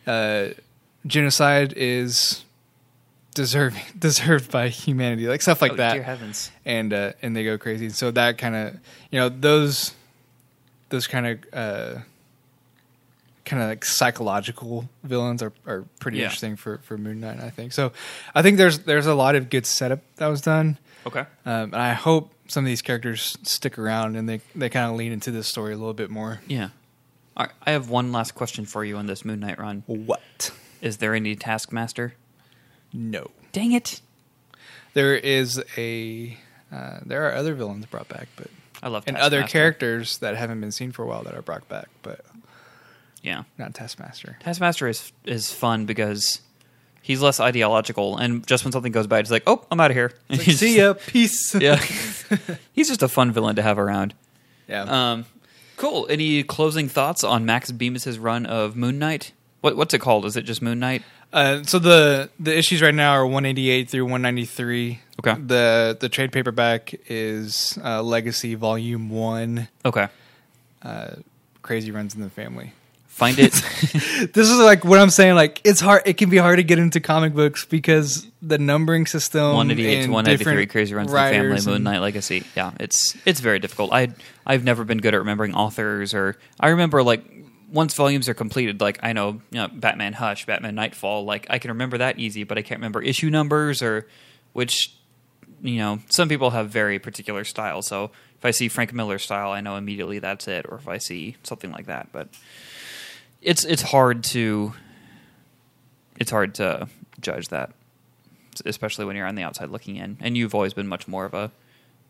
uh, 0.07 0.47
genocide 1.05 1.73
is 1.77 2.43
deserving 3.35 3.83
deserved 3.99 4.49
by 4.51 4.67
humanity, 4.69 5.27
like 5.27 5.41
stuff 5.41 5.61
like 5.61 5.73
Oh, 5.73 5.75
that. 5.75 5.93
Dear 5.93 6.03
heavens. 6.03 6.51
and 6.65 6.91
uh, 6.91 7.13
and 7.21 7.35
they 7.35 7.43
go 7.45 7.57
crazy. 7.57 7.89
So 7.89 8.11
that 8.11 8.37
kind 8.39 8.55
of 8.55 8.73
you 9.11 9.19
know 9.19 9.29
those 9.29 9.93
those 10.89 11.05
kind 11.07 11.27
of 11.27 11.39
uh, 11.53 11.99
kind 13.49 13.61
of 13.63 13.67
like 13.69 13.83
psychological 13.83 14.87
villains 15.03 15.41
are, 15.41 15.51
are 15.65 15.83
pretty 15.99 16.19
Yeah. 16.19 16.25
interesting 16.25 16.55
for 16.55 16.77
for 16.83 16.97
Moon 16.97 17.19
Knight. 17.19 17.39
I 17.41 17.49
think 17.49 17.73
so. 17.73 17.91
I 18.35 18.41
think 18.41 18.57
there's 18.57 18.79
there's 18.79 19.07
a 19.07 19.15
lot 19.15 19.35
of 19.35 19.49
good 19.49 19.65
setup 19.65 19.99
that 20.17 20.27
was 20.27 20.41
done, 20.41 20.77
Okay. 21.05 21.21
um, 21.45 21.73
and 21.73 21.75
I 21.75 21.93
hope 21.93 22.31
some 22.47 22.63
of 22.63 22.67
these 22.67 22.81
characters 22.81 23.37
stick 23.43 23.77
around 23.77 24.15
and 24.15 24.29
they 24.29 24.41
they 24.55 24.69
kind 24.69 24.89
of 24.89 24.95
lean 24.97 25.11
into 25.11 25.31
this 25.31 25.47
story 25.47 25.73
a 25.73 25.77
little 25.77 25.93
bit 25.93 26.09
more. 26.09 26.41
Yeah. 26.47 26.69
Right, 27.37 27.49
I 27.65 27.71
have 27.71 27.89
one 27.89 28.11
last 28.11 28.35
question 28.35 28.65
for 28.65 28.83
you 28.85 28.97
on 28.97 29.07
this 29.07 29.23
Moon 29.25 29.39
Knight 29.39 29.59
run. 29.59 29.83
What? 29.87 30.51
Is 30.81 30.97
there 30.97 31.15
any 31.15 31.35
Taskmaster? 31.35 32.13
No. 32.93 33.31
Dang 33.51 33.71
it! 33.71 34.01
There 34.93 35.15
is 35.15 35.61
a 35.77 36.37
uh, 36.71 36.99
there 37.05 37.27
are 37.27 37.33
other 37.33 37.53
villains 37.55 37.85
brought 37.87 38.07
back, 38.09 38.27
but 38.35 38.47
I 38.83 38.89
love 38.89 39.03
and 39.07 39.17
other 39.17 39.43
characters 39.43 40.17
that 40.19 40.35
haven't 40.35 40.59
been 40.61 40.71
seen 40.71 40.91
for 40.91 41.03
a 41.03 41.07
while 41.07 41.23
that 41.23 41.33
are 41.33 41.41
brought 41.41 41.67
back, 41.69 41.87
but 42.03 42.25
Yeah, 43.21 43.43
not 43.57 43.73
Taskmaster. 43.73 44.37
Taskmaster 44.41 44.87
is 44.87 45.11
is 45.25 45.51
fun 45.51 45.85
because 45.85 46.41
he's 47.01 47.21
less 47.21 47.39
ideological, 47.39 48.17
and 48.17 48.45
just 48.47 48.63
when 48.63 48.71
something 48.71 48.91
goes 48.91 49.07
bad, 49.07 49.25
he's 49.25 49.31
like, 49.31 49.43
"Oh, 49.47 49.65
I'm 49.71 49.79
out 49.79 49.91
of 49.91 49.97
here." 49.97 50.13
He's 50.29 50.59
See 50.59 50.77
ya, 50.77 50.93
peace. 50.93 51.53
Yeah, 51.59 51.75
he's 52.73 52.87
just 52.87 53.03
a 53.03 53.07
fun 53.09 53.31
villain 53.31 53.55
to 53.57 53.61
have 53.61 53.77
around. 53.79 54.13
yeah. 54.67 54.83
Um, 55.11 55.25
cool. 55.77 56.07
Any 56.09 56.43
closing 56.43 56.87
thoughts 56.87 57.23
on 57.23 57.45
Max 57.45 57.71
Bemis's 57.71 58.17
run 58.19 58.45
of 58.45 58.75
Moon 58.75 58.99
Knight? 58.99 59.33
What 59.61 59.75
what's 59.75 59.93
it 59.93 59.99
called? 59.99 60.25
Is 60.25 60.37
it 60.37 60.43
just 60.43 60.61
Moon 60.61 60.79
Knight? 60.79 61.03
Uh, 61.33 61.61
so 61.63 61.77
the 61.77 62.29
the 62.39 62.57
issues 62.57 62.81
right 62.81 62.95
now 62.95 63.11
are 63.11 63.25
188 63.25 63.89
through 63.89 64.03
193. 64.05 64.99
Okay. 65.19 65.33
The 65.39 65.97
the 65.99 66.07
trade 66.09 66.31
paperback 66.31 66.95
is 67.09 67.77
uh, 67.83 68.01
Legacy 68.01 68.55
Volume 68.55 69.09
One. 69.09 69.67
Okay, 69.83 70.07
Uh, 70.81 71.15
Crazy 71.61 71.91
runs 71.91 72.15
in 72.15 72.21
the 72.21 72.29
family. 72.29 72.71
Find 73.19 73.37
it. 73.37 73.53
This 74.33 74.49
is 74.49 74.57
like 74.59 74.83
what 74.83 74.99
I'm 74.99 75.09
saying. 75.09 75.35
Like 75.35 75.61
it's 75.63 75.79
hard. 75.79 76.03
It 76.05 76.17
can 76.17 76.29
be 76.29 76.37
hard 76.37 76.57
to 76.57 76.63
get 76.63 76.79
into 76.79 76.99
comic 76.99 77.33
books 77.33 77.65
because 77.65 78.27
the 78.41 78.57
numbering 78.57 79.05
system. 79.05 79.53
188 79.55 79.95
to 79.95 80.03
and 80.03 80.13
193 80.13 80.65
crazy 80.67 80.93
runs 80.95 81.11
the 81.11 81.17
family 81.17 81.47
writers 81.47 81.65
moon 81.67 81.75
and- 81.75 81.83
knight 81.83 81.99
legacy 81.99 82.43
yeah 82.55 82.71
it's 82.79 83.15
it's 83.25 83.39
very 83.39 83.59
difficult 83.59 83.91
i 83.93 84.07
i've 84.45 84.63
never 84.63 84.83
been 84.83 84.97
good 84.99 85.13
at 85.13 85.17
remembering 85.17 85.53
authors 85.53 86.13
or 86.13 86.37
i 86.59 86.69
remember 86.69 87.03
like 87.03 87.23
once 87.71 87.93
volumes 87.93 88.27
are 88.29 88.33
completed 88.33 88.79
like 88.81 88.99
i 89.03 89.13
know 89.13 89.41
you 89.51 89.59
know 89.59 89.67
batman 89.67 90.13
hush 90.13 90.45
batman 90.45 90.75
nightfall 90.75 91.25
like 91.25 91.45
i 91.49 91.59
can 91.59 91.69
remember 91.71 91.97
that 91.97 92.17
easy 92.19 92.43
but 92.43 92.57
i 92.57 92.61
can't 92.61 92.79
remember 92.79 93.01
issue 93.01 93.29
numbers 93.29 93.81
or 93.81 94.07
which 94.53 94.93
you 95.61 95.77
know 95.77 95.99
some 96.09 96.29
people 96.29 96.49
have 96.51 96.69
very 96.69 96.99
particular 96.99 97.43
style 97.43 97.81
so 97.81 98.11
if 98.37 98.45
i 98.45 98.51
see 98.51 98.67
frank 98.69 98.93
miller's 98.93 99.23
style 99.23 99.51
i 99.51 99.59
know 99.61 99.75
immediately 99.75 100.19
that's 100.19 100.47
it 100.47 100.65
or 100.69 100.77
if 100.77 100.87
i 100.87 100.97
see 100.97 101.35
something 101.43 101.71
like 101.71 101.85
that 101.87 102.07
but 102.11 102.29
it's 103.41 103.63
it's 103.65 103.81
hard 103.81 104.23
to 104.25 104.73
it's 106.19 106.31
hard 106.31 106.55
to 106.55 106.87
judge 107.21 107.49
that 107.49 107.71
especially 108.65 109.05
when 109.05 109.15
you're 109.15 109.27
on 109.27 109.35
the 109.35 109.43
outside 109.43 109.69
looking 109.69 109.95
in. 109.95 110.17
And 110.19 110.37
you've 110.37 110.55
always 110.55 110.73
been 110.73 110.87
much 110.87 111.07
more 111.07 111.25
of 111.25 111.33
a 111.33 111.51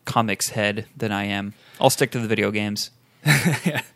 comics 0.04 0.50
head 0.50 0.86
than 0.96 1.12
I 1.12 1.24
am. 1.24 1.54
I'll 1.80 1.90
stick 1.90 2.10
to 2.12 2.18
the 2.18 2.28
video 2.28 2.50
games. 2.50 2.90
yeah. 3.24 3.82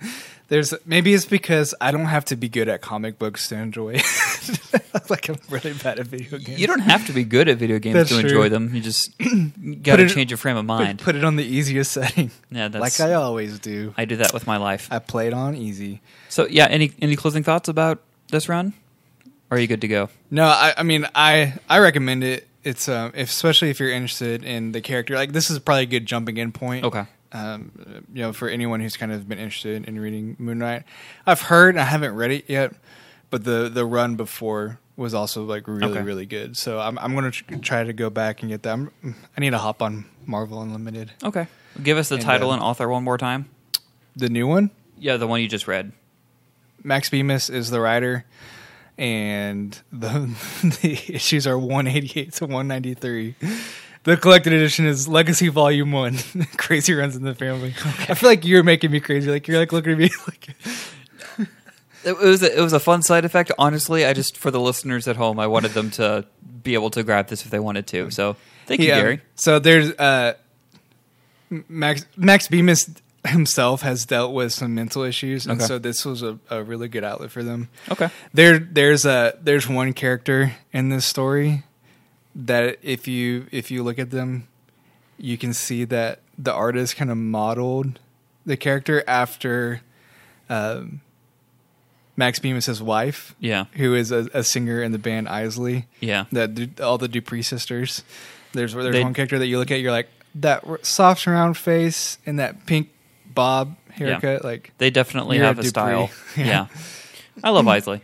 There's 0.48 0.74
maybe 0.84 1.14
it's 1.14 1.24
because 1.24 1.74
I 1.80 1.90
don't 1.90 2.04
have 2.06 2.26
to 2.26 2.36
be 2.36 2.48
good 2.48 2.68
at 2.68 2.82
comic 2.82 3.18
books 3.18 3.48
to 3.48 3.56
enjoy. 3.56 3.92
like 5.10 5.28
I'm 5.28 5.38
really 5.48 5.72
bad 5.72 5.98
at 5.98 6.06
video 6.06 6.38
games. 6.38 6.60
You 6.60 6.66
don't 6.66 6.80
have 6.80 7.06
to 7.06 7.12
be 7.12 7.24
good 7.24 7.48
at 7.48 7.56
video 7.56 7.78
games 7.78 7.94
That's 7.94 8.10
to 8.10 8.20
true. 8.20 8.28
enjoy 8.28 8.48
them. 8.50 8.74
You 8.74 8.80
just 8.82 9.10
got 9.82 9.96
to 9.96 10.08
change 10.08 10.30
your 10.30 10.38
frame 10.38 10.56
of 10.56 10.66
mind. 10.66 10.98
put 10.98 11.16
it 11.16 11.24
on 11.24 11.36
the 11.36 11.44
easiest 11.44 11.92
setting. 11.92 12.30
yeah, 12.50 12.68
that's 12.68 12.98
like 12.98 13.08
I 13.08 13.14
always 13.14 13.58
do. 13.58 13.94
I 13.96 14.04
do 14.04 14.16
that 14.16 14.34
with 14.34 14.46
my 14.46 14.58
life. 14.58 14.88
I 14.90 14.98
play 14.98 15.26
it 15.26 15.32
on 15.32 15.56
easy. 15.56 16.00
So 16.28 16.46
yeah, 16.46 16.66
any 16.66 16.92
any 17.00 17.16
closing 17.16 17.42
thoughts 17.42 17.68
about 17.68 18.02
this 18.28 18.48
run? 18.48 18.74
Or 19.50 19.56
are 19.56 19.60
you 19.60 19.66
good 19.66 19.80
to 19.82 19.88
go? 19.88 20.08
No, 20.30 20.46
I, 20.46 20.74
I 20.76 20.82
mean, 20.82 21.06
I 21.14 21.54
I 21.68 21.78
recommend 21.78 22.22
it. 22.22 22.48
It's 22.62 22.88
um, 22.88 23.12
if, 23.14 23.30
especially 23.30 23.70
if 23.70 23.80
you're 23.80 23.90
interested 23.90 24.44
in 24.44 24.72
the 24.72 24.80
character. 24.80 25.14
Like 25.14 25.32
this 25.32 25.50
is 25.50 25.58
probably 25.58 25.84
a 25.84 25.86
good 25.86 26.06
jumping 26.06 26.36
in 26.36 26.52
point. 26.52 26.84
Okay. 26.84 27.04
Um, 27.34 28.04
you 28.14 28.22
know, 28.22 28.32
for 28.32 28.48
anyone 28.48 28.80
who's 28.80 28.96
kind 28.96 29.10
of 29.12 29.28
been 29.28 29.38
interested 29.40 29.86
in 29.88 29.98
reading 29.98 30.36
Moon 30.38 30.58
Knight, 30.58 30.84
I've 31.26 31.42
heard. 31.42 31.76
I 31.76 31.82
haven't 31.84 32.14
read 32.14 32.30
it 32.30 32.44
yet, 32.48 32.72
but 33.30 33.42
the 33.44 33.68
the 33.68 33.84
run 33.84 34.14
before 34.14 34.78
was 34.96 35.12
also 35.14 35.42
like 35.44 35.66
really 35.66 35.84
Okay. 35.92 36.02
really 36.02 36.26
good. 36.26 36.56
So 36.56 36.78
I'm 36.78 36.96
I'm 37.00 37.14
gonna 37.14 37.32
tr- 37.32 37.56
try 37.56 37.82
to 37.82 37.92
go 37.92 38.08
back 38.08 38.42
and 38.42 38.50
get 38.50 38.62
that. 38.62 38.72
I'm, 38.72 38.90
I 39.36 39.40
need 39.40 39.50
to 39.50 39.58
hop 39.58 39.82
on 39.82 40.04
Marvel 40.26 40.62
Unlimited, 40.62 41.10
Okay. 41.24 41.48
Give 41.82 41.98
us 41.98 42.08
the 42.08 42.14
And, 42.14 42.24
title 42.24 42.50
uh, 42.50 42.54
and 42.54 42.62
author 42.62 42.88
one 42.88 43.02
more 43.02 43.18
time. 43.18 43.50
the 44.14 44.28
new 44.28 44.46
one. 44.46 44.70
Yeah, 44.96 45.16
the 45.16 45.26
one 45.26 45.40
you 45.40 45.48
just 45.48 45.66
read. 45.66 45.90
Max 46.84 47.10
Bemis 47.10 47.50
is 47.50 47.70
the 47.70 47.80
writer, 47.80 48.24
and 48.96 49.76
the 49.92 50.30
the 50.82 50.92
issues 51.12 51.48
are 51.48 51.58
188 51.58 52.32
to 52.34 52.46
193. 52.46 53.34
The 54.04 54.16
collected 54.18 54.52
edition 54.52 54.86
is 54.86 55.08
Legacy 55.08 55.48
Volume 55.48 55.92
One. 55.92 56.18
crazy 56.56 56.92
runs 56.94 57.16
in 57.16 57.22
the 57.22 57.34
family. 57.34 57.70
I 58.08 58.14
feel 58.14 58.28
like 58.28 58.44
you're 58.44 58.62
making 58.62 58.90
me 58.90 59.00
crazy. 59.00 59.30
Like 59.30 59.48
you're 59.48 59.58
like 59.58 59.72
looking 59.72 59.92
at 59.92 59.98
me 59.98 60.10
like 60.28 60.48
It 62.04 62.18
was 62.18 62.42
a, 62.42 62.58
it 62.58 62.60
was 62.60 62.74
a 62.74 62.80
fun 62.80 63.00
side 63.02 63.24
effect. 63.24 63.50
Honestly, 63.58 64.04
I 64.04 64.12
just 64.12 64.36
for 64.36 64.50
the 64.50 64.60
listeners 64.60 65.08
at 65.08 65.16
home, 65.16 65.40
I 65.40 65.46
wanted 65.46 65.70
them 65.72 65.90
to 65.92 66.26
be 66.62 66.74
able 66.74 66.90
to 66.90 67.02
grab 67.02 67.28
this 67.28 67.44
if 67.46 67.50
they 67.50 67.58
wanted 67.58 67.86
to. 67.88 68.10
So 68.10 68.36
thank 68.66 68.80
you, 68.82 68.88
Yeah. 68.88 69.00
Gary. 69.00 69.20
So 69.36 69.58
there's 69.58 69.90
uh, 69.92 70.34
Max 71.68 72.04
Max 72.16 72.46
Bemis 72.48 72.90
himself 73.26 73.80
has 73.80 74.04
dealt 74.04 74.34
with 74.34 74.52
some 74.52 74.74
mental 74.74 75.02
issues, 75.02 75.46
and 75.46 75.58
Okay. 75.58 75.66
so 75.66 75.78
this 75.78 76.04
was 76.04 76.22
a, 76.22 76.38
a 76.50 76.62
really 76.62 76.88
good 76.88 77.04
outlet 77.04 77.30
for 77.30 77.42
them. 77.42 77.70
Okay. 77.90 78.10
There, 78.34 78.58
there's 78.58 79.06
a 79.06 79.38
there's 79.40 79.66
one 79.66 79.94
character 79.94 80.52
in 80.74 80.90
this 80.90 81.06
story 81.06 81.62
that 82.34 82.78
if 82.82 83.06
you 83.08 83.46
if 83.52 83.70
you 83.70 83.82
look 83.82 83.98
at 83.98 84.10
them, 84.10 84.48
you 85.18 85.38
can 85.38 85.52
see 85.52 85.84
that 85.84 86.20
the 86.38 86.52
artist 86.52 86.96
kind 86.96 87.10
of 87.10 87.16
modeled 87.16 87.98
the 88.46 88.56
character 88.56 89.02
after 89.06 89.80
um, 90.50 91.00
Max 92.16 92.38
Bemis' 92.38 92.80
wife, 92.80 93.34
Yeah. 93.40 93.64
who 93.74 93.94
is 93.94 94.12
a, 94.12 94.28
a 94.34 94.44
singer 94.44 94.82
in 94.82 94.92
the 94.92 94.98
band 94.98 95.26
Eisley. 95.28 95.86
Yeah. 96.00 96.24
That 96.32 96.80
all 96.80 96.98
the 96.98 97.08
Dupree 97.08 97.42
sisters. 97.42 98.02
There's 98.52 98.72
there's 98.74 98.92
They- 98.92 99.02
one 99.02 99.14
character 99.14 99.38
that 99.38 99.46
you 99.46 99.58
look 99.58 99.70
at, 99.70 99.80
you're 99.80 99.90
like 99.92 100.08
that 100.36 100.64
soft 100.84 101.26
round 101.26 101.56
face 101.56 102.18
and 102.26 102.38
that 102.38 102.66
pink 102.66 102.90
bob 103.32 103.76
haircut. 103.90 104.44
Like 104.44 104.72
They 104.78 104.90
definitely 104.90 105.38
have 105.38 105.58
a 105.58 105.60
a 105.60 105.64
Dupree. 105.64 105.68
style. 105.68 106.10
Yeah. 106.36 106.44
yeah. 106.46 106.66
I 107.42 107.50
love 107.50 107.64
Eisley. 107.76 108.02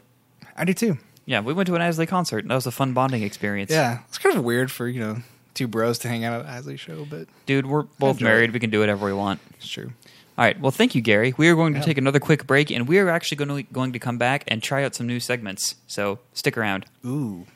I 0.56 0.64
do 0.64 0.72
too. 0.74 0.98
Yeah, 1.30 1.40
we 1.42 1.52
went 1.52 1.68
to 1.68 1.76
an 1.76 1.80
Eisley 1.80 2.08
concert. 2.08 2.38
and 2.38 2.50
That 2.50 2.56
was 2.56 2.66
a 2.66 2.72
fun 2.72 2.92
bonding 2.92 3.22
experience. 3.22 3.70
Yeah, 3.70 4.00
it's 4.08 4.18
kind 4.18 4.36
of 4.36 4.42
weird 4.42 4.68
for 4.68 4.88
you 4.88 4.98
know 4.98 5.16
two 5.54 5.68
bros 5.68 5.98
to 6.00 6.08
hang 6.08 6.24
out 6.24 6.44
at 6.44 6.62
Eisley 6.64 6.76
show, 6.76 7.06
but 7.08 7.28
Dude, 7.46 7.66
we're 7.66 7.82
both 8.00 8.16
enjoy 8.16 8.24
married. 8.24 8.52
We 8.52 8.58
can 8.58 8.70
do 8.70 8.80
whatever 8.80 9.06
we 9.06 9.12
want. 9.12 9.40
it's 9.56 9.68
true. 9.68 9.92
All 10.36 10.44
right. 10.44 10.58
Well, 10.60 10.72
thank 10.72 10.96
you, 10.96 11.00
Gary. 11.02 11.32
We 11.36 11.48
are 11.48 11.54
going 11.54 11.74
to 11.74 11.78
Yeah. 11.78 11.84
take 11.84 11.98
another 11.98 12.18
quick 12.18 12.48
break, 12.48 12.70
and 12.72 12.88
we 12.88 12.98
are 12.98 13.08
actually 13.10 13.36
going 13.36 13.64
to, 13.64 13.72
going 13.72 13.92
to 13.92 13.98
come 14.00 14.18
back 14.18 14.42
and 14.48 14.60
try 14.60 14.82
out 14.84 14.94
some 14.96 15.06
new 15.06 15.20
segments. 15.20 15.76
So 15.86 16.18
stick 16.34 16.58
around. 16.58 16.86
Ooh, 17.06 17.46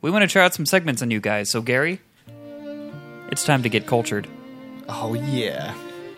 We 0.00 0.10
want 0.10 0.22
to 0.22 0.28
try 0.28 0.44
out 0.44 0.54
some 0.54 0.64
segments 0.64 1.02
on 1.02 1.10
you 1.10 1.20
guys. 1.20 1.50
So, 1.50 1.60
Gary, 1.60 2.00
it's 3.30 3.44
time 3.44 3.62
to 3.64 3.68
get 3.68 3.86
cultured. 3.86 4.26
oh 4.88 5.12
yeah. 5.14 5.74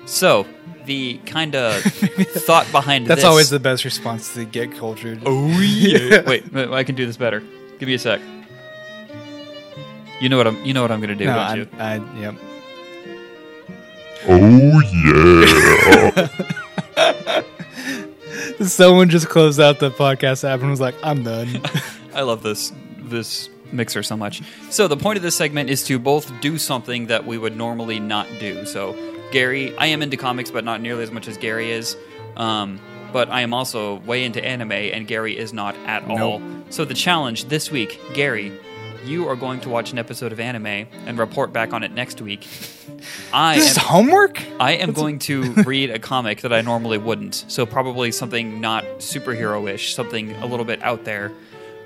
So, 0.06 0.46
the 0.86 1.18
kind 1.26 1.54
of 1.54 1.82
thought 1.82 2.70
behind 2.72 3.04
this. 3.04 3.08
That's 3.08 3.20
this. 3.22 3.28
always 3.28 3.50
the 3.50 3.60
best 3.60 3.84
response 3.84 4.34
to 4.34 4.44
get 4.44 4.72
cultured. 4.72 5.22
Oh 5.24 5.48
yeah. 5.60 6.22
Wait, 6.26 6.52
wait, 6.52 6.70
I 6.70 6.84
can 6.84 6.94
do 6.94 7.06
this 7.06 7.16
better. 7.16 7.42
Give 7.78 7.88
me 7.88 7.94
a 7.94 7.98
sec. 7.98 8.20
You 10.20 10.28
know 10.28 10.36
what 10.36 10.46
I'm. 10.46 10.64
You 10.64 10.72
know 10.72 10.82
what 10.82 10.90
I'm 10.90 11.00
gonna 11.00 11.14
do, 11.14 11.26
no, 11.26 11.34
don't 11.34 11.80
I, 11.80 11.96
you? 11.96 12.04
I, 12.06 12.20
yep. 12.20 12.34
Oh 14.26 14.80
yeah. 16.96 17.42
Someone 18.66 19.10
just 19.10 19.28
closed 19.28 19.60
out 19.60 19.80
the 19.80 19.90
podcast 19.90 20.48
app 20.48 20.60
and 20.60 20.70
was 20.70 20.80
like, 20.80 20.94
"I'm 21.02 21.22
done." 21.24 21.60
I 22.14 22.22
love 22.22 22.42
this 22.42 22.72
this 22.98 23.50
mixer 23.72 24.02
so 24.02 24.16
much. 24.16 24.42
So 24.70 24.88
the 24.88 24.96
point 24.96 25.16
of 25.16 25.22
this 25.22 25.36
segment 25.36 25.68
is 25.68 25.82
to 25.84 25.98
both 25.98 26.32
do 26.40 26.58
something 26.58 27.06
that 27.08 27.26
we 27.26 27.36
would 27.36 27.56
normally 27.56 27.98
not 27.98 28.28
do. 28.38 28.64
So 28.64 28.96
Gary, 29.34 29.76
I 29.76 29.86
am 29.86 30.00
into 30.00 30.16
comics, 30.16 30.52
but 30.52 30.62
not 30.62 30.80
nearly 30.80 31.02
as 31.02 31.10
much 31.10 31.26
as 31.26 31.36
Gary 31.36 31.72
is. 31.72 31.96
Um, 32.36 32.78
but 33.12 33.28
I 33.30 33.40
am 33.40 33.52
also 33.52 33.96
way 33.96 34.22
into 34.22 34.42
anime, 34.44 34.70
and 34.70 35.08
Gary 35.08 35.36
is 35.36 35.52
not 35.52 35.74
at 35.86 36.04
all. 36.04 36.40
So 36.70 36.84
the 36.84 36.94
challenge 36.94 37.46
this 37.46 37.68
week, 37.68 38.00
Gary, 38.14 38.52
you 39.04 39.26
are 39.28 39.34
going 39.34 39.58
to 39.62 39.68
watch 39.68 39.90
an 39.90 39.98
episode 39.98 40.30
of 40.30 40.38
anime 40.38 40.86
and 41.06 41.18
report 41.18 41.52
back 41.52 41.72
on 41.72 41.82
it 41.82 41.90
next 41.90 42.20
week. 42.20 42.46
I 43.32 43.56
this 43.56 43.72
is 43.72 43.76
homework. 43.76 44.40
I 44.60 44.74
am 44.74 44.92
going 44.92 45.18
to 45.20 45.52
read 45.66 45.90
a 45.90 45.98
comic 45.98 46.42
that 46.42 46.52
I 46.52 46.60
normally 46.60 46.98
wouldn't. 46.98 47.44
So 47.48 47.66
probably 47.66 48.12
something 48.12 48.60
not 48.60 48.84
superhero-ish, 48.98 49.96
something 49.96 50.30
a 50.36 50.46
little 50.46 50.64
bit 50.64 50.80
out 50.84 51.04
there. 51.04 51.32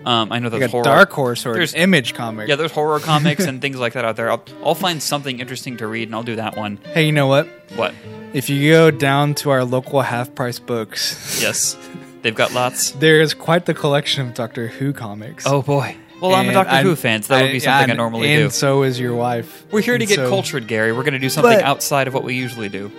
Um, 0.05 0.31
I 0.33 0.39
know 0.39 0.49
there's 0.49 0.61
Like 0.63 0.69
a 0.69 0.71
horror. 0.71 0.85
Dark 0.85 1.11
Horse 1.13 1.45
or 1.45 1.55
There's- 1.55 1.75
Image 1.75 2.15
comic. 2.15 2.49
Yeah, 2.49 2.57
there's 2.57 2.71
horror 2.73 3.01
comics 3.13 3.45
and 3.47 3.61
things 3.61 3.77
like 3.79 3.95
that 3.95 4.05
out 4.05 4.17
there. 4.17 4.31
I'll, 4.31 4.45
I'll 4.65 4.75
find 4.75 5.03
something 5.03 5.41
interesting 5.41 5.77
to 5.79 5.87
read, 5.87 6.09
and 6.09 6.15
I'll 6.15 6.23
do 6.23 6.37
that 6.37 6.57
one. 6.57 6.79
Hey, 6.95 7.07
you 7.07 7.13
know 7.13 7.27
what? 7.27 7.47
What? 7.77 7.95
If 8.33 8.49
you 8.49 8.71
go 8.71 8.91
down 8.91 9.35
to 9.37 9.51
our 9.51 9.65
local 9.65 10.01
half 10.03 10.35
price 10.35 10.59
books, 10.59 11.41
Yes, 11.43 11.77
they've 12.23 12.35
got 12.35 12.53
lots. 12.55 12.93
there 12.93 13.21
is 13.21 13.35
quite 13.35 13.67
the 13.67 13.75
collection 13.75 14.29
of 14.29 14.35
Doctor 14.35 14.69
Who 14.69 14.93
comics. 14.93 15.47
Oh 15.47 15.63
boy. 15.63 15.97
Well, 16.21 16.35
I'm 16.35 16.49
a 16.49 16.53
Doctor 16.53 16.73
I- 16.75 16.83
Who 16.83 16.95
fan, 16.97 17.23
so 17.23 17.35
that 17.35 17.43
would 17.43 17.53
be 17.53 17.61
something 17.61 17.91
I, 17.91 17.95
normally 17.95 18.29
and 18.33 18.39
do. 18.41 18.45
And 18.45 18.53
so 18.53 18.83
is 18.83 18.99
your 19.01 19.15
wife. 19.15 19.65
We're 19.71 19.81
here 19.83 19.97
to 19.99 20.03
And 20.05 20.09
get 20.09 20.17
so- 20.17 20.29
cultured, 20.29 20.67
Gary. 20.69 20.93
We're 20.93 21.03
going 21.05 21.13
to 21.15 21.19
do 21.19 21.29
something 21.29 21.53
But- 21.59 21.63
outside 21.65 22.07
of 22.09 22.15
what 22.15 22.23
we 22.25 22.35
usually 22.35 22.69
do. 22.69 22.91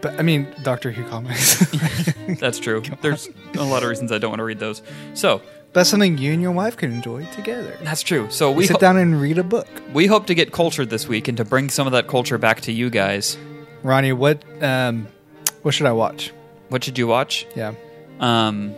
But 0.00 0.18
I 0.18 0.22
mean, 0.22 0.46
Doctor 0.62 0.90
Who 0.90 1.04
comics. 1.08 1.64
That's 2.38 2.58
true. 2.58 2.82
There's 3.00 3.28
a 3.54 3.62
lot 3.64 3.82
of 3.82 3.88
reasons 3.88 4.12
I 4.12 4.18
don't 4.18 4.30
want 4.30 4.40
to 4.40 4.44
read 4.44 4.58
those. 4.58 4.82
So 5.14 5.40
That's 5.74 5.90
something 5.90 6.16
you 6.18 6.32
and 6.32 6.40
your 6.40 6.52
wife 6.52 6.76
can 6.76 6.92
enjoy 6.92 7.26
together. 7.26 7.76
that's 7.82 8.02
true. 8.02 8.28
So 8.30 8.50
we 8.50 8.66
sit 8.66 8.74
ho- 8.74 8.78
down 8.78 8.96
and 8.96 9.20
read 9.20 9.38
a 9.38 9.42
book. 9.42 9.66
we 9.92 10.06
hope 10.06 10.26
to 10.28 10.34
get 10.34 10.52
cultured 10.52 10.88
this 10.88 11.06
week 11.08 11.28
and 11.28 11.36
to 11.36 11.44
bring 11.44 11.68
some 11.68 11.86
of 11.86 11.92
that 11.92 12.06
culture 12.08 12.38
back 12.38 12.60
to 12.62 12.72
you 12.72 12.90
guys. 12.90 13.36
Ronny, 13.82 14.12
what 14.12 14.42
um, 14.62 15.08
what 15.62 15.74
should 15.74 15.86
I 15.86 15.92
watch? 15.92 16.32
What 16.68 16.82
should 16.84 16.96
you 16.96 17.06
watch? 17.06 17.46
Yeah, 17.54 17.74
Um, 18.20 18.72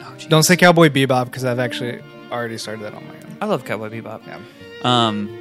oh, 0.00 0.16
don't 0.28 0.42
say 0.44 0.56
Cowboy 0.56 0.88
Bebop 0.88 1.26
because 1.26 1.44
I've 1.44 1.58
actually 1.58 2.00
already 2.32 2.56
started 2.58 2.82
that 2.84 2.94
on 2.94 3.06
my 3.06 3.14
own. 3.14 3.36
I 3.40 3.46
love 3.46 3.64
Cowboy 3.64 3.90
Bebop. 3.90 4.26
Yeah. 4.26 4.38
Um, 4.82 5.36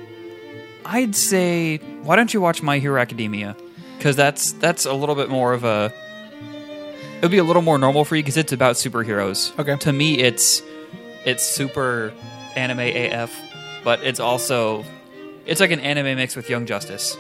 I'd 0.86 1.16
say 1.16 1.78
why 2.03 2.16
don't 2.16 2.34
you 2.34 2.41
watch 2.41 2.61
My 2.61 2.80
Hero 2.80 2.99
Academia? 2.99 3.55
Because 3.97 4.16
that's 4.16 4.51
that's 4.53 4.86
a 4.86 4.93
little 4.93 5.16
bit 5.16 5.30
more 5.30 5.53
of 5.53 5.63
a. 5.63 5.93
It 7.18 7.22
would 7.22 7.32
be 7.32 7.38
a 7.38 7.43
little 7.43 7.61
more 7.61 7.78
normal 7.78 8.05
for 8.05 8.16
you 8.16 8.22
because 8.24 8.38
it's 8.38 8.51
about 8.53 8.76
superheroes. 8.76 9.57
Okay. 9.59 9.76
To 9.78 9.93
me, 9.93 10.20
it's 10.20 10.61
it's 11.26 11.43
super 11.43 12.13
anime 12.55 12.80
AF, 12.80 13.34
but 13.84 14.03
it's 14.03 14.20
also 14.20 14.84
it's 15.45 15.59
like 15.59 15.72
an 15.72 15.80
anime 15.80 16.18
mix 16.18 16.36
with 16.36 16.49
Young 16.49 16.66
Justice. 16.66 17.18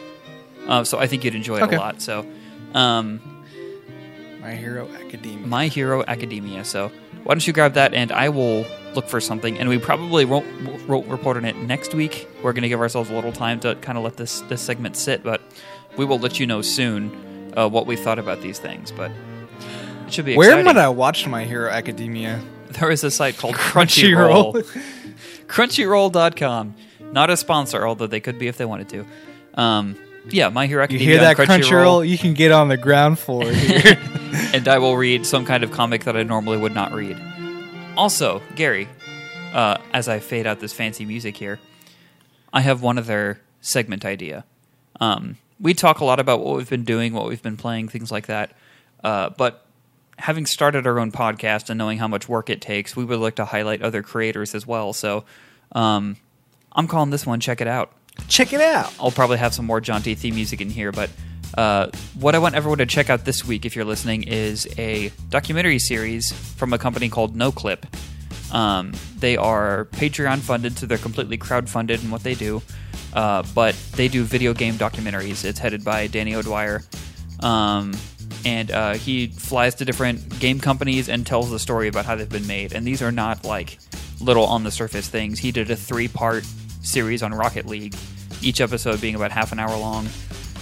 Uh, 0.67 0.83
so 0.83 0.99
I 0.99 1.07
think 1.07 1.23
you'd 1.23 1.35
enjoy 1.35 1.57
it 1.57 1.63
Okay. 1.63 1.75
a 1.75 1.79
lot. 1.79 2.01
So, 2.01 2.25
um, 2.73 3.21
My 4.41 4.53
Hero 4.55 4.87
Academia. 4.89 5.47
My 5.47 5.67
Hero 5.67 6.03
Academia. 6.07 6.65
So 6.65 6.91
why 7.23 7.33
don't 7.33 7.45
you 7.45 7.53
grab 7.53 7.73
that 7.73 7.93
and 7.93 8.11
I 8.11 8.29
will 8.29 8.65
look 8.95 9.07
for 9.07 9.19
something. 9.19 9.57
And 9.59 9.69
we 9.69 9.77
probably 9.77 10.25
won't, 10.25 10.87
won't 10.87 11.07
report 11.07 11.37
on 11.37 11.45
it 11.45 11.55
next 11.57 11.93
week. 11.93 12.27
We're 12.41 12.53
going 12.53 12.63
to 12.63 12.69
give 12.69 12.79
ourselves 12.79 13.09
a 13.09 13.13
little 13.13 13.31
time 13.33 13.59
to 13.61 13.75
kind 13.75 13.97
of 13.97 14.03
let 14.03 14.17
this 14.17 14.41
this 14.41 14.61
segment 14.61 14.95
sit, 14.95 15.23
but 15.23 15.41
we 15.97 16.05
will 16.05 16.19
let 16.19 16.39
you 16.39 16.47
know 16.47 16.61
soon 16.61 17.53
uh, 17.57 17.67
what 17.69 17.85
we 17.87 17.95
thought 17.95 18.19
about 18.19 18.41
these 18.41 18.57
things. 18.59 18.91
But 18.91 19.11
it 20.07 20.13
should 20.13 20.25
be 20.25 20.35
Where 20.35 20.49
exciting. 20.49 20.65
would 20.67 20.77
I 20.77 20.89
watch 20.89 21.27
My 21.27 21.43
Hero 21.43 21.69
Academia? 21.69 22.41
There 22.71 22.91
is 22.91 23.03
a 23.03 23.11
site 23.11 23.37
called 23.37 23.55
Crunchyroll. 23.55 24.53
Crunchyroll. 24.53 25.15
Crunchyroll.com. 25.47 26.75
Not 27.11 27.29
a 27.29 27.37
sponsor, 27.37 27.87
although 27.87 28.07
they 28.07 28.19
could 28.19 28.37
be 28.39 28.47
if 28.47 28.57
they 28.57 28.65
wanted 28.65 28.89
to. 28.89 29.05
Um, 29.53 29.95
yeah, 30.29 30.49
My 30.49 30.67
Hero 30.67 30.81
You 30.81 30.83
Academia. 30.83 31.07
hear 31.07 31.19
that, 31.21 31.39
on 31.39 31.45
Crunchyroll? 31.45 32.07
You 32.07 32.17
can 32.17 32.33
get 32.33 32.51
on 32.51 32.67
the 32.67 32.77
ground 32.77 33.19
floor 33.19 33.45
here. 33.45 33.97
and 34.53 34.67
I 34.67 34.79
will 34.79 34.97
read 34.97 35.25
some 35.25 35.45
kind 35.45 35.63
of 35.63 35.71
comic 35.71 36.03
that 36.05 36.17
I 36.17 36.23
normally 36.23 36.57
would 36.57 36.73
not 36.73 36.91
read. 36.91 37.21
Also, 37.95 38.41
Gary, 38.55 38.89
uh, 39.53 39.77
as 39.93 40.09
I 40.09 40.19
fade 40.19 40.45
out 40.45 40.59
this 40.59 40.73
fancy 40.73 41.05
music 41.05 41.37
here, 41.37 41.59
I 42.51 42.61
have 42.61 42.81
one 42.81 42.97
other 42.97 43.39
segment 43.61 44.03
idea. 44.03 44.43
Um, 44.99 45.37
we 45.59 45.73
talk 45.73 45.99
a 45.99 46.05
lot 46.05 46.19
about 46.19 46.43
what 46.43 46.57
we've 46.57 46.69
been 46.69 46.83
doing, 46.83 47.13
what 47.13 47.27
we've 47.27 47.41
been 47.41 47.57
playing, 47.57 47.87
things 47.87 48.11
like 48.11 48.27
that. 48.27 48.51
Uh, 49.03 49.29
but 49.29 49.64
having 50.17 50.45
started 50.45 50.87
our 50.87 50.99
own 50.99 51.11
podcast 51.11 51.69
and 51.69 51.77
knowing 51.77 51.97
how 51.97 52.07
much 52.07 52.29
work 52.29 52.49
it 52.49 52.61
takes, 52.61 52.95
we 52.95 53.05
would 53.05 53.19
like 53.19 53.35
to 53.35 53.45
highlight 53.45 53.81
other 53.81 54.01
creators 54.01 54.55
as 54.55 54.65
well. 54.65 54.93
So 54.93 55.25
um, 55.73 56.17
I'm 56.71 56.87
calling 56.87 57.09
this 57.09 57.25
one 57.25 57.39
Check 57.39 57.61
It 57.61 57.67
Out. 57.67 57.91
Check 58.27 58.53
it 58.53 58.61
out. 58.61 58.93
I'll 58.99 59.11
probably 59.11 59.37
have 59.37 59.53
some 59.53 59.65
more 59.65 59.81
jaunty 59.81 60.15
theme 60.15 60.35
music 60.35 60.61
in 60.61 60.69
here, 60.69 60.91
but 60.91 61.09
uh, 61.57 61.89
what 62.19 62.33
I 62.35 62.39
want 62.39 62.55
everyone 62.55 62.79
to 62.79 62.85
check 62.85 63.09
out 63.09 63.25
this 63.25 63.45
week, 63.45 63.65
if 63.65 63.75
you're 63.75 63.85
listening, 63.85 64.23
is 64.23 64.67
a 64.77 65.11
documentary 65.29 65.79
series 65.79 66.31
from 66.31 66.73
a 66.73 66.77
company 66.77 67.09
called 67.09 67.35
NoClip. 67.35 67.83
Um, 68.53 68.93
they 69.17 69.37
are 69.37 69.85
Patreon 69.91 70.39
funded, 70.39 70.77
so 70.77 70.85
they're 70.85 70.97
completely 70.97 71.37
crowdfunded 71.37 72.03
in 72.03 72.11
what 72.11 72.23
they 72.23 72.35
do, 72.35 72.61
uh, 73.13 73.43
but 73.53 73.75
they 73.95 74.07
do 74.07 74.23
video 74.23 74.53
game 74.53 74.75
documentaries. 74.75 75.43
It's 75.43 75.59
headed 75.59 75.83
by 75.83 76.07
Danny 76.07 76.35
O'Dwyer. 76.35 76.83
Um, 77.41 77.93
and 78.45 78.71
uh, 78.71 78.93
he 78.93 79.27
flies 79.27 79.75
to 79.75 79.85
different 79.85 80.39
game 80.39 80.59
companies 80.59 81.09
and 81.09 81.25
tells 81.25 81.49
the 81.49 81.59
story 81.59 81.87
about 81.87 82.05
how 82.05 82.15
they've 82.15 82.29
been 82.29 82.47
made. 82.47 82.73
And 82.73 82.85
these 82.85 83.01
are 83.01 83.11
not 83.11 83.43
like 83.43 83.79
little 84.21 84.45
on 84.45 84.63
the 84.63 84.71
surface 84.71 85.09
things. 85.09 85.39
He 85.39 85.51
did 85.51 85.69
a 85.71 85.75
three 85.75 86.07
part 86.07 86.45
series 86.81 87.23
on 87.23 87.33
Rocket 87.33 87.65
League, 87.65 87.95
each 88.41 88.61
episode 88.61 89.01
being 89.01 89.15
about 89.15 89.31
half 89.31 89.51
an 89.51 89.59
hour 89.59 89.75
long. 89.77 90.07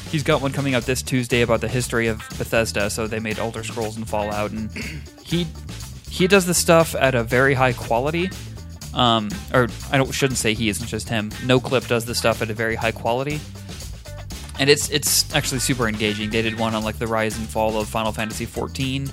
He's 0.10 0.24
got 0.24 0.42
one 0.42 0.54
coming 0.54 0.76
out 0.76 0.84
this 0.84 1.02
Tuesday 1.02 1.42
about 1.42 1.60
the 1.60 1.68
history 1.68 2.08
of 2.08 2.20
Bethesda. 2.38 2.90
So 2.90 3.06
they 3.06 3.20
made 3.20 3.38
Elder 3.38 3.64
Scrolls 3.64 3.98
and 3.98 4.08
Fallout, 4.08 4.52
and 4.52 4.72
he 5.24 5.46
he 6.10 6.28
does 6.28 6.46
the 6.46 6.54
stuff 6.54 6.96
at 6.96 7.16
a 7.16 7.24
very 7.24 7.54
high 7.54 7.74
quality. 7.74 8.30
Um, 8.94 9.30
or 9.52 9.68
I 9.92 10.04
shouldn't 10.12 10.38
say 10.38 10.54
he 10.54 10.70
isn't 10.70 10.88
just 10.88 11.10
him. 11.10 11.32
No 11.46 11.60
Clip 11.60 11.86
does 11.88 12.06
the 12.06 12.14
stuff 12.14 12.44
at 12.44 12.52
a 12.52 12.54
very 12.54 12.76
high 12.76 12.92
quality, 12.92 13.40
and 14.60 14.70
it's 14.70 14.90
it's 14.90 15.34
actually 15.36 15.60
super 15.60 15.88
engaging. 15.88 16.30
They 16.30 16.42
did 16.42 16.58
one 16.60 16.76
on 16.76 16.84
like 16.84 16.98
the 17.00 17.08
rise 17.08 17.38
and 17.38 17.48
fall 17.48 17.80
of 17.80 17.88
Final 17.88 18.12
Fantasy 18.12 18.46
XIV 18.46 19.12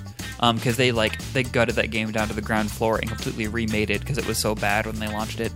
because 0.55 0.77
they 0.77 0.91
like 0.91 1.17
they 1.33 1.43
gutted 1.43 1.75
that 1.75 1.91
game 1.91 2.11
down 2.11 2.27
to 2.27 2.33
the 2.33 2.41
ground 2.41 2.71
floor 2.71 2.97
and 2.97 3.07
completely 3.09 3.47
remade 3.47 3.89
it 3.89 4.01
because 4.01 4.17
it 4.17 4.27
was 4.27 4.37
so 4.37 4.55
bad 4.55 4.85
when 4.85 4.99
they 4.99 5.07
launched 5.07 5.39
it. 5.39 5.51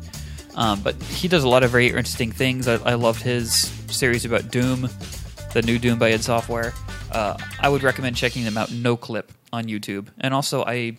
Um, 0.55 0.79
but 0.81 0.95
he 1.03 1.27
does 1.27 1.43
a 1.43 1.49
lot 1.49 1.63
of 1.63 1.71
very 1.71 1.87
interesting 1.87 2.31
things. 2.31 2.67
I, 2.67 2.75
I 2.75 2.93
loved 2.93 3.21
his 3.21 3.51
series 3.87 4.23
about 4.25 4.51
Doom, 4.51 4.87
the 5.53 5.61
new 5.61 5.77
Doom 5.77 5.99
by 5.99 6.09
id 6.09 6.23
Software. 6.23 6.73
Uh, 7.11 7.37
I 7.59 7.67
would 7.69 7.83
recommend 7.83 8.15
checking 8.15 8.43
them 8.45 8.57
out. 8.57 8.71
No 8.71 8.95
Clip 8.95 9.31
on 9.53 9.65
YouTube, 9.65 10.07
and 10.19 10.33
also 10.33 10.63
I 10.65 10.97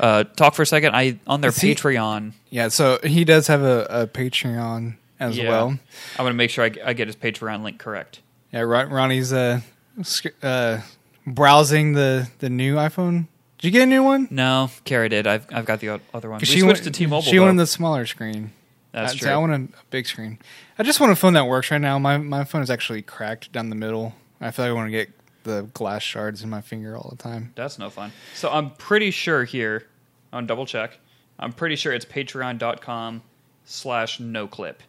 uh, 0.00 0.24
talk 0.24 0.54
for 0.54 0.62
a 0.62 0.66
second. 0.66 0.94
I 0.94 1.18
on 1.26 1.40
their 1.40 1.50
Is 1.50 1.58
he- 1.60 1.74
Patreon. 1.74 2.32
Yeah, 2.50 2.68
so 2.68 2.98
he 3.02 3.24
does 3.24 3.46
have 3.48 3.62
a, 3.62 3.86
a 3.90 4.06
Patreon 4.06 4.94
as 5.22 5.36
Yeah. 5.38 5.48
well. 5.48 5.68
I'm 5.68 5.78
going 6.18 6.30
to 6.32 6.34
make 6.36 6.50
sure 6.50 6.64
I, 6.64 6.70
I 6.84 6.92
get 6.92 7.06
his 7.08 7.16
Patreon 7.16 7.62
link 7.62 7.78
correct. 7.78 8.20
Yeah, 8.52 8.60
Ron- 8.60 8.90
Ronny's 8.90 9.32
uh, 9.32 9.60
sc- 10.02 10.26
uh, 10.42 10.80
browsing 11.26 11.94
the, 11.94 12.28
the 12.40 12.50
new 12.50 12.76
iPhone. 12.76 13.26
Did 13.58 13.68
you 13.68 13.70
get 13.70 13.82
a 13.82 13.86
new 13.86 14.02
one? 14.02 14.28
No, 14.30 14.70
Kara 14.84 15.08
did. 15.08 15.26
I've 15.26 15.46
I've 15.52 15.64
got 15.64 15.78
the 15.80 16.00
other 16.12 16.28
one. 16.28 16.38
We 16.40 16.46
'Cause 16.46 16.48
switched 16.50 16.64
went- 16.66 16.84
to 16.84 16.90
T-Mobile. 16.90 17.22
She 17.22 17.36
though. 17.36 17.44
wanted 17.44 17.60
the 17.60 17.66
smaller 17.66 18.06
screen. 18.06 18.52
That's 18.90 19.14
I, 19.14 19.16
true. 19.16 19.30
I 19.30 19.36
want 19.36 19.52
a, 19.72 19.76
big 19.90 20.06
screen. 20.06 20.38
I 20.78 20.82
just 20.82 21.00
want 21.00 21.12
a 21.12 21.16
phone 21.16 21.32
that 21.34 21.46
works 21.46 21.70
right 21.70 21.80
now. 21.80 21.98
My 21.98 22.18
my 22.18 22.42
phone 22.44 22.60
is 22.62 22.70
actually 22.70 23.02
cracked 23.02 23.52
down 23.52 23.70
the 23.70 23.76
middle. 23.76 24.14
I 24.40 24.50
feel 24.50 24.64
like 24.66 24.70
I 24.70 24.74
want 24.74 24.88
to 24.88 24.90
get 24.90 25.10
the 25.44 25.62
glass 25.74 26.02
shards 26.02 26.42
in 26.42 26.50
my 26.50 26.60
finger 26.60 26.96
all 26.96 27.08
the 27.08 27.16
time. 27.22 27.52
That's 27.54 27.78
no 27.78 27.88
fun. 27.88 28.10
So 28.34 28.50
I'm 28.50 28.70
pretty 28.72 29.10
sure 29.12 29.44
here, 29.44 29.86
on 30.32 30.46
double 30.46 30.66
check, 30.66 30.98
I'm 31.38 31.52
pretty 31.52 31.76
sure 31.76 31.92
it's 31.92 32.04
patreon.com 32.04 33.22
slash 33.64 34.18
no 34.20 34.46
clip. 34.48 34.82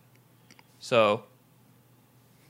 So 0.83 1.23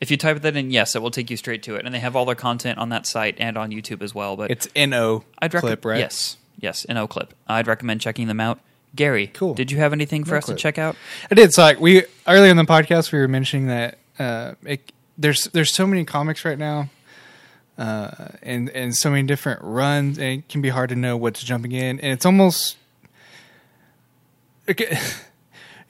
if 0.02 0.10
you 0.10 0.18
type 0.18 0.42
that 0.42 0.56
in, 0.56 0.72
yes, 0.72 0.96
it 0.96 1.04
will 1.04 1.12
take 1.12 1.30
you 1.30 1.38
straight 1.38 1.62
to 1.64 1.76
it. 1.76 1.86
And 1.86 1.94
they 1.94 2.00
have 2.00 2.16
all 2.16 2.26
their 2.26 2.34
content 2.34 2.80
on 2.80 2.90
that 2.90 3.06
site 3.06 3.36
and 3.38 3.60
on 3.60 3.70
YouTube 3.70 4.02
as 4.02 4.16
well. 4.16 4.36
But 4.36 4.50
It's 4.50 4.68
no 4.76 5.24
I'd 5.38 5.54
recommend 5.54 5.82
clip, 5.82 5.86
right? 5.86 6.00
Yes, 6.00 6.38
yes, 6.60 6.84
no 6.90 7.08
clip. 7.08 7.36
I'd 7.48 7.68
recommend 7.68 8.02
checking 8.02 8.28
them 8.28 8.40
out. 8.40 8.60
Gary, 8.96 9.28
Cool. 9.28 9.54
Did 9.54 9.72
you 9.72 9.78
have 9.78 9.94
anything 9.94 10.24
for 10.24 10.32
No 10.32 10.38
us 10.40 10.46
clip. 10.46 10.58
to 10.58 10.62
check 10.62 10.80
out? 10.80 10.96
I 11.30 11.36
did. 11.36 11.54
So 11.54 11.62
like 11.62 11.80
we 11.80 12.06
earlier 12.28 12.50
in 12.50 12.58
the 12.58 12.64
podcast 12.64 13.12
we 13.12 13.20
were 13.20 13.28
mentioning 13.28 13.68
that 13.68 14.00
uh, 14.18 14.54
it, 14.64 14.92
there's 15.16 15.44
there's 15.54 15.72
so 15.72 15.86
many 15.86 16.04
comics 16.04 16.44
right 16.44 16.58
now 16.58 16.90
uh, 17.78 18.30
and 18.42 18.70
and 18.72 18.96
so 18.96 19.12
many 19.12 19.24
different 19.24 19.62
runs, 19.62 20.18
and 20.18 20.40
it 20.40 20.50
can 20.50 20.62
be 20.62 20.70
hard 20.70 20.90
to 20.90 20.96
know 20.96 21.18
what's 21.18 21.44
jumping 21.44 21.72
in, 21.72 22.00
and 22.00 22.14
it's 22.14 22.26
almost. 22.26 22.78
Okay, 24.70 24.98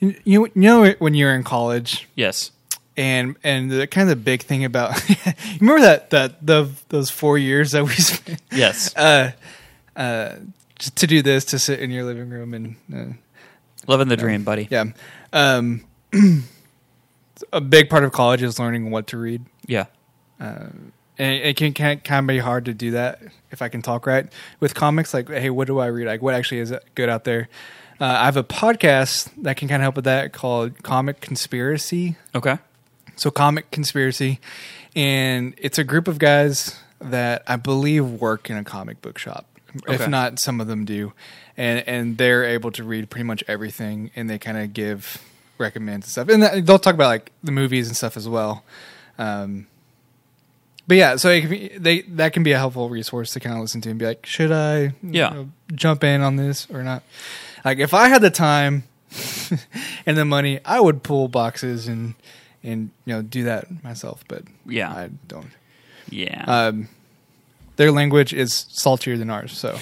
you 0.04 0.16
you 0.24 0.51
know 0.56 0.84
it 0.84 0.99
when 1.01 1.14
you're 1.14 1.34
in 1.34 1.43
college 1.43 2.08
Yes. 2.16 2.51
and 2.97 3.36
and 3.43 3.72
the 3.72 3.88
kind 3.88 4.10
of 4.10 4.18
the 4.18 4.24
big 4.24 4.43
thing 4.43 4.64
about 4.66 5.01
remember 5.60 5.82
that 5.82 6.10
that 6.12 6.45
the 6.45 6.70
those 6.89 7.10
four 7.10 7.38
years 7.38 7.72
that 7.72 7.84
we 7.84 7.93
spent 7.93 8.41
Yes. 8.51 8.95
uh 8.97 9.32
uh 9.95 10.36
to 10.95 11.08
do 11.08 11.22
this 11.22 11.45
to 11.45 11.60
sit 11.60 11.80
in 11.80 11.91
your 11.91 12.04
living 12.04 12.30
room 12.30 12.54
and 12.54 12.76
uh, 12.93 13.14
Living 13.88 14.08
the 14.08 14.18
dream, 14.18 14.43
buddy. 14.43 14.68
yeah 14.72 14.86
um 15.34 15.84
a 17.51 17.62
big 17.62 17.89
part 17.89 18.04
of 18.04 18.12
college 18.12 18.41
is 18.41 18.60
learning 18.60 18.91
what 18.91 19.08
to 19.08 19.18
read 19.18 19.43
Yeah. 19.68 19.86
and 20.39 20.91
it 21.18 21.56
can 21.58 21.74
can 21.74 21.99
kind 21.99 22.24
of 22.24 22.28
be 22.28 22.39
hard 22.39 22.66
to 22.66 22.74
do 22.74 22.91
that 22.91 23.20
if 23.51 23.62
I 23.62 23.70
can 23.70 23.82
talk 23.82 24.08
right 24.08 24.26
with 24.60 24.74
comics. 24.74 25.14
Like, 25.14 25.30
hey, 25.30 25.49
what 25.51 25.68
do 25.68 25.78
I 25.80 25.86
read? 25.88 26.08
Like, 26.08 26.22
what 26.24 26.34
actually 26.34 26.60
is 26.62 26.74
good 26.95 27.08
out 27.10 27.24
there? 27.24 27.49
Uh, 28.02 28.06
I 28.06 28.26
have 28.26 28.38
a 28.38 28.44
podcast 28.44 29.30
that 29.44 29.58
can 29.58 29.68
kind 29.68 29.82
of 29.82 29.84
help 29.84 29.96
with 29.96 30.06
that 30.06 30.34
called 30.34 30.82
Comic 30.84 31.22
Conspiracy. 31.22 32.16
Okay. 32.36 32.58
So, 33.16 33.30
Comic 33.32 33.70
Conspiracy, 33.72 34.39
and 34.96 35.54
it's 35.58 35.78
a 35.78 35.84
group 35.84 36.08
of 36.08 36.18
guys 36.20 36.80
that 37.00 37.44
I 37.48 37.56
believe 37.58 38.06
work 38.06 38.50
in 38.50 38.58
a 38.58 38.64
comic 38.64 39.02
book 39.02 39.18
shop. 39.18 39.46
Okay. 39.88 39.96
If 39.96 40.08
not, 40.08 40.39
some 40.39 40.60
of 40.62 40.68
them 40.68 40.86
do, 40.86 41.14
and 41.58 41.88
and 41.88 42.18
they're 42.18 42.44
able 42.46 42.72
to 42.74 42.84
read 42.84 43.10
pretty 43.10 43.24
much 43.26 43.44
everything, 43.48 44.12
and 44.16 44.30
they 44.30 44.38
kind 44.39 44.58
of 44.58 44.74
give 44.74 45.22
recommends 45.58 46.06
and 46.08 46.12
stuff, 46.12 46.30
and 46.30 46.44
that, 46.44 46.66
they'll 46.66 46.80
talk 46.80 46.94
about 46.96 47.08
like 47.08 47.32
the 47.44 47.52
movies 47.52 47.88
and 47.88 47.96
stuff 47.96 48.18
as 48.18 48.28
well. 48.28 48.64
Um, 49.18 49.68
but 50.88 50.98
yeah, 50.98 51.16
so 51.16 51.30
it 51.30 51.41
can 51.41 51.50
be, 51.50 51.68
they 51.78 52.02
that 52.02 52.34
can 52.34 52.44
be 52.44 52.52
a 52.52 52.58
helpful 52.58 52.89
resource 52.89 53.32
to 53.34 53.39
kind 53.39 53.56
of 53.56 53.62
listen 53.62 53.80
to 53.82 53.89
and 53.89 53.98
be 54.00 54.06
like, 54.06 54.26
should 54.26 54.52
I, 54.52 54.80
you 54.80 54.94
Yeah. 55.04 55.30
know, 55.30 55.50
jump 55.74 56.04
in 56.04 56.22
on 56.22 56.36
this 56.36 56.68
or 56.70 56.84
not? 56.84 57.04
Like, 57.66 57.80
if 57.80 57.93
I 57.93 58.07
had 58.09 58.22
the 58.22 58.30
time 58.30 58.84
and 60.05 60.18
the 60.18 60.26
money, 60.26 60.59
I 60.66 60.80
would 60.80 61.03
pull 61.03 61.28
boxes 61.28 61.88
and 61.88 62.16
and 62.64 62.91
you 63.05 63.14
know 63.14 63.22
do 63.22 63.43
that 63.43 63.84
myself. 63.84 64.24
But 64.28 64.43
Yeah. 64.66 64.89
I 64.91 65.09
don't. 65.28 65.51
Yeah. 66.09 66.43
Um, 66.47 66.89
their 67.76 67.91
language 67.91 68.34
is 68.34 68.66
saltier 68.70 69.18
than 69.18 69.30
ours, 69.30 69.51
so 69.57 69.78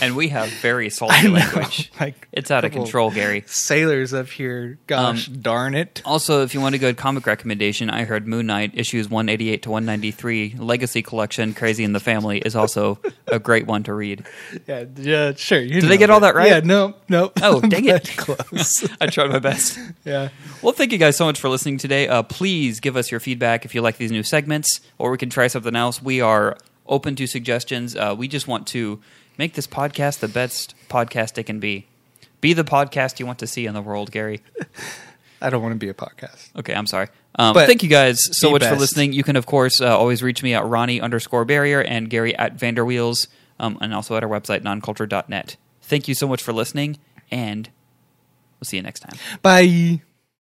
and 0.00 0.16
we 0.16 0.28
have 0.28 0.48
very 0.48 0.90
salty 0.98 1.28
language. 1.28 1.90
like 2.00 2.28
It's 2.32 2.50
out 2.50 2.64
of 2.64 2.72
control, 2.72 3.10
Gary. 3.10 3.44
Sailors 3.46 4.12
up 4.14 4.28
here, 4.28 4.78
gosh 4.86 5.28
Um, 5.28 5.40
darn 5.40 5.74
it! 5.74 6.02
Also, 6.04 6.42
if 6.42 6.54
you 6.54 6.60
want 6.60 6.74
a 6.74 6.78
good 6.78 6.96
comic 6.96 7.26
recommendation, 7.26 7.90
I 7.90 8.04
heard 8.04 8.26
Moon 8.26 8.46
Knight 8.46 8.72
issues 8.74 9.08
188 9.08 9.62
to 9.62 9.70
193 9.70 10.56
Legacy 10.58 11.02
Collection 11.02 11.54
Crazy 11.54 11.84
in 11.84 11.92
the 11.92 12.00
Family 12.00 12.38
is 12.38 12.54
also 12.56 12.98
a 13.26 13.38
great 13.38 13.66
one 13.66 13.82
to 13.84 13.94
read. 13.94 14.24
Yeah, 14.66 14.84
yeah, 14.96 15.32
sure. 15.34 15.60
You 15.60 15.80
Did 15.80 15.90
they 15.90 15.98
get 15.98 16.10
all 16.10 16.20
that 16.20 16.34
right? 16.34 16.48
Yeah, 16.48 16.60
no, 16.60 16.94
no. 17.08 17.32
Oh, 17.42 17.60
dang 17.68 17.84
it. 17.86 18.10
Close. 18.16 18.88
I 19.00 19.06
tried 19.06 19.30
my 19.30 19.38
best. 19.38 19.78
yeah. 20.04 20.28
Well, 20.62 20.72
thank 20.72 20.92
you 20.92 20.98
guys 20.98 21.16
so 21.16 21.24
much 21.24 21.40
for 21.40 21.48
listening 21.48 21.78
today. 21.78 22.08
Uh, 22.08 22.22
please 22.22 22.80
give 22.80 22.96
us 22.96 23.10
your 23.10 23.20
feedback 23.20 23.64
if 23.64 23.74
you 23.74 23.80
like 23.82 23.96
these 23.98 24.12
new 24.12 24.22
segments, 24.22 24.80
or 24.98 25.10
we 25.10 25.18
can 25.18 25.30
try 25.30 25.46
something 25.46 25.76
else. 25.76 26.02
We 26.02 26.20
are 26.20 26.56
open 26.86 27.14
to 27.16 27.26
suggestions. 27.26 27.94
Uh, 27.96 28.14
we 28.16 28.28
just 28.28 28.48
want 28.48 28.66
to 28.68 29.00
make 29.38 29.54
this 29.54 29.66
podcast 29.66 30.20
the 30.20 30.28
best 30.28 30.74
podcast 30.88 31.38
it 31.38 31.44
can 31.44 31.58
be. 31.60 31.86
Be 32.40 32.52
the 32.52 32.64
podcast 32.64 33.20
you 33.20 33.26
want 33.26 33.38
to 33.40 33.46
see 33.46 33.66
in 33.66 33.74
the 33.74 33.82
world, 33.82 34.10
Gary. 34.10 34.40
I 35.40 35.50
don't 35.50 35.62
want 35.62 35.72
to 35.74 35.78
be 35.78 35.88
a 35.88 35.94
podcast. 35.94 36.56
Okay, 36.56 36.74
I'm 36.74 36.86
sorry. 36.86 37.08
Um, 37.36 37.54
But 37.54 37.66
thank 37.66 37.82
you 37.82 37.88
guys 37.88 38.18
so 38.38 38.50
much 38.50 38.64
for 38.64 38.76
listening. 38.76 39.12
You 39.12 39.24
can, 39.24 39.36
of 39.36 39.46
course, 39.46 39.80
uh, 39.80 39.96
always 39.96 40.22
reach 40.22 40.42
me 40.42 40.54
at 40.54 40.64
Ronny 40.64 41.00
underscore 41.00 41.44
barrier 41.44 41.80
and 41.80 42.08
Gary 42.08 42.36
at 42.36 42.56
Vanderwheels, 42.56 43.26
um, 43.58 43.78
and 43.80 43.92
also 43.94 44.16
at 44.16 44.22
our 44.22 44.28
website, 44.30 44.62
noncultured.net. 44.62 45.56
Thank 45.82 46.06
you 46.08 46.14
so 46.14 46.28
much 46.28 46.42
for 46.42 46.52
listening, 46.52 46.98
and 47.30 47.68
we'll 48.60 48.66
see 48.66 48.76
you 48.76 48.82
next 48.82 49.00
time. 49.00 49.18
Bye. 49.42 50.02